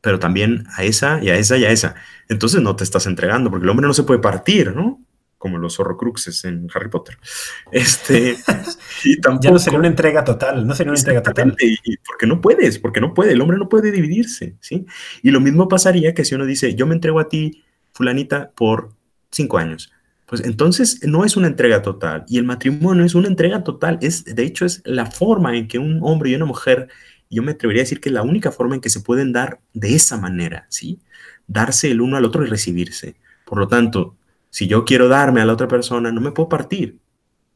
pero 0.00 0.18
también 0.18 0.64
a 0.76 0.84
esa 0.84 1.22
y 1.22 1.30
a 1.30 1.36
esa 1.36 1.56
y 1.56 1.64
a 1.64 1.70
esa, 1.70 1.94
entonces 2.28 2.60
no 2.60 2.76
te 2.76 2.84
estás 2.84 3.06
entregando, 3.06 3.50
porque 3.50 3.64
el 3.64 3.70
hombre 3.70 3.86
no 3.86 3.94
se 3.94 4.02
puede 4.02 4.20
partir, 4.20 4.74
¿no? 4.74 5.02
como 5.38 5.56
los 5.56 5.78
horrocruxes 5.78 6.44
en 6.44 6.68
Harry 6.74 6.90
Potter. 6.90 7.16
Este, 7.72 8.36
y 9.04 9.20
tampoco, 9.20 9.44
ya 9.44 9.50
no 9.52 9.58
sería 9.58 9.78
una 9.78 9.88
entrega 9.88 10.24
total, 10.24 10.66
no 10.66 10.74
sería 10.74 10.90
una 10.90 10.98
entrega 10.98 11.22
total. 11.22 11.56
Y, 11.60 11.96
porque 11.98 12.26
no 12.26 12.40
puedes, 12.40 12.78
porque 12.78 13.00
no 13.00 13.14
puede, 13.14 13.32
el 13.32 13.40
hombre 13.40 13.56
no 13.56 13.68
puede 13.68 13.92
dividirse, 13.92 14.56
¿sí? 14.60 14.84
Y 15.22 15.30
lo 15.30 15.40
mismo 15.40 15.68
pasaría 15.68 16.12
que 16.12 16.24
si 16.24 16.34
uno 16.34 16.44
dice, 16.44 16.74
yo 16.74 16.86
me 16.86 16.94
entrego 16.94 17.20
a 17.20 17.28
ti, 17.28 17.62
fulanita, 17.92 18.50
por 18.56 18.97
cinco 19.30 19.58
años. 19.58 19.92
Pues 20.26 20.44
entonces 20.44 21.00
no 21.06 21.24
es 21.24 21.36
una 21.36 21.46
entrega 21.46 21.80
total. 21.80 22.24
Y 22.28 22.38
el 22.38 22.44
matrimonio 22.44 23.04
es 23.04 23.14
una 23.14 23.28
entrega 23.28 23.64
total. 23.64 23.98
Es, 24.02 24.24
de 24.24 24.42
hecho, 24.42 24.66
es 24.66 24.82
la 24.84 25.06
forma 25.06 25.56
en 25.56 25.68
que 25.68 25.78
un 25.78 26.00
hombre 26.02 26.30
y 26.30 26.34
una 26.34 26.44
mujer, 26.44 26.88
yo 27.30 27.42
me 27.42 27.52
atrevería 27.52 27.80
a 27.82 27.84
decir 27.84 28.00
que 28.00 28.10
es 28.10 28.12
la 28.12 28.22
única 28.22 28.52
forma 28.52 28.74
en 28.74 28.82
que 28.82 28.90
se 28.90 29.00
pueden 29.00 29.32
dar 29.32 29.60
de 29.72 29.94
esa 29.94 30.18
manera, 30.18 30.66
¿sí? 30.68 31.00
Darse 31.46 31.90
el 31.90 32.02
uno 32.02 32.18
al 32.18 32.26
otro 32.26 32.44
y 32.44 32.48
recibirse. 32.48 33.16
Por 33.46 33.58
lo 33.58 33.68
tanto, 33.68 34.16
si 34.50 34.66
yo 34.66 34.84
quiero 34.84 35.08
darme 35.08 35.40
a 35.40 35.46
la 35.46 35.54
otra 35.54 35.68
persona, 35.68 36.12
no 36.12 36.20
me 36.20 36.32
puedo 36.32 36.48
partir. 36.50 36.98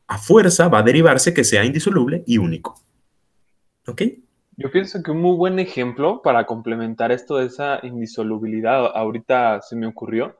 A 0.06 0.16
fuerza 0.16 0.68
va 0.68 0.78
a 0.78 0.82
derivarse 0.82 1.34
que 1.34 1.44
sea 1.44 1.64
indisoluble 1.64 2.24
y 2.26 2.38
único. 2.38 2.80
¿Ok? 3.86 4.02
Yo 4.56 4.70
pienso 4.70 5.02
que 5.02 5.10
un 5.10 5.20
muy 5.20 5.36
buen 5.36 5.58
ejemplo 5.58 6.22
para 6.22 6.46
complementar 6.46 7.12
esto 7.12 7.36
de 7.36 7.46
esa 7.46 7.80
indisolubilidad, 7.82 8.94
ahorita 8.94 9.60
se 9.62 9.76
me 9.76 9.86
ocurrió, 9.86 10.36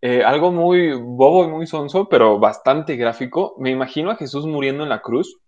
eh, 0.00 0.22
algo 0.24 0.52
muy 0.52 0.92
bobo 0.92 1.44
y 1.44 1.48
muy 1.48 1.66
sonso, 1.66 2.08
pero 2.08 2.38
bastante 2.38 2.96
gráfico. 2.96 3.54
Me 3.58 3.70
imagino 3.70 4.10
a 4.10 4.16
Jesús 4.16 4.46
muriendo 4.46 4.82
en 4.82 4.88
la 4.88 5.00
cruz. 5.00 5.40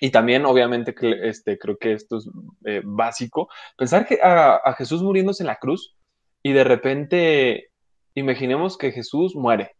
Y 0.00 0.10
también, 0.10 0.46
obviamente, 0.46 0.94
este, 1.28 1.58
creo 1.58 1.76
que 1.76 1.92
esto 1.92 2.16
es 2.18 2.28
eh, 2.64 2.80
básico. 2.84 3.48
Pensar 3.76 4.06
que 4.06 4.18
a, 4.22 4.56
a 4.56 4.72
Jesús 4.74 5.02
muriéndose 5.02 5.42
en 5.42 5.48
la 5.48 5.56
cruz 5.56 5.94
y 6.42 6.52
de 6.52 6.64
repente 6.64 7.70
imaginemos 8.14 8.78
que 8.78 8.92
Jesús 8.92 9.36
muere 9.36 9.76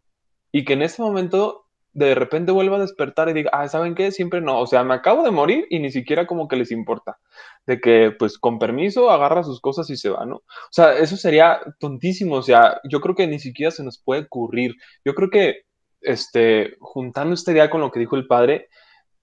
y 0.52 0.64
que 0.64 0.74
en 0.74 0.82
ese 0.82 1.02
momento 1.02 1.69
de 1.92 2.14
repente 2.14 2.52
vuelva 2.52 2.76
a 2.76 2.80
despertar 2.80 3.28
y 3.28 3.32
diga, 3.32 3.50
ah, 3.52 3.68
¿saben 3.68 3.94
qué? 3.94 4.12
Siempre 4.12 4.40
no, 4.40 4.60
o 4.60 4.66
sea, 4.66 4.84
me 4.84 4.94
acabo 4.94 5.22
de 5.22 5.30
morir 5.30 5.66
y 5.70 5.80
ni 5.80 5.90
siquiera 5.90 6.26
como 6.26 6.48
que 6.48 6.56
les 6.56 6.70
importa, 6.70 7.18
de 7.66 7.80
que 7.80 8.12
pues 8.18 8.38
con 8.38 8.58
permiso 8.58 9.10
agarra 9.10 9.42
sus 9.42 9.60
cosas 9.60 9.90
y 9.90 9.96
se 9.96 10.10
va, 10.10 10.24
¿no? 10.24 10.36
O 10.36 10.72
sea, 10.72 10.96
eso 10.98 11.16
sería 11.16 11.60
tontísimo, 11.78 12.36
o 12.36 12.42
sea, 12.42 12.80
yo 12.88 13.00
creo 13.00 13.14
que 13.14 13.26
ni 13.26 13.38
siquiera 13.38 13.70
se 13.70 13.84
nos 13.84 13.98
puede 13.98 14.22
ocurrir. 14.22 14.74
Yo 15.04 15.14
creo 15.14 15.30
que, 15.30 15.62
este, 16.00 16.76
juntando 16.80 17.34
esta 17.34 17.52
idea 17.52 17.70
con 17.70 17.80
lo 17.80 17.90
que 17.90 18.00
dijo 18.00 18.16
el 18.16 18.26
padre, 18.26 18.68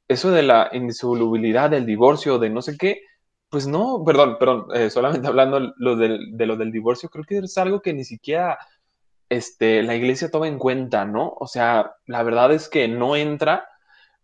eso 0.07 0.31
de 0.31 0.43
la 0.43 0.69
indisolubilidad, 0.73 1.69
del 1.69 1.85
divorcio, 1.85 2.39
de 2.39 2.49
no 2.49 2.61
sé 2.61 2.77
qué, 2.77 3.01
pues 3.49 3.67
no, 3.67 4.03
perdón, 4.05 4.37
perdón, 4.39 4.67
eh, 4.73 4.89
solamente 4.89 5.27
hablando 5.27 5.73
lo 5.77 5.95
del, 5.95 6.37
de 6.37 6.45
lo 6.45 6.57
del 6.57 6.71
divorcio, 6.71 7.09
creo 7.09 7.25
que 7.25 7.37
es 7.39 7.57
algo 7.57 7.81
que 7.81 7.93
ni 7.93 8.03
siquiera 8.03 8.57
este, 9.29 9.83
la 9.83 9.95
iglesia 9.95 10.31
toma 10.31 10.47
en 10.47 10.59
cuenta, 10.59 11.05
¿no? 11.05 11.35
O 11.39 11.47
sea, 11.47 11.95
la 12.05 12.23
verdad 12.23 12.51
es 12.53 12.69
que 12.69 12.87
no 12.87 13.15
entra 13.15 13.67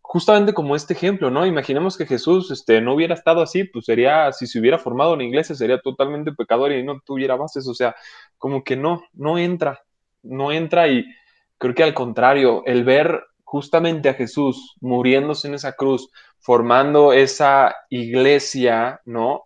justamente 0.01 0.53
como 0.53 0.75
este 0.75 0.93
ejemplo, 0.93 1.31
¿no? 1.31 1.45
Imaginemos 1.45 1.97
que 1.97 2.05
Jesús 2.05 2.51
este, 2.51 2.81
no 2.81 2.93
hubiera 2.93 3.15
estado 3.15 3.41
así, 3.41 3.63
pues 3.63 3.85
sería, 3.85 4.31
si 4.31 4.45
se 4.47 4.59
hubiera 4.59 4.77
formado 4.77 5.13
una 5.13 5.23
iglesia, 5.23 5.55
sería 5.55 5.79
totalmente 5.81 6.33
pecador 6.33 6.71
y 6.71 6.83
no 6.83 6.99
tuviera 7.05 7.35
bases, 7.35 7.67
o 7.67 7.73
sea, 7.73 7.95
como 8.37 8.63
que 8.63 8.75
no, 8.75 9.03
no 9.13 9.37
entra, 9.39 9.81
no 10.21 10.51
entra 10.51 10.87
y 10.87 11.05
creo 11.57 11.73
que 11.73 11.83
al 11.83 11.93
contrario, 11.93 12.63
el 12.65 12.83
ver 12.83 13.23
justamente 13.43 14.09
a 14.09 14.13
Jesús 14.13 14.75
muriéndose 14.81 15.47
en 15.47 15.53
esa 15.55 15.73
cruz, 15.73 16.09
formando 16.39 17.13
esa 17.13 17.75
iglesia, 17.89 19.01
¿no? 19.05 19.45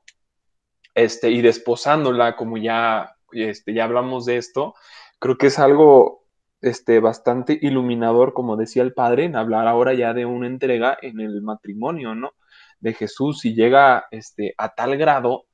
Este, 0.96 1.30
y 1.30 1.42
desposándola, 1.42 2.36
como 2.36 2.58
ya, 2.58 3.16
este, 3.32 3.74
ya 3.74 3.84
hablamos 3.84 4.26
de 4.26 4.38
esto, 4.38 4.74
creo 5.20 5.38
que 5.38 5.48
es 5.48 5.60
algo 5.60 6.26
este, 6.62 7.00
bastante 7.00 7.58
iluminador, 7.62 8.34
como 8.34 8.58
decía 8.58 8.84
el 8.84 8.94
padre, 8.94 9.26
en 9.26 9.36
hablar 9.36 9.68
ahora 9.68 9.94
ya 9.94 10.14
de 10.14 10.26
una 10.26 10.48
entrega 10.48 10.98
en 11.02 11.20
el 11.20 11.42
matrimonio, 11.42 12.16
¿no? 12.16 12.32
De 12.80 12.94
Jesús, 12.94 13.46
y 13.46 13.54
llega 13.54 14.06
este, 14.12 14.54
a 14.58 14.74
tal 14.74 14.98
grado, 14.98 15.46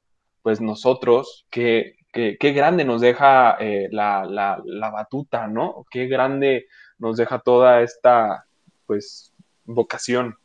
pues 0.41 0.61
nosotros, 0.61 1.45
que, 1.49 1.95
qué 2.11 2.51
grande 2.53 2.85
nos 2.85 3.01
deja 3.01 3.57
eh, 3.59 3.87
la, 3.91 4.25
la, 4.25 4.89
batuta, 4.91 5.47
¿no? 5.47 5.85
Qué 5.89 6.07
grande 6.07 6.67
nos 6.97 7.17
deja 7.17 7.39
toda 7.39 7.81
esta, 7.81 8.45
pues, 8.85 9.33
vocación. 9.65 10.37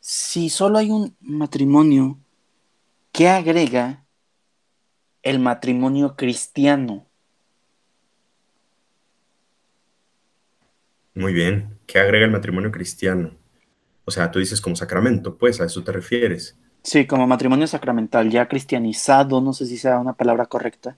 Si 0.00 0.50
solo 0.50 0.78
hay 0.78 0.90
un 0.90 1.16
matrimonio, 1.20 2.18
¿qué 3.12 3.28
agrega 3.28 4.04
el 5.22 5.38
matrimonio 5.38 6.16
cristiano? 6.16 7.06
Muy 11.14 11.32
bien. 11.32 11.78
¿Qué 11.86 11.98
agrega 11.98 12.24
el 12.24 12.30
matrimonio 12.30 12.70
cristiano? 12.70 13.36
O 14.04 14.10
sea, 14.10 14.30
tú 14.30 14.38
dices 14.38 14.60
como 14.60 14.76
sacramento, 14.76 15.36
pues 15.36 15.60
a 15.60 15.66
eso 15.66 15.84
te 15.84 15.92
refieres. 15.92 16.58
Sí, 16.82 17.06
como 17.06 17.26
matrimonio 17.26 17.66
sacramental, 17.66 18.30
ya 18.30 18.48
cristianizado, 18.48 19.40
no 19.40 19.52
sé 19.52 19.66
si 19.66 19.76
sea 19.76 19.98
una 19.98 20.14
palabra 20.14 20.46
correcta. 20.46 20.96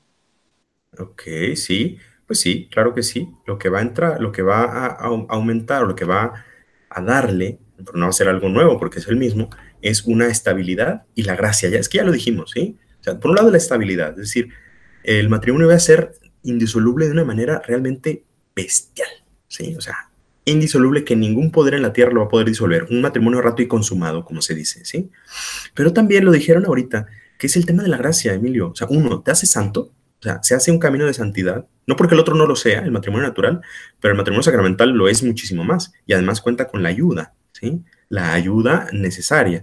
Ok, 0.99 1.23
sí, 1.57 1.99
pues 2.27 2.41
sí, 2.41 2.69
claro 2.71 2.95
que 2.95 3.03
sí. 3.03 3.29
Lo 3.47 3.59
que 3.59 3.69
va 3.69 3.81
a 3.81 3.83
entrar, 3.83 4.21
lo 4.21 4.33
que 4.33 4.43
va 4.43 4.65
a, 4.65 4.95
aumentar 5.29 5.83
o 5.83 5.87
lo 5.87 5.95
que 5.95 6.07
va 6.07 6.45
a 6.89 7.03
darle, 7.03 7.59
pero 7.77 7.93
no 7.95 8.07
va 8.07 8.11
a 8.11 8.13
ser 8.13 8.29
algo 8.29 8.49
nuevo 8.49 8.79
porque 8.79 9.01
es 9.01 9.09
el 9.09 9.17
mismo, 9.17 9.51
es 9.83 10.05
una 10.05 10.29
estabilidad 10.29 11.05
y 11.15 11.25
la 11.25 11.37
gracia. 11.37 11.69
Ya 11.69 11.79
es 11.79 11.89
que 11.89 11.99
ya 11.99 12.05
lo 12.05 12.13
dijimos, 12.13 12.53
¿sí? 12.53 12.79
O 13.01 13.05
sea, 13.05 13.21
por 13.21 13.31
un 13.33 13.37
lado 13.37 13.51
la 13.51 13.59
estabilidad, 13.59 14.11
es 14.11 14.17
decir, 14.17 14.49
el 15.03 15.29
matrimonio 15.29 15.69
va 15.69 15.75
a 15.75 15.81
ser 15.81 16.13
indisoluble 16.43 17.07
de 17.07 17.13
una 17.13 17.25
manera 17.25 17.61
realmente 17.67 18.25
bestial. 18.57 19.09
¿Sí? 19.55 19.75
O 19.77 19.81
sea, 19.81 20.11
indisoluble 20.45 21.05
que 21.05 21.17
ningún 21.17 21.51
poder 21.51 21.75
en 21.75 21.83
la 21.83 21.93
tierra 21.93 22.13
lo 22.13 22.21
va 22.21 22.27
a 22.27 22.29
poder 22.29 22.47
disolver. 22.47 22.87
Un 22.91 23.01
matrimonio 23.01 23.41
rato 23.41 23.63
y 23.63 23.69
consumado, 23.69 24.25
como 24.25 24.43
se 24.43 24.55
dice, 24.55 24.85
¿sí? 24.85 25.11
Pero 25.75 25.93
también 25.93 26.25
lo 26.25 26.33
dijeron 26.33 26.67
ahorita, 26.67 27.07
que 27.39 27.47
es 27.47 27.57
el 27.57 27.67
tema 27.67 27.83
de 27.83 27.89
la 27.89 27.97
gracia, 27.97 28.35
Emilio. 28.35 28.71
O 28.71 28.75
sea, 28.75 28.89
uno, 28.91 29.23
te 29.23 29.31
hace 29.31 29.47
santo, 29.47 29.93
o 30.21 30.23
sea, 30.23 30.43
se 30.43 30.55
hace 30.55 30.71
un 30.71 30.79
camino 30.79 31.07
de 31.07 31.15
santidad, 31.15 31.67
no 31.87 31.97
porque 31.97 32.15
el 32.15 32.21
otro 32.21 32.35
no 32.35 32.47
lo 32.47 32.57
sea, 32.57 32.81
el 32.81 32.91
matrimonio 32.91 33.29
natural, 33.29 33.61
pero 34.01 34.13
el 34.13 34.19
matrimonio 34.19 34.43
sacramental 34.43 34.91
lo 34.91 35.09
es 35.09 35.23
muchísimo 35.23 35.65
más 35.65 35.93
y 36.07 36.15
además 36.15 36.41
cuenta 36.41 36.67
con 36.67 36.83
la 36.83 36.89
ayuda, 36.89 37.35
¿sí? 37.53 37.83
La 38.09 38.33
ayuda 38.33 38.89
necesaria. 38.93 39.63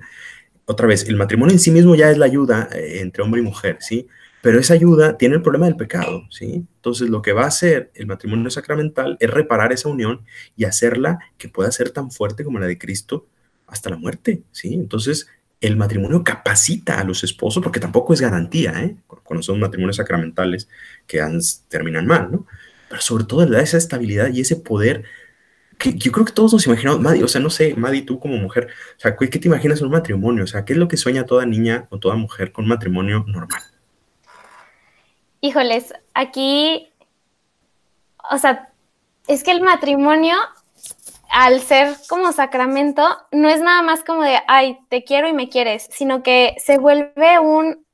Otra 0.66 0.88
vez, 0.88 1.08
el 1.08 1.16
matrimonio 1.16 1.54
en 1.54 1.60
sí 1.60 1.72
mismo 1.72 1.96
ya 1.96 2.10
es 2.10 2.18
la 2.18 2.26
ayuda 2.26 2.70
eh, 2.74 3.02
entre 3.02 3.24
hombre 3.24 3.42
y 3.42 3.44
mujer, 3.44 3.78
¿sí? 3.82 4.08
Pero 4.42 4.60
esa 4.60 4.74
ayuda 4.74 5.18
tiene 5.18 5.36
el 5.36 5.42
problema 5.42 5.68
del 5.68 5.76
pecado, 5.76 6.26
¿sí? 6.30 6.66
Entonces 6.76 7.10
lo 7.10 7.22
que 7.22 7.34
va 7.34 7.44
a 7.44 7.48
hacer 7.48 7.92
el 7.94 8.08
matrimonio 8.08 8.50
sacramental 8.50 9.18
es 9.20 9.30
reparar 9.30 9.72
esa 9.72 9.90
unión 9.90 10.22
y 10.56 10.66
hacerla 10.66 11.20
que 11.38 11.48
pueda 11.48 11.72
ser 11.72 11.92
tan 11.92 12.12
fuerte 12.12 12.44
como 12.44 12.60
la 12.60 12.68
de 12.68 12.78
Cristo 12.78 13.28
hasta 13.68 13.90
la 13.90 13.98
muerte, 13.98 14.44
¿sí? 14.52 14.74
Entonces 14.74 15.28
el 15.62 15.78
matrimonio 15.78 16.24
capacita 16.24 17.00
a 17.00 17.04
los 17.04 17.24
esposos, 17.24 17.62
porque 17.62 17.80
tampoco 17.80 18.14
es 18.14 18.22
garantía, 18.22 18.84
¿eh? 18.84 18.96
Son 19.42 19.60
matrimonios 19.60 19.98
sacramentales 19.98 20.68
que 21.08 21.22
terminan 21.70 22.08
mal, 22.08 22.32
¿no? 22.32 22.48
Pero 22.90 23.02
sobre 23.02 23.24
todo 23.24 23.46
le 23.46 23.58
da 23.58 23.62
esa 23.62 23.78
estabilidad 23.78 24.30
y 24.34 24.42
ese 24.42 24.58
poder 24.58 25.04
que 25.78 25.94
yo 25.94 26.12
creo 26.12 26.26
que 26.26 26.34
todos 26.34 26.54
nos 26.54 26.68
imaginamos, 26.68 27.00
Madi, 27.00 27.24
o 27.24 27.28
sea, 27.28 27.42
no 27.42 27.50
sé, 27.50 27.76
Madi, 27.76 28.02
tú 28.02 28.20
como 28.20 28.38
mujer, 28.38 28.68
o 28.98 29.00
sea, 29.00 29.16
¿qué 29.16 29.28
te 29.28 29.48
imaginas 29.48 29.80
en 29.80 29.86
un 29.86 29.94
matrimonio? 29.94 30.44
O 30.44 30.48
sea, 30.48 30.66
¿qué 30.66 30.74
es 30.74 30.80
lo 30.80 30.88
que 30.88 30.98
sueña 30.98 31.26
toda 31.26 31.46
niña 31.46 31.88
o 31.90 31.98
toda 31.98 32.16
mujer 32.16 32.52
con 32.52 32.66
un 32.66 32.70
matrimonio 32.70 33.24
normal? 33.28 33.62
Híjoles, 35.42 35.94
aquí, 36.14 36.92
o 38.30 38.38
sea, 38.38 38.70
es 39.28 39.44
que 39.44 39.52
el 39.52 39.62
matrimonio, 39.62 40.36
al 41.30 41.62
ser 41.62 41.96
como 42.08 42.32
sacramento, 42.32 43.04
no 43.32 43.50
es 43.50 43.62
nada 43.62 43.82
más 43.82 44.04
como 44.04 44.22
de, 44.22 44.40
ay, 44.48 44.78
te 44.90 45.04
quiero 45.04 45.28
y 45.28 45.34
me 45.34 45.50
quieres, 45.50 45.90
sino 45.92 46.22
que 46.22 46.56
se 46.64 46.78
vuelve 46.78 47.40
un 47.40 47.86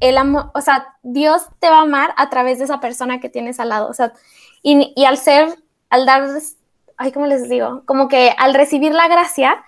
el 0.00 0.18
amor, 0.18 0.50
o 0.54 0.60
sea, 0.60 0.96
Dios 1.02 1.42
te 1.60 1.70
va 1.70 1.78
a 1.78 1.82
amar 1.82 2.12
a 2.16 2.28
través 2.28 2.58
de 2.58 2.64
esa 2.64 2.80
persona 2.80 3.20
que 3.20 3.28
tienes 3.28 3.60
al 3.60 3.68
lado, 3.68 3.88
o 3.88 3.94
sea, 3.94 4.12
y, 4.60 4.92
y 4.96 5.04
al 5.04 5.16
ser, 5.16 5.54
al 5.90 6.06
dar, 6.06 6.28
ay, 6.96 7.12
¿cómo 7.12 7.26
les 7.26 7.48
digo? 7.48 7.84
Como 7.86 8.08
que 8.08 8.34
al 8.36 8.54
recibir 8.54 8.92
la 8.92 9.06
gracia, 9.06 9.64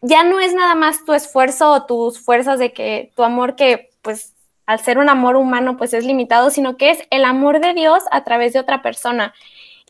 ya 0.00 0.24
no 0.24 0.40
es 0.40 0.54
nada 0.54 0.74
más 0.74 1.04
tu 1.04 1.12
esfuerzo 1.12 1.72
o 1.72 1.84
tus 1.84 2.18
fuerzas 2.18 2.58
de 2.58 2.72
que 2.72 3.12
tu 3.14 3.22
amor 3.22 3.54
que, 3.54 3.90
pues, 4.00 4.34
al 4.70 4.78
ser 4.78 4.98
un 4.98 5.08
amor 5.08 5.34
humano, 5.34 5.76
pues 5.76 5.92
es 5.94 6.04
limitado, 6.04 6.50
sino 6.50 6.76
que 6.76 6.90
es 6.90 7.02
el 7.10 7.24
amor 7.24 7.58
de 7.58 7.74
Dios 7.74 8.04
a 8.12 8.22
través 8.22 8.52
de 8.52 8.60
otra 8.60 8.82
persona. 8.82 9.34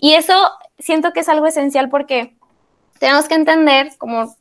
Y 0.01 0.15
eso 0.15 0.35
siento 0.79 1.13
que 1.13 1.21
es 1.21 1.29
algo 1.29 1.47
esencial 1.47 1.91
porque 1.91 2.35
tenemos 2.99 3.29
que 3.29 3.35
entender, 3.35 3.91
como 3.99 4.35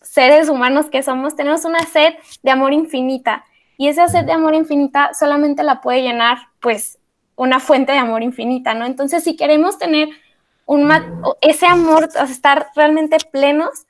seres 0.00 0.48
humanos 0.48 0.86
que 0.86 1.02
somos, 1.02 1.36
tenemos 1.36 1.66
una 1.66 1.80
sed 1.80 2.14
de 2.42 2.50
amor 2.50 2.72
infinita. 2.72 3.44
Y 3.76 3.88
esa 3.88 4.08
sed 4.08 4.24
de 4.24 4.32
amor 4.32 4.54
infinita 4.54 5.12
solamente 5.12 5.62
la 5.62 5.82
puede 5.82 6.00
llenar, 6.00 6.38
pues, 6.60 6.98
una 7.36 7.60
fuente 7.60 7.92
de 7.92 7.98
amor 7.98 8.22
infinita, 8.22 8.72
¿no? 8.72 8.86
Entonces, 8.86 9.22
si 9.22 9.36
queremos 9.36 9.76
tener 9.76 10.08
un 10.64 10.90
ese 11.42 11.66
amor, 11.66 12.08
estar 12.26 12.68
realmente 12.74 13.18
plenos, 13.30 13.84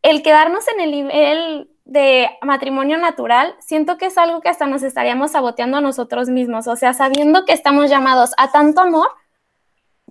el 0.00 0.22
quedarnos 0.22 0.66
en 0.68 0.80
el 0.80 0.90
nivel 0.90 1.70
de 1.88 2.28
matrimonio 2.42 2.98
natural, 2.98 3.54
siento 3.60 3.96
que 3.96 4.06
es 4.06 4.18
algo 4.18 4.42
que 4.42 4.50
hasta 4.50 4.66
nos 4.66 4.82
estaríamos 4.82 5.32
saboteando 5.32 5.78
a 5.78 5.80
nosotros 5.80 6.28
mismos, 6.28 6.68
o 6.68 6.76
sea, 6.76 6.92
sabiendo 6.92 7.46
que 7.46 7.54
estamos 7.54 7.88
llamados 7.88 8.32
a 8.36 8.52
tanto 8.52 8.82
amor, 8.82 9.08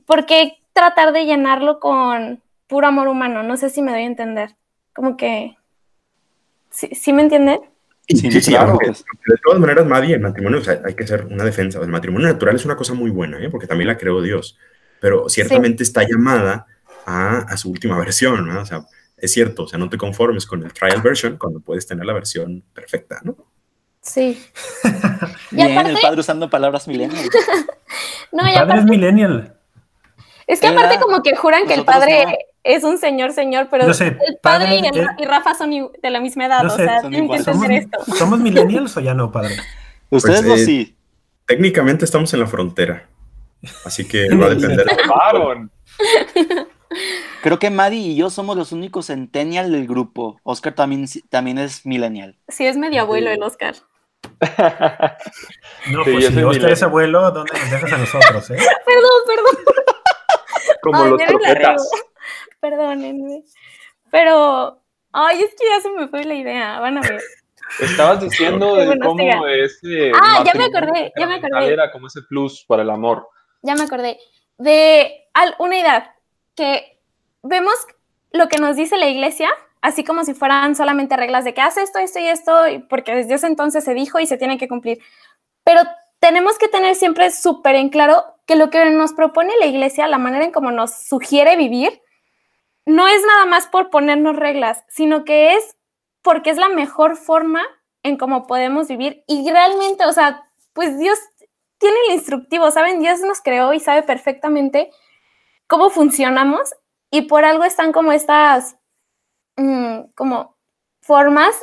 ¿por 0.08 0.26
qué 0.26 0.58
tratar 0.74 1.14
de 1.14 1.26
llenarlo 1.26 1.80
con 1.80 2.42
puro 2.66 2.88
amor 2.88 3.08
humano? 3.08 3.44
No 3.44 3.58
sé 3.58 3.70
si 3.70 3.84
me 3.84 3.92
doy 3.92 4.02
a 4.02 4.06
entender. 4.06 4.56
Como 4.92 5.18
que, 5.18 5.56
¿sí, 6.72 7.14
me 7.14 7.22
entienden? 7.22 7.62
Sí, 8.10 8.42
sí, 8.42 8.52
claro. 8.52 8.80
de 8.82 9.38
todas 9.44 9.60
maneras, 9.60 9.86
Madi, 9.86 10.14
el 10.14 10.22
matrimonio, 10.22 10.58
o 10.58 10.64
sea, 10.64 10.82
hay 10.84 10.96
que 10.96 11.04
hacer 11.04 11.26
una 11.26 11.44
defensa. 11.44 11.80
El 11.80 11.90
matrimonio 11.90 12.28
natural 12.28 12.56
es 12.56 12.66
una 12.66 12.76
cosa 12.76 12.96
muy 12.96 13.12
buena, 13.12 13.40
¿eh? 13.40 13.50
porque 13.52 13.68
también 13.68 13.88
la 13.88 13.98
creó 13.98 14.20
Dios, 14.24 14.58
pero 15.00 15.30
ciertamente 15.30 15.84
está 15.84 16.02
llamada 16.08 16.66
a, 17.06 17.38
a, 17.38 17.56
su 17.56 17.70
última 17.70 18.00
versión, 18.00 18.48
¿no? 18.48 18.62
O 18.62 18.66
sea, 18.66 18.84
es 19.18 19.34
cierto, 19.34 19.64
o 19.64 19.68
sea, 19.68 19.80
no 19.80 19.90
te 19.90 19.98
conformes 19.98 20.46
con 20.46 20.64
el 20.64 20.72
trial 20.74 21.02
version 21.02 21.38
cuando 21.38 21.60
puedes 21.60 21.88
tener 21.88 22.06
la 22.06 22.14
versión 22.14 22.64
perfecta, 22.74 23.20
¿no? 23.24 23.36
Sí. 24.02 24.42
Bien, 25.52 25.86
el 25.86 25.98
padre 26.00 26.22
usando 26.22 26.50
palabras 26.50 26.88
millennial. 26.88 27.28
no, 28.32 28.48
el 28.48 28.54
padre 28.54 28.80
es 28.80 28.86
millennial. 28.86 29.54
Es 30.46 30.62
que 30.62 30.68
aparte 30.68 30.98
como 31.00 31.22
que 31.24 31.36
juran 31.36 31.68
que 31.68 31.74
el 31.74 31.84
padre 31.84 32.38
es 32.64 32.84
un 32.84 32.98
señor, 32.98 33.34
señor, 33.34 33.68
pero 33.70 33.86
el 33.86 34.38
padre, 34.42 34.82
y, 35.18 35.26
Rafa 35.26 35.56
son 35.56 35.72
de 35.72 36.10
la 36.10 36.22
misma 36.22 36.46
edad, 36.46 36.66
o 36.66 36.70
sea, 36.70 37.02
tienen 37.02 37.30
que 37.30 37.38
entender 37.38 37.72
esto. 37.72 38.16
¿Somos 38.16 38.40
millennials 38.42 38.96
o 38.96 39.02
ya 39.02 39.14
no, 39.14 39.32
padre? 39.32 39.58
Ustedes 40.10 40.44
pues, 40.44 40.62
eh, 40.62 40.66
sí. 40.66 40.98
Técnicamente 41.46 42.06
estamos 42.06 42.34
en 42.34 42.42
la 42.42 42.48
frontera, 42.48 43.08
así 43.86 44.06
que 44.08 44.34
va 44.36 44.48
a 44.48 44.50
depender. 44.50 44.86
Creo 47.42 47.60
que 47.60 47.70
Maddie 47.70 48.00
y 48.00 48.16
yo 48.16 48.30
somos 48.30 48.58
los 48.58 48.72
únicos 48.72 49.08
centennial 49.08 49.72
del 49.72 49.88
grupo. 49.88 50.40
Oscar 50.44 50.74
también, 50.74 51.06
también 51.30 51.58
es 51.58 51.86
millennial. 51.86 52.38
Sí, 52.48 52.66
es 52.66 52.78
medio 52.78 53.02
abuelo 53.02 53.30
el 53.30 53.42
Oscar. 53.44 53.76
no, 55.92 56.04
pues 56.04 56.28
si 56.28 56.44
Oscar 56.44 56.72
es 56.72 56.84
abuelo, 56.84 57.32
¿dónde 57.32 57.54
nos 57.54 57.72
dejas 57.72 57.94
a 57.94 57.98
nosotros, 57.98 58.50
eh? 58.52 58.58
Perdón, 58.86 59.22
perdón. 59.28 59.76
Como 60.82 61.06
los 61.06 61.22
croquetas. 61.22 61.90
Perdónenme. 62.60 63.44
Pero, 64.12 64.82
ay, 65.12 65.42
es 65.42 65.50
que 65.52 65.68
ya 65.70 65.82
se 65.82 65.90
me 65.90 66.08
fue 66.08 66.24
la 66.24 66.36
idea. 66.36 66.80
Van 66.80 66.98
a 66.98 67.02
ver. 67.02 67.22
Estabas 67.80 68.22
diciendo 68.22 68.76
de 68.76 68.98
cómo 69.00 69.48
ese. 69.48 70.12
Ah, 70.16 70.44
ya 70.46 70.54
me 70.54 70.66
acordé, 70.66 71.12
ya 71.18 71.28
me 71.28 71.36
acordé. 71.36 71.74
Era 71.74 71.92
como 71.92 72.08
ese 72.08 72.22
plus 72.22 72.64
para 72.66 72.84
el 72.84 72.90
amor. 72.90 73.28
Ya 73.62 73.76
me 73.76 73.84
acordé. 73.84 74.18
De 74.58 75.28
una 75.60 75.78
idea 75.78 76.16
que 76.56 76.97
vemos 77.44 77.74
lo 78.32 78.48
que 78.48 78.58
nos 78.58 78.76
dice 78.76 78.98
la 78.98 79.08
iglesia, 79.08 79.50
así 79.82 80.04
como 80.04 80.24
si 80.24 80.34
fueran 80.34 80.76
solamente 80.76 81.18
reglas 81.18 81.44
de 81.46 81.54
que 81.54 81.62
hace 81.62 81.82
esto, 81.82 82.00
esto 82.00 82.20
y 82.20 82.28
esto, 82.28 82.54
porque 82.90 83.16
desde 83.16 83.36
ese 83.36 83.48
entonces 83.48 83.84
se 83.84 83.94
dijo 83.94 84.20
y 84.20 84.28
se 84.28 84.38
tiene 84.38 84.58
que 84.58 84.68
cumplir. 84.68 85.00
Pero 85.64 85.82
tenemos 86.20 86.58
que 86.58 86.68
tener 86.68 86.96
siempre 86.96 87.32
súper 87.32 87.76
en 87.76 87.90
claro 87.90 88.24
que 88.46 88.56
lo 88.56 88.70
que 88.70 88.90
nos 88.90 89.14
propone 89.14 89.54
la 89.60 89.66
iglesia, 89.66 90.08
la 90.08 90.18
manera 90.18 90.46
en 90.46 90.52
cómo 90.52 90.72
nos 90.72 90.94
sugiere 91.08 91.56
vivir, 91.56 92.02
no 92.86 93.08
es 93.08 93.22
nada 93.26 93.46
más 93.46 93.68
por 93.68 93.90
ponernos 93.90 94.36
reglas, 94.36 94.84
sino 94.88 95.26
que 95.26 95.54
es 95.54 95.78
porque 96.22 96.50
es 96.50 96.58
la 96.58 96.70
mejor 96.70 97.18
forma 97.18 97.62
en 98.04 98.18
cómo 98.18 98.48
podemos 98.48 98.88
vivir 98.88 99.24
y 99.28 99.50
realmente, 99.50 100.06
o 100.06 100.14
sea, 100.14 100.50
pues 100.74 100.98
Dios 100.98 101.20
tiene 101.78 101.98
el 102.08 102.16
instructivo, 102.16 102.72
¿saben? 102.72 103.00
Dios 103.00 103.20
nos 103.22 103.42
creó 103.42 103.74
y 103.74 103.80
sabe 103.80 104.04
perfectamente 104.04 104.90
cómo 105.68 105.90
funcionamos 105.90 106.74
y 107.12 107.24
por 107.24 107.46
algo 107.46 107.64
están 107.64 107.92
como 107.92 108.12
estas, 108.12 108.78
mm, 109.56 110.12
como 110.16 110.58
formas 111.02 111.56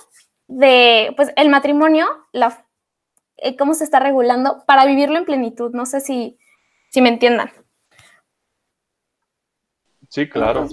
de, 0.49 1.13
pues 1.17 1.33
el 1.37 1.49
matrimonio, 1.49 2.07
la, 2.33 2.67
eh, 3.37 3.57
cómo 3.57 3.75
se 3.75 3.85
está 3.85 4.01
regulando 4.01 4.65
para 4.67 4.87
vivirlo 4.87 5.19
en 5.19 5.25
plenitud. 5.25 5.73
No 5.73 5.87
sé 5.87 6.01
si, 6.01 6.39
si 6.91 7.03
me 7.03 7.09
entiendan. 7.09 7.51
Sí, 10.09 10.29
claro. 10.29 10.69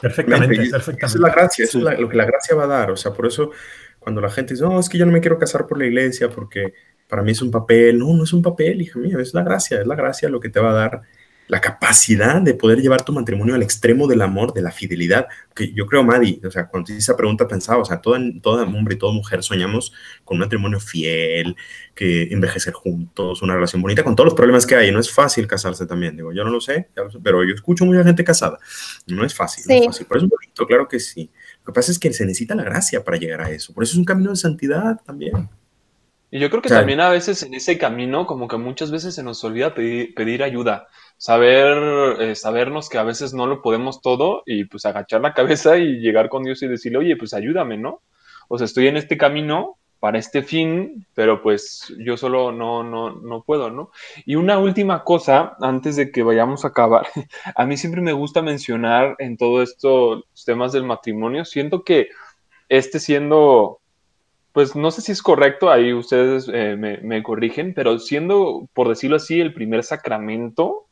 Perfectamente, 0.00 0.70
perfectamente. 0.70 1.06
Esa 1.06 1.06
es 1.06 1.20
la 1.20 1.30
gracia, 1.30 1.64
eso 1.64 1.88
es 1.88 1.98
lo 1.98 2.08
que 2.08 2.16
la 2.16 2.26
gracia 2.26 2.54
va 2.54 2.64
a 2.64 2.68
dar. 2.68 2.90
O 2.90 2.96
sea, 2.96 3.12
por 3.12 3.26
eso 3.26 3.50
cuando 3.98 4.20
la 4.20 4.28
gente 4.28 4.54
dice, 4.54 4.64
no, 4.64 4.78
es 4.78 4.88
que 4.88 4.98
yo 4.98 5.06
no 5.06 5.12
me 5.12 5.20
quiero 5.20 5.38
casar 5.38 5.66
por 5.66 5.78
la 5.78 5.86
iglesia 5.86 6.28
porque 6.28 6.74
para 7.08 7.22
mí 7.22 7.32
es 7.32 7.40
un 7.40 7.50
papel. 7.50 7.98
No, 7.98 8.12
no 8.12 8.24
es 8.24 8.32
un 8.32 8.42
papel, 8.42 8.82
hija 8.82 8.98
mía, 8.98 9.16
es 9.18 9.32
la 9.32 9.42
gracia, 9.42 9.80
es 9.80 9.86
la 9.86 9.94
gracia 9.94 10.28
lo 10.28 10.40
que 10.40 10.50
te 10.50 10.60
va 10.60 10.70
a 10.70 10.74
dar 10.74 11.02
la 11.46 11.60
capacidad 11.60 12.40
de 12.40 12.54
poder 12.54 12.80
llevar 12.80 13.04
tu 13.04 13.12
matrimonio 13.12 13.54
al 13.54 13.62
extremo 13.62 14.06
del 14.06 14.22
amor, 14.22 14.54
de 14.54 14.62
la 14.62 14.70
fidelidad. 14.70 15.26
Que 15.54 15.72
yo 15.72 15.86
creo, 15.86 16.02
Madi, 16.02 16.40
o 16.44 16.50
sea, 16.50 16.66
cuando 16.68 16.92
hice 16.92 17.00
esa 17.00 17.16
pregunta 17.16 17.46
pensaba, 17.46 17.80
o 17.80 17.84
sea, 17.84 18.00
todo, 18.00 18.16
todo 18.42 18.62
hombre 18.62 18.94
y 18.94 18.98
toda 18.98 19.12
mujer 19.12 19.42
soñamos 19.42 19.92
con 20.24 20.36
un 20.36 20.40
matrimonio 20.40 20.80
fiel, 20.80 21.56
que 21.94 22.24
envejecer 22.24 22.72
juntos, 22.72 23.42
una 23.42 23.54
relación 23.54 23.82
bonita, 23.82 24.02
con 24.02 24.16
todos 24.16 24.26
los 24.26 24.34
problemas 24.34 24.66
que 24.66 24.74
hay. 24.74 24.90
No 24.90 25.00
es 25.00 25.12
fácil 25.12 25.46
casarse 25.46 25.86
también, 25.86 26.16
digo, 26.16 26.32
yo 26.32 26.44
no 26.44 26.50
lo 26.50 26.60
sé, 26.60 26.88
pero 27.22 27.44
yo 27.44 27.54
escucho 27.54 27.84
mucha 27.84 28.04
gente 28.04 28.24
casada. 28.24 28.58
No 29.06 29.24
es 29.24 29.34
fácil, 29.34 29.64
no 29.68 29.74
es 29.74 29.86
fácil. 29.86 30.06
Por 30.06 30.16
eso 30.16 30.26
es 30.26 30.30
bonito, 30.30 30.66
claro 30.66 30.88
que 30.88 30.98
sí. 30.98 31.30
Lo 31.64 31.72
que 31.72 31.76
pasa 31.76 31.92
es 31.92 31.98
que 31.98 32.12
se 32.12 32.24
necesita 32.24 32.54
la 32.54 32.64
gracia 32.64 33.04
para 33.04 33.16
llegar 33.16 33.42
a 33.42 33.50
eso. 33.50 33.72
Por 33.72 33.84
eso 33.84 33.92
es 33.92 33.98
un 33.98 34.04
camino 34.04 34.30
de 34.30 34.36
santidad 34.36 35.00
también. 35.04 35.48
Y 36.30 36.40
yo 36.40 36.50
creo 36.50 36.62
que 36.62 36.68
también 36.68 37.00
a 37.00 37.10
veces 37.10 37.44
en 37.44 37.54
ese 37.54 37.78
camino, 37.78 38.26
como 38.26 38.48
que 38.48 38.56
muchas 38.56 38.90
veces 38.90 39.14
se 39.14 39.22
nos 39.22 39.44
olvida 39.44 39.72
pedir, 39.72 40.14
pedir 40.14 40.42
ayuda 40.42 40.88
saber, 41.16 42.20
eh, 42.20 42.34
sabernos 42.34 42.88
que 42.88 42.98
a 42.98 43.02
veces 43.02 43.34
no 43.34 43.46
lo 43.46 43.62
podemos 43.62 44.00
todo 44.00 44.42
y 44.46 44.64
pues 44.64 44.84
agachar 44.86 45.20
la 45.20 45.34
cabeza 45.34 45.78
y 45.78 46.00
llegar 46.00 46.28
con 46.28 46.44
Dios 46.44 46.62
y 46.62 46.68
decirle, 46.68 46.98
oye, 46.98 47.16
pues 47.16 47.34
ayúdame, 47.34 47.76
¿no? 47.76 48.02
O 48.48 48.58
sea, 48.58 48.66
estoy 48.66 48.88
en 48.88 48.96
este 48.96 49.16
camino 49.16 49.78
para 50.00 50.18
este 50.18 50.42
fin, 50.42 51.06
pero 51.14 51.40
pues 51.40 51.94
yo 51.98 52.18
solo 52.18 52.52
no, 52.52 52.82
no, 52.84 53.14
no 53.14 53.42
puedo, 53.42 53.70
¿no? 53.70 53.90
Y 54.26 54.34
una 54.34 54.58
última 54.58 55.02
cosa, 55.02 55.56
antes 55.62 55.96
de 55.96 56.12
que 56.12 56.22
vayamos 56.22 56.64
a 56.64 56.68
acabar, 56.68 57.06
a 57.56 57.64
mí 57.64 57.78
siempre 57.78 58.02
me 58.02 58.12
gusta 58.12 58.42
mencionar 58.42 59.16
en 59.18 59.38
todo 59.38 59.62
esto 59.62 60.24
temas 60.44 60.72
del 60.72 60.84
matrimonio, 60.84 61.46
siento 61.46 61.84
que 61.84 62.08
este 62.68 63.00
siendo 63.00 63.80
pues 64.52 64.76
no 64.76 64.90
sé 64.90 65.00
si 65.00 65.10
es 65.10 65.22
correcto, 65.22 65.70
ahí 65.70 65.92
ustedes 65.92 66.48
eh, 66.52 66.76
me, 66.76 66.98
me, 66.98 67.22
corrigen, 67.22 67.74
pero 67.74 67.98
siendo, 67.98 68.68
por 68.72 68.88
decirlo 68.88 69.16
así, 69.16 69.40
el 69.40 69.52
primer 69.52 69.82
sacramento 69.82 70.83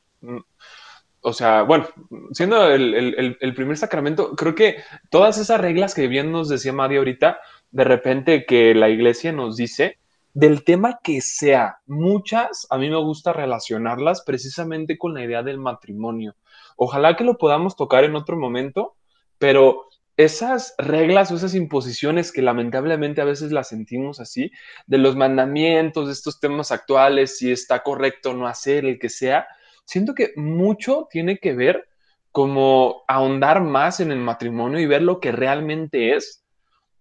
o 1.22 1.32
sea, 1.32 1.62
bueno, 1.62 1.86
siendo 2.32 2.68
el, 2.68 3.54
primer 3.54 3.76
sacramento, 3.76 4.34
creo 4.34 4.54
que 4.54 4.76
todas 5.10 5.38
esas 5.38 5.60
reglas 5.60 5.94
que 5.94 6.08
bien 6.08 6.32
nos 6.32 6.48
decía 6.48 6.72
Madi 6.72 6.96
ahorita, 6.96 7.38
de 7.70 7.84
repente 7.84 8.44
que 8.44 8.74
la 8.74 8.88
iglesia 8.88 9.32
nos 9.32 9.56
dice, 9.56 9.98
del 10.34 10.64
tema 10.64 10.98
que 11.02 11.20
sea, 11.20 11.78
muchas 11.86 12.66
a 12.70 12.78
mí 12.78 12.90
me 12.90 12.96
gusta 12.96 13.32
relacionarlas 13.32 14.22
precisamente 14.22 14.98
con 14.98 15.14
la 15.14 15.22
idea 15.24 15.42
del 15.42 15.58
matrimonio. 15.58 16.34
Ojalá 16.76 17.16
que 17.16 17.24
lo 17.24 17.38
podamos 17.38 17.76
tocar 17.76 18.02
en 18.04 18.16
otro 18.16 18.36
momento, 18.36 18.96
pero 19.38 19.88
esas 20.16 20.74
reglas 20.78 21.30
o 21.30 21.36
esas 21.36 21.54
imposiciones 21.54 22.32
que 22.32 22.42
lamentablemente 22.42 23.20
a 23.20 23.26
veces 23.26 23.52
las 23.52 23.68
sentimos 23.68 24.20
así, 24.20 24.50
de 24.86 24.98
los 24.98 25.16
mandamientos, 25.16 26.06
de 26.06 26.12
estos 26.12 26.40
temas 26.40 26.72
actuales, 26.72 27.38
si 27.38 27.52
está 27.52 27.82
correcto 27.82 28.34
no 28.34 28.46
hacer, 28.46 28.84
el 28.84 28.98
que 28.98 29.08
sea, 29.08 29.46
siento 29.92 30.14
que 30.14 30.32
mucho 30.36 31.06
tiene 31.10 31.36
que 31.36 31.52
ver 31.52 31.86
como 32.30 33.02
ahondar 33.08 33.62
más 33.62 34.00
en 34.00 34.10
el 34.10 34.20
matrimonio 34.20 34.80
y 34.80 34.86
ver 34.86 35.02
lo 35.02 35.20
que 35.20 35.32
realmente 35.32 36.14
es 36.16 36.46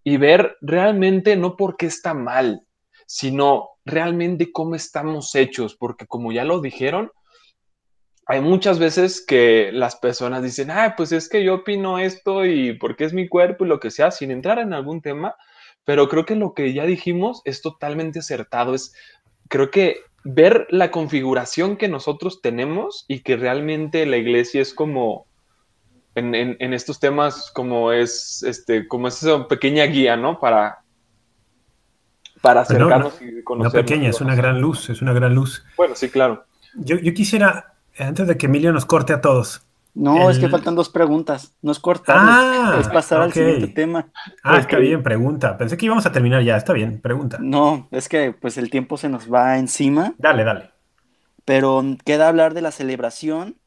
y 0.04 0.18
ver 0.18 0.58
realmente 0.60 1.38
no 1.38 1.56
por 1.56 1.78
qué 1.78 1.86
está 1.86 2.14
mal, 2.14 2.68
sino 3.06 3.70
realmente 3.86 4.52
cómo 4.52 4.76
estamos 4.76 5.34
hechos, 5.36 5.76
porque 5.76 6.06
como 6.06 6.34
ya 6.34 6.44
lo 6.44 6.60
dijeron, 6.60 7.12
hay 8.26 8.42
muchas 8.42 8.78
veces 8.78 9.26
que 9.26 9.72
las 9.72 9.96
personas 9.96 10.44
dicen, 10.44 10.70
ah, 10.70 10.94
pues 10.98 11.14
es 11.14 11.30
que 11.30 11.46
yo 11.46 11.56
opino 11.56 11.98
esto 11.98 12.46
y 12.46 12.74
porque 12.74 13.06
es 13.06 13.14
mi 13.14 13.30
cuerpo 13.30 13.64
y 13.64 13.70
lo 13.70 13.80
que 13.80 13.90
sea, 13.90 14.12
sin 14.12 14.32
entrar 14.32 14.60
en 14.60 14.74
algún 14.74 15.02
tema, 15.02 15.36
pero 15.86 16.10
creo 16.10 16.26
que 16.26 16.36
lo 16.36 16.54
que 16.54 16.74
ya 16.74 16.86
dijimos 16.86 17.42
es 17.46 17.62
totalmente 17.62 18.20
acertado. 18.20 18.74
Es, 18.76 18.94
creo 19.48 19.72
que 19.72 20.02
ver 20.24 20.68
la 20.70 20.92
configuración 20.92 21.78
que 21.78 21.88
nosotros 21.88 22.42
tenemos 22.42 23.06
y 23.08 23.22
que 23.22 23.38
realmente 23.38 24.06
la 24.06 24.18
iglesia 24.18 24.62
es 24.62 24.74
como, 24.74 25.26
en, 26.16 26.36
en, 26.36 26.74
estos 26.74 27.00
temas, 27.00 27.52
como 27.54 27.92
es, 27.92 28.44
este, 28.44 28.88
como 28.88 29.08
es 29.08 29.24
esa 29.24 29.48
pequeña 29.48 29.86
guía, 29.86 30.18
¿no? 30.18 30.40
Para, 30.40 30.80
para 32.42 32.62
acercarnos 32.62 33.22
y 33.22 33.44
conocer. 33.44 33.82
No 33.82 33.86
pequeña, 33.86 34.10
es 34.10 34.22
una 34.22 34.36
gran 34.36 34.60
luz, 34.60 34.90
es 34.90 35.02
una 35.02 35.14
gran 35.14 35.34
luz. 35.34 35.64
Bueno, 35.78 35.96
sí, 35.96 36.10
claro. 36.10 36.46
Yo, 36.76 36.98
yo 36.98 37.14
quisiera, 37.14 37.74
antes 37.98 38.28
de 38.28 38.38
que 38.38 38.46
Emilio 38.46 38.72
nos 38.72 38.86
corte 38.86 39.14
a 39.14 39.22
todos, 39.22 39.66
no, 39.94 40.30
es 40.30 40.40
que 40.40 40.48
faltan 40.48 40.76
dos 40.76 40.90
preguntas. 40.90 41.54
No 41.62 41.72
es 41.72 41.80
cortar, 41.80 42.18
ah, 42.20 42.78
es 42.80 42.88
pasar 42.88 43.22
al 43.22 43.34
siguiente 43.34 43.68
tema. 43.68 44.08
Ah, 44.44 44.58
está 44.58 44.78
bien, 44.78 45.04
pregunta. 45.04 45.58
Pensé 45.58 45.76
que 45.76 45.86
íbamos 45.86 46.06
a 46.06 46.12
terminar 46.12 46.44
ya, 46.44 46.56
está 46.56 46.74
bien, 46.74 47.02
pregunta. 47.02 47.38
No, 47.42 47.88
es 47.92 48.08
que 48.08 48.32
pues 48.32 48.58
el 48.58 48.70
tiempo 48.70 48.98
se 48.98 49.10
nos 49.10 49.32
va 49.32 49.58
encima. 49.58 50.14
Dale, 50.18 50.44
dale. 50.44 50.72
Pero 51.44 51.84
queda 52.06 52.30
hablar 52.30 52.54
de 52.54 52.62
la 52.62 52.72
celebración, 52.72 53.58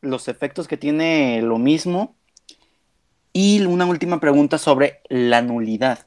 los 0.00 0.26
efectos 0.28 0.66
que 0.66 0.76
tiene 0.76 1.40
lo 1.42 1.58
mismo 1.58 2.16
y 3.32 3.64
una 3.64 3.86
última 3.86 4.18
pregunta 4.18 4.58
sobre 4.58 5.00
la 5.08 5.42
nulidad. 5.42 6.06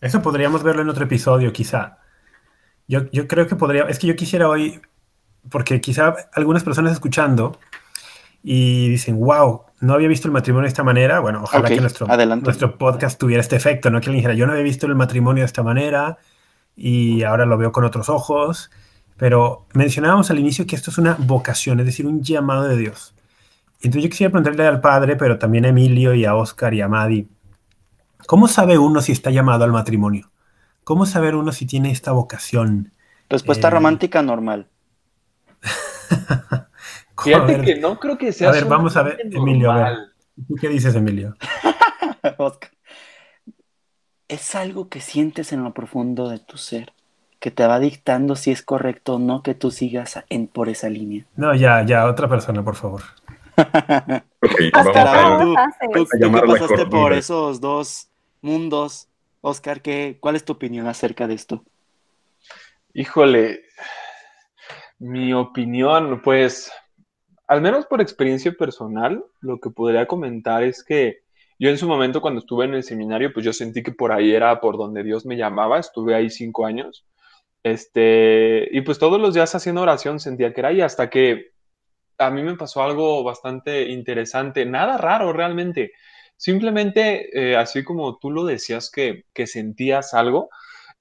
Eso 0.00 0.22
podríamos 0.22 0.62
verlo 0.62 0.82
en 0.82 0.88
otro 0.88 1.04
episodio, 1.04 1.52
quizá. 1.52 1.98
Yo, 2.86 3.10
yo 3.10 3.26
creo 3.26 3.48
que 3.48 3.56
podría, 3.56 3.84
es 3.84 3.98
que 3.98 4.06
yo 4.06 4.16
quisiera 4.16 4.48
hoy, 4.48 4.80
porque 5.50 5.80
quizá 5.80 6.14
algunas 6.34 6.62
personas 6.62 6.92
escuchando 6.92 7.58
y 8.46 8.90
dicen, 8.90 9.18
wow, 9.18 9.62
no 9.80 9.94
había 9.94 10.06
visto 10.06 10.28
el 10.28 10.32
matrimonio 10.32 10.64
de 10.64 10.68
esta 10.68 10.84
manera. 10.84 11.18
Bueno, 11.20 11.40
ojalá 11.44 11.66
que 11.66 11.80
nuestro, 11.80 12.06
nuestro 12.06 12.76
podcast 12.76 13.18
tuviera 13.18 13.40
este 13.40 13.56
efecto, 13.56 13.90
¿no? 13.90 14.00
Que 14.00 14.10
alguien 14.10 14.18
dijera, 14.18 14.34
yo 14.34 14.46
no 14.46 14.52
había 14.52 14.64
visto 14.64 14.86
el 14.86 14.94
matrimonio 14.94 15.40
de 15.40 15.46
esta 15.46 15.62
manera 15.62 16.18
y 16.76 17.22
ahora 17.22 17.46
lo 17.46 17.56
veo 17.56 17.72
con 17.72 17.84
otros 17.84 18.10
ojos. 18.10 18.70
Pero 19.16 19.66
mencionábamos 19.72 20.30
al 20.30 20.38
inicio 20.38 20.66
que 20.66 20.76
esto 20.76 20.90
es 20.90 20.98
una 20.98 21.16
vocación, 21.18 21.80
es 21.80 21.86
decir, 21.86 22.06
un 22.06 22.22
llamado 22.22 22.64
de 22.64 22.76
Dios. 22.76 23.14
Entonces 23.76 24.02
yo 24.02 24.10
quisiera 24.10 24.30
preguntarle 24.30 24.66
al 24.66 24.82
padre, 24.82 25.16
pero 25.16 25.38
también 25.38 25.64
a 25.64 25.68
Emilio 25.68 26.12
y 26.12 26.26
a 26.26 26.34
Oscar 26.34 26.74
y 26.74 26.82
a 26.82 26.88
Madi, 26.88 27.26
¿cómo 28.26 28.46
sabe 28.46 28.76
uno 28.76 29.00
si 29.00 29.12
está 29.12 29.30
llamado 29.30 29.64
al 29.64 29.72
matrimonio? 29.72 30.30
¿Cómo 30.84 31.06
saber 31.06 31.34
uno 31.34 31.50
si 31.50 31.64
tiene 31.64 31.90
esta 31.90 32.12
vocación? 32.12 32.92
Respuesta 33.30 33.68
eh, 33.68 33.70
romántica 33.70 34.20
normal. 34.20 34.68
Fíjate 37.22 37.60
que 37.62 37.76
no 37.76 37.98
creo 37.98 38.18
que 38.18 38.32
sea. 38.32 38.48
A 38.48 38.52
ver, 38.52 38.64
vamos 38.64 38.96
a 38.96 39.02
ver, 39.02 39.20
Emilio. 39.30 39.70
A 39.70 39.90
ver. 39.90 39.98
¿Tú 40.48 40.56
qué 40.56 40.68
dices, 40.68 40.94
Emilio? 40.94 41.36
Oscar. 42.38 42.70
Es 44.28 44.54
algo 44.54 44.88
que 44.88 45.00
sientes 45.00 45.52
en 45.52 45.62
lo 45.62 45.74
profundo 45.74 46.28
de 46.28 46.38
tu 46.38 46.56
ser, 46.56 46.92
que 47.38 47.50
te 47.50 47.66
va 47.66 47.78
dictando 47.78 48.36
si 48.36 48.50
es 48.50 48.62
correcto 48.62 49.16
o 49.16 49.18
no 49.18 49.42
que 49.42 49.54
tú 49.54 49.70
sigas 49.70 50.24
en, 50.28 50.48
por 50.48 50.68
esa 50.68 50.88
línea. 50.88 51.26
No, 51.36 51.54
ya, 51.54 51.84
ya, 51.84 52.06
otra 52.06 52.28
persona, 52.28 52.64
por 52.64 52.74
favor. 52.74 53.02
okay, 53.56 54.70
vamos 54.72 54.96
a, 54.96 55.38
tú, 55.40 55.54
tú, 56.20 56.32
pasaste 56.46 56.86
por 56.86 57.12
esos 57.12 57.60
dos 57.60 58.08
mundos, 58.40 59.08
Oscar, 59.40 59.80
¿qué, 59.80 60.16
¿cuál 60.20 60.36
es 60.36 60.44
tu 60.44 60.54
opinión 60.54 60.88
acerca 60.88 61.26
de 61.26 61.34
esto? 61.34 61.62
Híjole, 62.94 63.62
mi 64.98 65.32
opinión, 65.32 66.20
pues 66.22 66.72
al 67.54 67.62
menos 67.62 67.86
por 67.86 68.00
experiencia 68.00 68.52
personal, 68.52 69.24
lo 69.40 69.60
que 69.60 69.70
podría 69.70 70.06
comentar 70.06 70.64
es 70.64 70.82
que 70.82 71.20
yo 71.56 71.70
en 71.70 71.78
su 71.78 71.86
momento 71.86 72.20
cuando 72.20 72.40
estuve 72.40 72.64
en 72.64 72.74
el 72.74 72.82
seminario, 72.82 73.32
pues 73.32 73.46
yo 73.46 73.52
sentí 73.52 73.84
que 73.84 73.92
por 73.92 74.10
ahí 74.10 74.34
era 74.34 74.60
por 74.60 74.76
donde 74.76 75.04
Dios 75.04 75.24
me 75.24 75.36
llamaba, 75.36 75.78
estuve 75.78 76.16
ahí 76.16 76.30
cinco 76.30 76.66
años, 76.66 77.06
este, 77.62 78.68
y 78.72 78.80
pues 78.80 78.98
todos 78.98 79.20
los 79.20 79.34
días 79.34 79.54
haciendo 79.54 79.82
oración 79.82 80.18
sentía 80.18 80.52
que 80.52 80.60
era 80.60 80.70
ahí 80.70 80.80
hasta 80.80 81.08
que 81.10 81.52
a 82.18 82.30
mí 82.30 82.42
me 82.42 82.56
pasó 82.56 82.82
algo 82.82 83.22
bastante 83.22 83.88
interesante, 83.88 84.66
nada 84.66 84.98
raro 84.98 85.32
realmente, 85.32 85.92
simplemente 86.36 87.52
eh, 87.52 87.56
así 87.56 87.84
como 87.84 88.18
tú 88.18 88.32
lo 88.32 88.44
decías 88.44 88.90
que, 88.90 89.26
que 89.32 89.46
sentías 89.46 90.12
algo, 90.12 90.50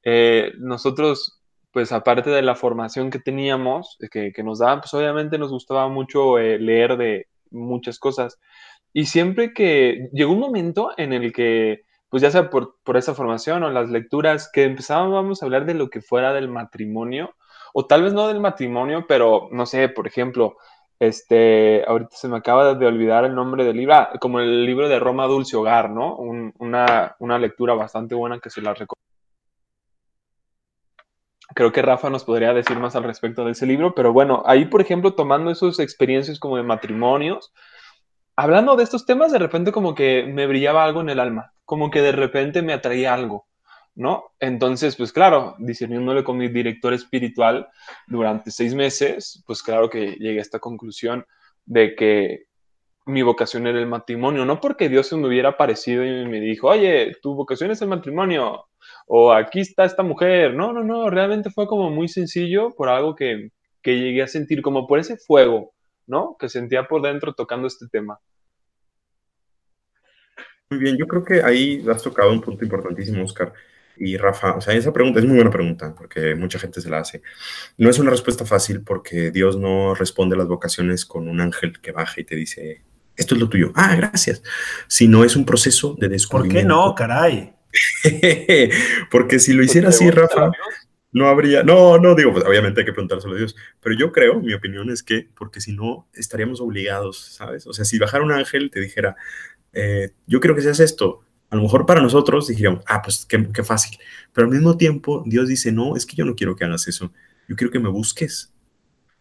eh, 0.04 0.52
nosotros 0.60 1.43
pues 1.74 1.92
aparte 1.92 2.30
de 2.30 2.44
la 2.44 2.56
formación 2.56 3.10
que 3.10 3.20
teníamos, 3.20 3.98
que, 4.12 4.32
que 4.32 4.44
nos 4.44 4.60
daban, 4.60 4.80
pues 4.82 4.94
obviamente 4.94 5.40
nos 5.40 5.50
gustaba 5.50 5.90
mucho 5.90 6.38
eh, 6.38 6.60
leer 6.60 6.98
de 6.98 7.28
muchas 7.50 7.98
cosas. 7.98 8.40
Y 8.94 9.08
siempre 9.08 9.54
que 9.54 10.10
llegó 10.14 10.34
un 10.34 10.40
momento 10.40 10.92
en 10.98 11.14
el 11.14 11.34
que, 11.34 11.82
pues 12.10 12.22
ya 12.22 12.30
sea 12.30 12.52
por, 12.52 12.78
por 12.84 12.96
esa 12.96 13.16
formación 13.16 13.64
o 13.64 13.72
las 13.72 13.90
lecturas, 13.90 14.52
que 14.54 14.66
empezábamos 14.66 15.42
a 15.42 15.46
hablar 15.48 15.66
de 15.66 15.74
lo 15.74 15.90
que 15.90 16.02
fuera 16.02 16.32
del 16.32 16.48
matrimonio, 16.48 17.36
o 17.74 17.88
tal 17.88 18.04
vez 18.04 18.14
no 18.14 18.28
del 18.28 18.40
matrimonio, 18.40 19.06
pero 19.08 19.50
no 19.52 19.66
sé, 19.66 19.90
por 19.90 20.06
ejemplo, 20.06 20.58
este, 21.00 21.84
ahorita 21.88 22.16
se 22.16 22.28
me 22.28 22.38
acaba 22.38 22.76
de 22.76 22.86
olvidar 22.86 23.26
el 23.26 23.34
nombre 23.34 23.64
del 23.66 23.78
libro, 23.78 23.96
ah, 23.96 24.12
como 24.22 24.40
el 24.40 24.64
libro 24.64 24.88
de 24.88 25.00
Roma 25.00 25.26
Dulce 25.26 25.58
Hogar, 25.58 25.90
¿no? 25.90 26.18
una, 26.18 27.16
una, 27.20 27.40
lectura 27.40 27.74
bastante 27.74 28.14
buena 28.14 28.40
que 28.40 28.52
se 28.52 28.62
la 28.62 28.76
recomiendo 28.76 29.13
Creo 31.56 31.72
que 31.72 31.82
Rafa 31.82 32.10
nos 32.10 32.24
podría 32.24 32.54
decir 32.54 32.80
más 32.80 32.96
al 32.96 33.04
respecto 33.04 33.46
de 33.46 33.52
ese 33.52 33.66
libro, 33.66 33.94
pero 33.96 34.14
bueno, 34.14 34.44
ahí 34.46 34.66
por 34.66 34.82
ejemplo 34.82 35.14
tomando 35.14 35.52
esas 35.52 35.80
experiencias 35.80 36.40
como 36.40 36.58
de 36.58 36.64
matrimonios, 36.64 37.54
hablando 38.36 38.76
de 38.76 38.84
estos 38.84 39.06
temas, 39.06 39.32
de 39.32 39.40
repente 39.40 39.72
como 39.72 39.96
que 39.96 40.24
me 40.24 40.48
brillaba 40.48 40.84
algo 40.84 41.02
en 41.02 41.10
el 41.10 41.20
alma, 41.20 41.54
como 41.66 41.92
que 41.92 42.02
de 42.02 42.12
repente 42.12 42.62
me 42.62 42.74
atraía 42.74 43.14
algo, 43.14 43.48
¿no? 43.96 44.32
Entonces, 44.40 44.96
pues 44.96 45.12
claro, 45.12 45.56
discerniéndole 45.60 46.24
con 46.24 46.38
mi 46.38 46.48
director 46.48 46.94
espiritual 46.94 47.68
durante 48.08 48.52
seis 48.52 48.74
meses, 48.74 49.44
pues 49.46 49.62
claro 49.62 49.90
que 49.90 50.14
llegué 50.14 50.40
a 50.40 50.42
esta 50.42 50.60
conclusión 50.60 51.26
de 51.66 51.96
que 51.96 52.46
mi 53.06 53.22
vocación 53.22 53.68
era 53.68 53.80
el 53.80 53.88
matrimonio, 53.88 54.46
no 54.46 54.60
porque 54.62 54.90
Dios 54.90 55.08
se 55.08 55.18
me 55.18 55.28
hubiera 55.28 55.50
aparecido 55.50 56.06
y 56.06 56.26
me 56.26 56.40
dijo, 56.40 56.70
oye, 56.70 57.14
tu 57.22 57.36
vocación 57.36 57.72
es 57.72 57.82
el 57.82 57.90
matrimonio, 57.90 58.66
o 59.08 59.34
aquí 59.34 59.60
está 59.60 59.86
esta 59.86 60.04
mujer. 60.04 60.54
No, 60.54 60.74
no, 60.74 60.84
no, 60.84 61.10
realmente 61.10 61.50
fue 61.50 61.68
como 61.68 61.90
muy 61.90 62.08
sencillo 62.08 62.72
por 62.76 62.90
algo 62.90 63.16
que, 63.16 63.50
que 63.82 64.00
llegué 64.00 64.24
a 64.24 64.28
sentir, 64.28 64.62
como 64.62 64.88
por 64.88 65.00
ese 65.00 65.18
fuego, 65.18 65.74
¿no? 66.08 66.36
Que 66.40 66.50
sentía 66.50 66.88
por 66.88 67.02
dentro 67.02 67.34
tocando 67.34 67.68
este 67.68 67.88
tema. 67.92 68.20
Muy 70.70 70.80
bien, 70.80 70.98
yo 70.98 71.08
creo 71.08 71.24
que 71.24 71.44
ahí 71.44 71.86
has 71.90 72.02
tocado 72.02 72.32
un 72.32 72.42
punto 72.42 72.64
importantísimo, 72.64 73.24
Oscar. 73.24 73.54
Y 73.96 74.18
Rafa, 74.18 74.56
o 74.56 74.62
sea, 74.62 74.74
esa 74.74 74.92
pregunta 74.92 75.20
es 75.20 75.26
muy 75.26 75.36
buena 75.36 75.52
pregunta, 75.52 75.94
porque 75.96 76.34
mucha 76.34 76.58
gente 76.58 76.82
se 76.82 76.90
la 76.90 77.00
hace. 77.00 77.22
No 77.78 77.90
es 77.90 78.00
una 78.00 78.10
respuesta 78.10 78.44
fácil 78.44 78.82
porque 78.82 79.30
Dios 79.30 79.58
no 79.58 79.94
responde 79.94 80.36
a 80.36 80.40
las 80.40 80.48
vocaciones 80.48 81.06
con 81.06 81.28
un 81.28 81.40
ángel 81.42 81.80
que 81.80 81.92
baja 81.92 82.20
y 82.20 82.24
te 82.24 82.36
dice, 82.36 82.82
esto 83.16 83.36
es 83.36 83.42
lo 83.42 83.50
tuyo. 83.50 83.72
Ah, 83.76 83.96
gracias. 83.96 84.42
Sino 84.88 85.24
es 85.24 85.36
un 85.36 85.46
proceso 85.46 85.96
de 86.00 86.10
descubrimiento. 86.10 86.56
¿Por 86.56 86.62
qué 86.62 86.68
no, 86.68 86.96
caray? 86.96 87.54
Porque 89.12 89.40
si 89.40 89.54
lo 89.54 89.64
hiciera 89.64 89.90
así, 89.90 90.10
Rafa, 90.10 90.52
no 91.12 91.28
habría, 91.28 91.64
no, 91.64 91.98
no 91.98 92.16
digo, 92.16 92.34
pues 92.34 92.46
obviamente 92.46 92.82
hay 92.82 92.86
que 92.86 92.94
preguntárselo 92.94 93.36
a 93.36 93.38
Dios, 93.38 93.56
pero 93.82 93.96
yo 93.96 94.12
creo, 94.12 94.40
mi 94.40 94.54
opinión 94.54 94.90
es 94.90 95.04
que, 95.04 95.30
porque 95.38 95.62
si 95.62 95.74
no, 95.74 96.08
estaríamos 96.14 96.60
obligados, 96.60 97.20
¿sabes? 97.20 97.68
O 97.68 97.74
sea, 97.74 97.86
si 97.86 98.00
bajara 98.00 98.24
un 98.24 98.32
ángel 98.32 98.72
te 98.72 98.80
dijera, 98.80 99.16
eh, 99.74 100.12
yo 100.28 100.40
quiero 100.40 100.56
que 100.56 100.62
seas 100.62 100.80
esto, 100.80 101.24
a 101.50 101.56
lo 101.56 101.62
mejor 101.62 101.86
para 101.86 102.02
nosotros 102.02 102.48
diríamos, 102.48 102.84
ah, 102.88 103.02
pues 103.04 103.26
qué, 103.26 103.48
qué 103.54 103.64
fácil, 103.64 103.98
pero 104.34 104.48
al 104.48 104.54
mismo 104.54 104.76
tiempo 104.76 105.24
Dios 105.26 105.48
dice, 105.48 105.72
no, 105.72 105.96
es 105.96 106.06
que 106.06 106.16
yo 106.16 106.26
no 106.26 106.36
quiero 106.36 106.56
que 106.56 106.66
hagas 106.66 106.88
eso, 106.88 107.14
yo 107.48 107.56
quiero 107.56 107.72
que 107.72 107.80
me 107.80 107.90
busques, 107.90 108.54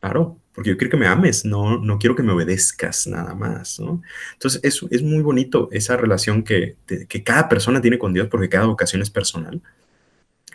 Claro, 0.02 0.41
porque 0.54 0.70
yo 0.70 0.76
quiero 0.76 0.90
que 0.90 0.96
me 0.96 1.06
ames, 1.06 1.44
no, 1.44 1.78
no 1.78 1.98
quiero 1.98 2.14
que 2.14 2.22
me 2.22 2.32
obedezcas 2.32 3.06
nada 3.06 3.34
más, 3.34 3.80
¿no? 3.80 4.02
Entonces, 4.34 4.60
es, 4.62 4.84
es 4.90 5.02
muy 5.02 5.22
bonito 5.22 5.68
esa 5.72 5.96
relación 5.96 6.42
que, 6.42 6.76
que, 6.86 7.22
cada 7.22 7.48
persona 7.48 7.80
tiene 7.80 7.98
con 7.98 8.12
Dios, 8.12 8.28
porque 8.28 8.48
cada 8.48 8.66
vocación 8.66 9.00
es 9.00 9.10
personal, 9.10 9.62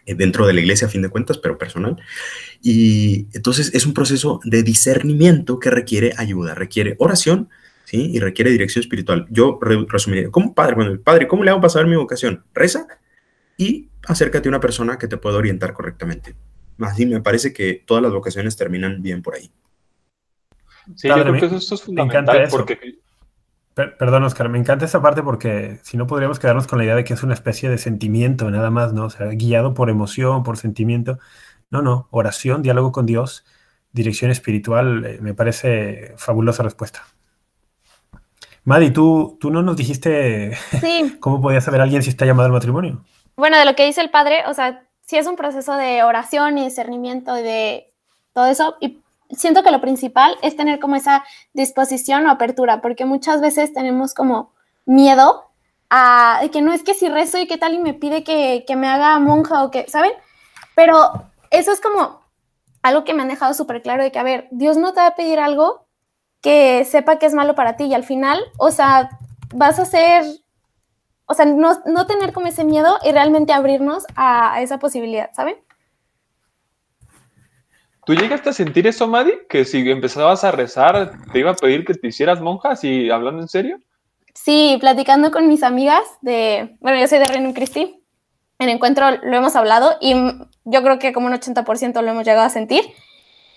eh, 0.05 0.13
dentro 0.13 0.45
de 0.45 0.53
la 0.53 0.61
iglesia 0.61 0.87
a 0.87 0.91
fin 0.91 1.01
de 1.01 1.09
cuentas, 1.09 1.39
pero 1.39 1.57
personal. 1.57 1.97
Y 2.61 3.27
entonces 3.33 3.73
es 3.73 3.85
un 3.85 3.93
proceso 3.93 4.39
de 4.43 4.61
discernimiento 4.61 5.59
que 5.59 5.71
requiere 5.71 6.13
ayuda, 6.17 6.53
requiere 6.53 6.95
oración, 6.99 7.49
¿sí? 7.85 8.11
Y 8.13 8.19
requiere 8.19 8.51
dirección 8.51 8.81
espiritual. 8.81 9.25
Yo 9.31 9.59
resumiría, 9.61 10.29
como 10.29 10.53
padre, 10.53 10.75
bueno, 10.75 11.01
padre, 11.01 11.27
¿cómo 11.27 11.43
le 11.43 11.49
hago 11.49 11.61
para 11.61 11.69
saber 11.69 11.87
mi 11.87 11.95
vocación? 11.95 12.43
Reza 12.53 12.87
y 13.57 13.89
acércate 14.05 14.47
a 14.47 14.51
una 14.51 14.59
persona 14.59 14.99
que 14.99 15.07
te 15.07 15.17
pueda 15.17 15.37
orientar 15.37 15.73
correctamente. 15.73 16.35
Bien, 16.77 17.09
me 17.09 17.21
parece 17.21 17.51
que 17.51 17.83
todas 17.85 18.03
las 18.03 18.13
vocaciones 18.13 18.55
terminan 18.55 19.01
bien 19.01 19.23
por 19.23 19.33
ahí. 19.33 19.51
Sí, 20.95 21.07
yo 21.07 21.15
creo 21.15 21.33
que 21.33 21.55
eso, 21.57 21.75
es 21.75 21.83
fundamental 21.83 22.47
porque... 22.49 22.99
perdón, 23.73 24.23
Oscar, 24.23 24.49
me 24.49 24.57
encanta 24.57 24.85
esa 24.85 25.01
parte 25.01 25.21
porque 25.21 25.79
si 25.83 25.97
no 25.97 26.07
podríamos 26.07 26.39
quedarnos 26.39 26.67
con 26.67 26.79
la 26.79 26.85
idea 26.85 26.95
de 26.95 27.03
que 27.03 27.13
es 27.13 27.23
una 27.23 27.33
especie 27.33 27.69
de 27.69 27.77
sentimiento, 27.77 28.49
nada 28.49 28.69
más, 28.69 28.93
¿no? 28.93 29.05
O 29.05 29.09
sea, 29.09 29.27
guiado 29.27 29.73
por 29.73 29.89
emoción, 29.89 30.43
por 30.43 30.57
sentimiento. 30.57 31.19
No, 31.69 31.81
no, 31.81 32.07
oración, 32.11 32.61
diálogo 32.61 32.91
con 32.91 33.05
Dios, 33.05 33.45
dirección 33.91 34.31
espiritual, 34.31 35.05
eh, 35.05 35.19
me 35.21 35.33
parece 35.33 36.13
fabulosa 36.17 36.63
respuesta. 36.63 37.03
Madi, 38.63 38.91
¿tú, 38.91 39.37
tú 39.39 39.49
no 39.49 39.61
nos 39.61 39.77
dijiste 39.77 40.57
cómo 41.19 41.41
podía 41.41 41.61
saber 41.61 41.81
alguien 41.81 42.03
si 42.03 42.09
está 42.09 42.25
llamado 42.25 42.47
al 42.47 42.53
matrimonio. 42.53 43.03
bueno, 43.35 43.57
de 43.57 43.65
lo 43.65 43.75
que 43.75 43.85
dice 43.85 44.01
el 44.01 44.09
padre, 44.09 44.43
o 44.47 44.53
sea, 44.53 44.83
sí 45.05 45.17
es 45.17 45.25
un 45.25 45.35
proceso 45.35 45.75
de 45.77 46.03
oración 46.03 46.57
y 46.57 46.65
discernimiento 46.65 47.37
y 47.37 47.43
de 47.43 47.93
todo 48.33 48.47
eso. 48.47 48.75
Y 48.81 48.99
siento 49.31 49.63
que 49.63 49.71
lo 49.71 49.81
principal 49.81 50.37
es 50.41 50.55
tener 50.55 50.79
como 50.79 50.95
esa 50.95 51.23
disposición 51.53 52.25
o 52.25 52.31
apertura, 52.31 52.81
porque 52.81 53.05
muchas 53.05 53.41
veces 53.41 53.73
tenemos 53.73 54.13
como 54.13 54.53
miedo 54.85 55.51
a 55.89 56.41
que 56.51 56.61
no 56.61 56.73
es 56.73 56.83
que 56.83 56.93
si 56.93 57.09
rezo 57.09 57.37
y 57.37 57.47
qué 57.47 57.57
tal 57.57 57.73
y 57.73 57.79
me 57.79 57.93
pide 57.93 58.23
que, 58.23 58.65
que 58.67 58.75
me 58.75 58.87
haga 58.87 59.19
monja 59.19 59.63
o 59.63 59.71
que, 59.71 59.87
¿saben? 59.87 60.11
Pero 60.75 61.11
eso 61.49 61.71
es 61.71 61.81
como 61.81 62.21
algo 62.83 63.03
que 63.03 63.13
me 63.13 63.21
han 63.21 63.29
dejado 63.29 63.53
súper 63.53 63.81
claro 63.81 64.03
de 64.03 64.11
que, 64.11 64.19
a 64.19 64.23
ver, 64.23 64.47
Dios 64.51 64.77
no 64.77 64.93
te 64.93 65.01
va 65.01 65.07
a 65.07 65.15
pedir 65.15 65.39
algo 65.39 65.87
que 66.41 66.85
sepa 66.85 67.17
que 67.17 67.25
es 67.25 67.33
malo 67.33 67.55
para 67.55 67.77
ti 67.77 67.85
y 67.85 67.93
al 67.93 68.03
final, 68.03 68.39
o 68.57 68.71
sea, 68.71 69.09
vas 69.53 69.79
a 69.79 69.85
ser, 69.85 70.23
o 71.25 71.33
sea, 71.33 71.45
no, 71.45 71.81
no 71.85 72.05
tener 72.05 72.33
como 72.33 72.47
ese 72.47 72.63
miedo 72.63 72.97
y 73.03 73.11
realmente 73.11 73.53
abrirnos 73.53 74.05
a, 74.15 74.53
a 74.53 74.61
esa 74.61 74.79
posibilidad, 74.79 75.31
¿saben? 75.33 75.57
¿Tú 78.07 78.13
llegaste 78.13 78.51
a 78.51 78.53
sentir 78.53 78.87
eso, 78.87 79.05
Maddy? 79.05 79.33
Que 79.49 79.65
si 79.65 79.79
empezabas 79.79 80.45
a 80.45 80.51
rezar, 80.51 81.11
te 81.33 81.39
iba 81.39 81.51
a 81.51 81.55
pedir 81.55 81.83
que 81.83 81.93
te 81.93 82.07
hicieras 82.07 82.39
monja, 82.39 82.69
así 82.69 83.09
hablando 83.09 83.41
en 83.41 83.49
serio. 83.49 83.81
Sí, 84.33 84.77
platicando 84.79 85.29
con 85.29 85.49
mis 85.49 85.61
amigas 85.61 86.03
de, 86.21 86.77
bueno, 86.79 86.97
yo 87.01 87.07
soy 87.09 87.19
de 87.19 87.27
Reino 87.27 87.53
Christi, 87.53 88.01
en 88.59 88.69
encuentro 88.69 89.11
lo 89.11 89.35
hemos 89.35 89.57
hablado 89.57 89.97
y 89.99 90.13
yo 90.63 90.83
creo 90.83 90.99
que 90.99 91.11
como 91.11 91.27
un 91.27 91.33
80% 91.33 92.01
lo 92.01 92.09
hemos 92.09 92.23
llegado 92.23 92.45
a 92.45 92.49
sentir. 92.49 92.81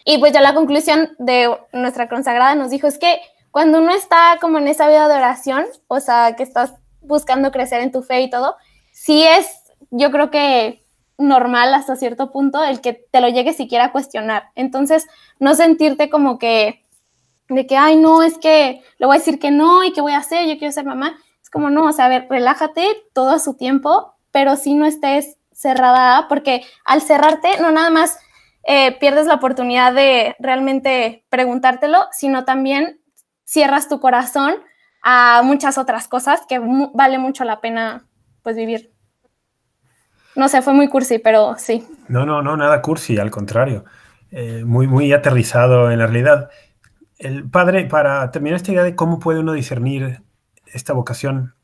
Y 0.04 0.18
pues 0.18 0.32
ya 0.32 0.40
la 0.40 0.52
conclusión 0.52 1.10
de 1.18 1.56
nuestra 1.72 2.08
consagrada 2.08 2.56
nos 2.56 2.72
dijo 2.72 2.88
es 2.88 2.98
que 2.98 3.20
cuando 3.52 3.78
uno 3.78 3.94
está 3.94 4.38
como 4.40 4.58
en 4.58 4.66
esa 4.66 4.88
vida 4.88 5.06
de 5.06 5.14
oración, 5.14 5.64
o 5.86 6.00
sea, 6.00 6.34
que 6.34 6.42
estás 6.42 6.74
buscando 7.02 7.52
crecer 7.52 7.82
en 7.82 7.92
tu 7.92 8.02
fe 8.02 8.22
y 8.22 8.30
todo, 8.30 8.56
sí 8.90 9.22
es, 9.22 9.46
yo 9.92 10.10
creo 10.10 10.32
que 10.32 10.84
normal 11.20 11.74
hasta 11.74 11.96
cierto 11.96 12.32
punto 12.32 12.64
el 12.64 12.80
que 12.80 12.94
te 12.94 13.20
lo 13.20 13.28
llegue 13.28 13.52
siquiera 13.52 13.86
a 13.86 13.92
cuestionar. 13.92 14.50
Entonces, 14.54 15.06
no 15.38 15.54
sentirte 15.54 16.10
como 16.10 16.38
que, 16.38 16.84
de 17.48 17.66
que, 17.66 17.76
ay, 17.76 17.96
no, 17.96 18.22
es 18.22 18.38
que 18.38 18.82
le 18.98 19.06
voy 19.06 19.16
a 19.16 19.18
decir 19.18 19.38
que 19.38 19.50
no 19.50 19.84
y 19.84 19.92
qué 19.92 20.00
voy 20.00 20.12
a 20.12 20.18
hacer, 20.18 20.48
yo 20.48 20.58
quiero 20.58 20.72
ser 20.72 20.84
mamá. 20.84 21.18
Es 21.42 21.50
como, 21.50 21.70
no, 21.70 21.84
o 21.84 21.92
sea, 21.92 22.06
a 22.06 22.08
ver, 22.08 22.26
relájate 22.28 22.86
todo 23.12 23.30
a 23.30 23.38
su 23.38 23.54
tiempo, 23.54 24.14
pero 24.32 24.56
sí 24.56 24.74
no 24.74 24.86
estés 24.86 25.36
cerrada, 25.52 26.26
porque 26.28 26.62
al 26.84 27.02
cerrarte, 27.02 27.60
no 27.60 27.70
nada 27.70 27.90
más 27.90 28.18
eh, 28.64 28.96
pierdes 28.98 29.26
la 29.26 29.34
oportunidad 29.34 29.92
de 29.92 30.36
realmente 30.38 31.24
preguntártelo, 31.28 32.06
sino 32.12 32.44
también 32.44 33.00
cierras 33.44 33.88
tu 33.88 34.00
corazón 34.00 34.54
a 35.02 35.42
muchas 35.42 35.78
otras 35.78 36.08
cosas 36.08 36.42
que 36.48 36.60
vale 36.94 37.18
mucho 37.18 37.44
la 37.44 37.60
pena 37.60 38.06
pues 38.42 38.56
vivir. 38.56 38.92
No 40.36 40.48
sé, 40.48 40.62
fue 40.62 40.72
muy 40.72 40.88
cursi, 40.88 41.18
pero 41.18 41.56
sí. 41.58 41.86
No, 42.08 42.24
no, 42.24 42.42
no, 42.42 42.56
nada 42.56 42.82
cursi, 42.82 43.18
al 43.18 43.30
contrario. 43.30 43.84
Eh, 44.30 44.64
muy, 44.64 44.86
muy 44.86 45.12
aterrizado 45.12 45.90
en 45.90 45.98
la 45.98 46.06
realidad. 46.06 46.50
El 47.18 47.48
padre, 47.50 47.84
para 47.86 48.30
terminar 48.30 48.56
esta 48.56 48.72
idea 48.72 48.84
de 48.84 48.94
cómo 48.94 49.18
puede 49.18 49.40
uno 49.40 49.52
discernir 49.52 50.22
esta 50.66 50.92
vocación, 50.92 51.54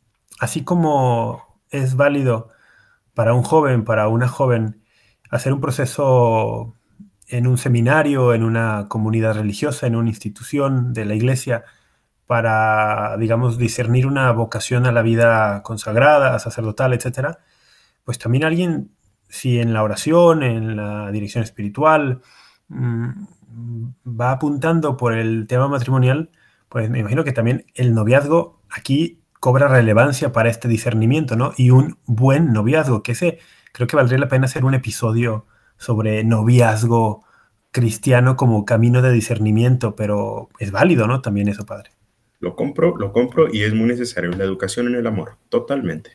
así 0.41 0.65
como 0.65 1.61
es 1.71 1.97
válido 1.97 2.49
para 3.15 3.35
un 3.35 3.43
joven, 3.43 3.85
para 3.85 4.09
una 4.09 4.29
joven, 4.29 4.83
hacer 5.31 5.53
un 5.53 5.61
proceso 5.61 6.75
en 7.29 7.47
un 7.47 7.59
seminario, 7.59 8.35
en 8.35 8.43
una 8.43 8.87
comunidad 8.89 9.35
religiosa, 9.35 9.87
en 9.87 9.97
una 9.97 10.09
institución 10.09 10.93
de 10.93 11.05
la 11.05 11.15
iglesia, 11.15 11.65
para, 12.27 13.17
digamos, 13.19 13.59
discernir 13.59 14.07
una 14.07 14.31
vocación 14.33 14.87
a 14.87 14.93
la 14.93 15.03
vida 15.03 15.63
consagrada, 15.63 16.39
sacerdotal, 16.39 16.93
etcétera, 16.93 17.39
pues 18.07 18.19
también 18.19 18.45
alguien, 18.45 18.93
si 19.29 19.59
en 19.59 19.73
la 19.73 19.83
oración, 19.83 20.45
en 20.45 20.77
la 20.77 21.11
dirección 21.11 21.43
espiritual, 21.43 22.23
mmm, 22.69 23.11
va 24.07 24.31
apuntando 24.31 24.97
por 24.97 25.13
el 25.13 25.47
tema 25.49 25.67
matrimonial, 25.67 26.31
pues 26.69 26.89
me 26.89 27.01
imagino 27.01 27.25
que 27.25 27.33
también 27.33 27.67
el 27.75 27.95
noviazgo 27.95 28.63
aquí 28.71 29.21
cobra 29.41 29.67
relevancia 29.67 30.31
para 30.31 30.49
este 30.51 30.69
discernimiento, 30.69 31.35
¿no? 31.37 31.53
Y 31.57 31.71
un 31.71 31.99
buen 32.07 32.53
noviazgo, 32.53 33.03
que 33.03 33.13
ese 33.13 33.39
creo 33.73 33.89
que 33.89 33.97
valdría 33.97 34.19
la 34.19 34.29
pena 34.29 34.47
hacer 34.47 34.65
un 34.65 34.75
episodio 34.75 35.47
sobre 35.77 36.23
noviazgo 36.23 37.25
cristiano 37.73 38.37
como 38.37 38.65
camino 38.65 39.03
de 39.03 39.11
discernimiento, 39.11 39.97
pero 39.97 40.49
es 40.61 40.71
válido, 40.71 41.09
¿no? 41.09 41.23
También 41.23 41.49
eso, 41.49 41.67
padre. 41.67 41.91
Lo 42.39 42.55
compro, 42.55 42.97
lo 42.97 43.13
compro 43.13 43.53
y 43.53 43.65
es 43.65 43.75
muy 43.75 43.87
necesario 43.87 44.31
la 44.31 44.45
educación 44.45 44.87
en 44.87 44.95
el 44.95 45.09
amor, 45.09 45.39
totalmente. 45.49 46.13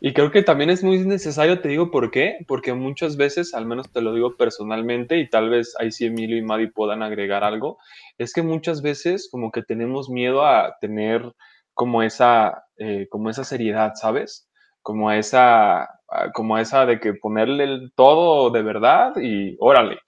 Y 0.00 0.12
creo 0.12 0.30
que 0.30 0.42
también 0.42 0.70
es 0.70 0.84
muy 0.84 0.98
necesario, 0.98 1.60
te 1.60 1.68
digo 1.68 1.90
por 1.90 2.10
qué, 2.10 2.44
porque 2.46 2.74
muchas 2.74 3.16
veces, 3.16 3.54
al 3.54 3.66
menos 3.66 3.90
te 3.90 4.02
lo 4.02 4.12
digo 4.14 4.36
personalmente, 4.36 5.18
y 5.18 5.28
tal 5.28 5.48
vez 5.48 5.74
ahí 5.78 5.90
sí 5.90 6.06
Emilio 6.06 6.36
y 6.36 6.42
Madi 6.42 6.68
puedan 6.68 7.02
agregar 7.02 7.44
algo, 7.44 7.78
es 8.18 8.32
que 8.32 8.42
muchas 8.42 8.82
veces 8.82 9.28
como 9.30 9.50
que 9.50 9.62
tenemos 9.62 10.10
miedo 10.10 10.44
a 10.44 10.76
tener 10.80 11.32
como 11.72 12.02
esa, 12.02 12.64
eh, 12.76 13.06
como 13.10 13.30
esa 13.30 13.44
seriedad, 13.44 13.92
¿sabes? 13.94 14.48
Como 14.82 15.10
esa, 15.10 15.88
como 16.34 16.58
esa 16.58 16.86
de 16.86 17.00
que 17.00 17.14
ponerle 17.14 17.90
todo 17.94 18.50
de 18.50 18.62
verdad 18.62 19.14
y 19.16 19.56
órale. 19.58 19.98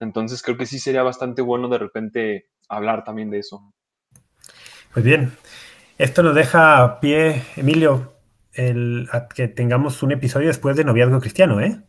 Entonces 0.00 0.42
creo 0.42 0.56
que 0.56 0.66
sí 0.66 0.78
sería 0.78 1.02
bastante 1.02 1.42
bueno 1.42 1.68
de 1.68 1.78
repente 1.78 2.46
hablar 2.68 3.04
también 3.04 3.30
de 3.30 3.38
eso. 3.38 3.72
Pues 4.92 5.04
bien, 5.04 5.32
esto 5.98 6.22
nos 6.22 6.34
deja 6.34 6.82
a 6.82 7.00
pie, 7.00 7.42
Emilio, 7.56 8.15
el, 8.56 9.08
a 9.12 9.28
que 9.28 9.48
tengamos 9.48 10.02
un 10.02 10.12
episodio 10.12 10.48
después 10.48 10.76
de 10.76 10.84
Noviazgo 10.84 11.20
Cristiano, 11.20 11.60
¿eh? 11.60 11.80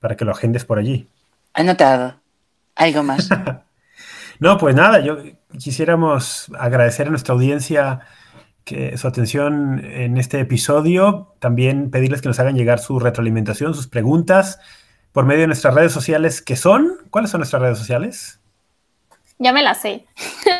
Para 0.00 0.16
que 0.16 0.24
lo 0.24 0.32
agendes 0.32 0.64
por 0.64 0.78
allí. 0.78 1.08
Anotado. 1.54 2.20
¿Algo 2.74 3.02
más? 3.02 3.28
no, 4.38 4.58
pues 4.58 4.74
nada, 4.74 5.00
yo 5.00 5.18
quisiéramos 5.58 6.50
agradecer 6.58 7.08
a 7.08 7.10
nuestra 7.10 7.34
audiencia 7.34 8.00
que, 8.64 8.96
su 8.96 9.08
atención 9.08 9.84
en 9.84 10.16
este 10.16 10.40
episodio. 10.40 11.34
También 11.40 11.90
pedirles 11.90 12.22
que 12.22 12.28
nos 12.28 12.38
hagan 12.38 12.56
llegar 12.56 12.78
su 12.78 12.98
retroalimentación, 12.98 13.74
sus 13.74 13.88
preguntas, 13.88 14.60
por 15.12 15.24
medio 15.24 15.42
de 15.42 15.46
nuestras 15.48 15.74
redes 15.74 15.92
sociales, 15.92 16.42
que 16.42 16.56
son, 16.56 16.98
¿cuáles 17.10 17.30
son 17.30 17.40
nuestras 17.40 17.62
redes 17.62 17.78
sociales? 17.78 18.40
Ya 19.38 19.52
me 19.52 19.62
las 19.62 19.80
sé. 19.80 20.06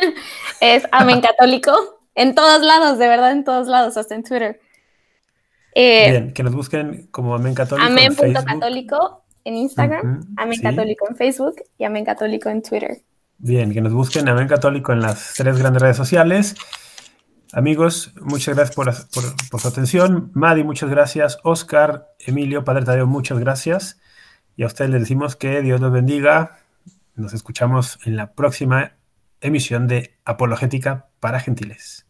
es 0.61 0.83
Amén 0.91 1.21
Católico. 1.21 1.99
En 2.15 2.35
todos 2.35 2.61
lados, 2.61 2.97
de 2.97 3.07
verdad, 3.07 3.31
en 3.31 3.43
todos 3.43 3.67
lados, 3.67 3.95
hasta 3.95 4.15
en 4.15 4.23
Twitter. 4.23 4.59
Eh, 5.81 6.11
Bien, 6.11 6.33
que 6.33 6.43
nos 6.43 6.53
busquen 6.53 7.07
como 7.09 7.33
Amén 7.33 7.55
Católico. 7.55 7.87
Amén.católico 7.87 9.23
en 9.45 9.55
Instagram, 9.55 10.05
uh 10.05 10.19
-huh, 10.19 10.33
Amén 10.35 10.57
sí. 10.57 10.61
Católico 10.61 11.07
en 11.09 11.15
Facebook 11.15 11.55
y 11.77 11.85
Amén 11.85 12.03
Católico 12.03 12.49
en 12.49 12.61
Twitter. 12.61 12.97
Bien, 13.37 13.71
que 13.71 13.79
nos 13.79 13.93
busquen 13.93 14.27
Amén 14.27 14.49
Católico 14.49 14.91
en 14.91 14.99
las 14.99 15.35
tres 15.37 15.57
grandes 15.57 15.81
redes 15.81 15.95
sociales. 15.95 16.55
Amigos, 17.53 18.13
muchas 18.19 18.55
gracias 18.55 18.75
por, 18.75 18.87
por, 19.13 19.23
por 19.49 19.61
su 19.61 19.69
atención. 19.69 20.31
Madi, 20.33 20.65
muchas 20.65 20.89
gracias. 20.89 21.37
Oscar, 21.43 22.09
Emilio, 22.19 22.65
Padre 22.65 22.83
Tadeo, 22.83 23.07
muchas 23.07 23.39
gracias. 23.39 24.01
Y 24.57 24.63
a 24.63 24.67
ustedes 24.67 24.91
les 24.91 24.99
decimos 24.99 25.37
que 25.37 25.61
Dios 25.61 25.79
los 25.79 25.93
bendiga. 25.93 26.59
Nos 27.15 27.33
escuchamos 27.33 27.99
en 28.03 28.17
la 28.17 28.33
próxima 28.33 28.97
emisión 29.39 29.87
de 29.87 30.17
Apologética 30.25 31.07
para 31.21 31.39
Gentiles. 31.39 32.08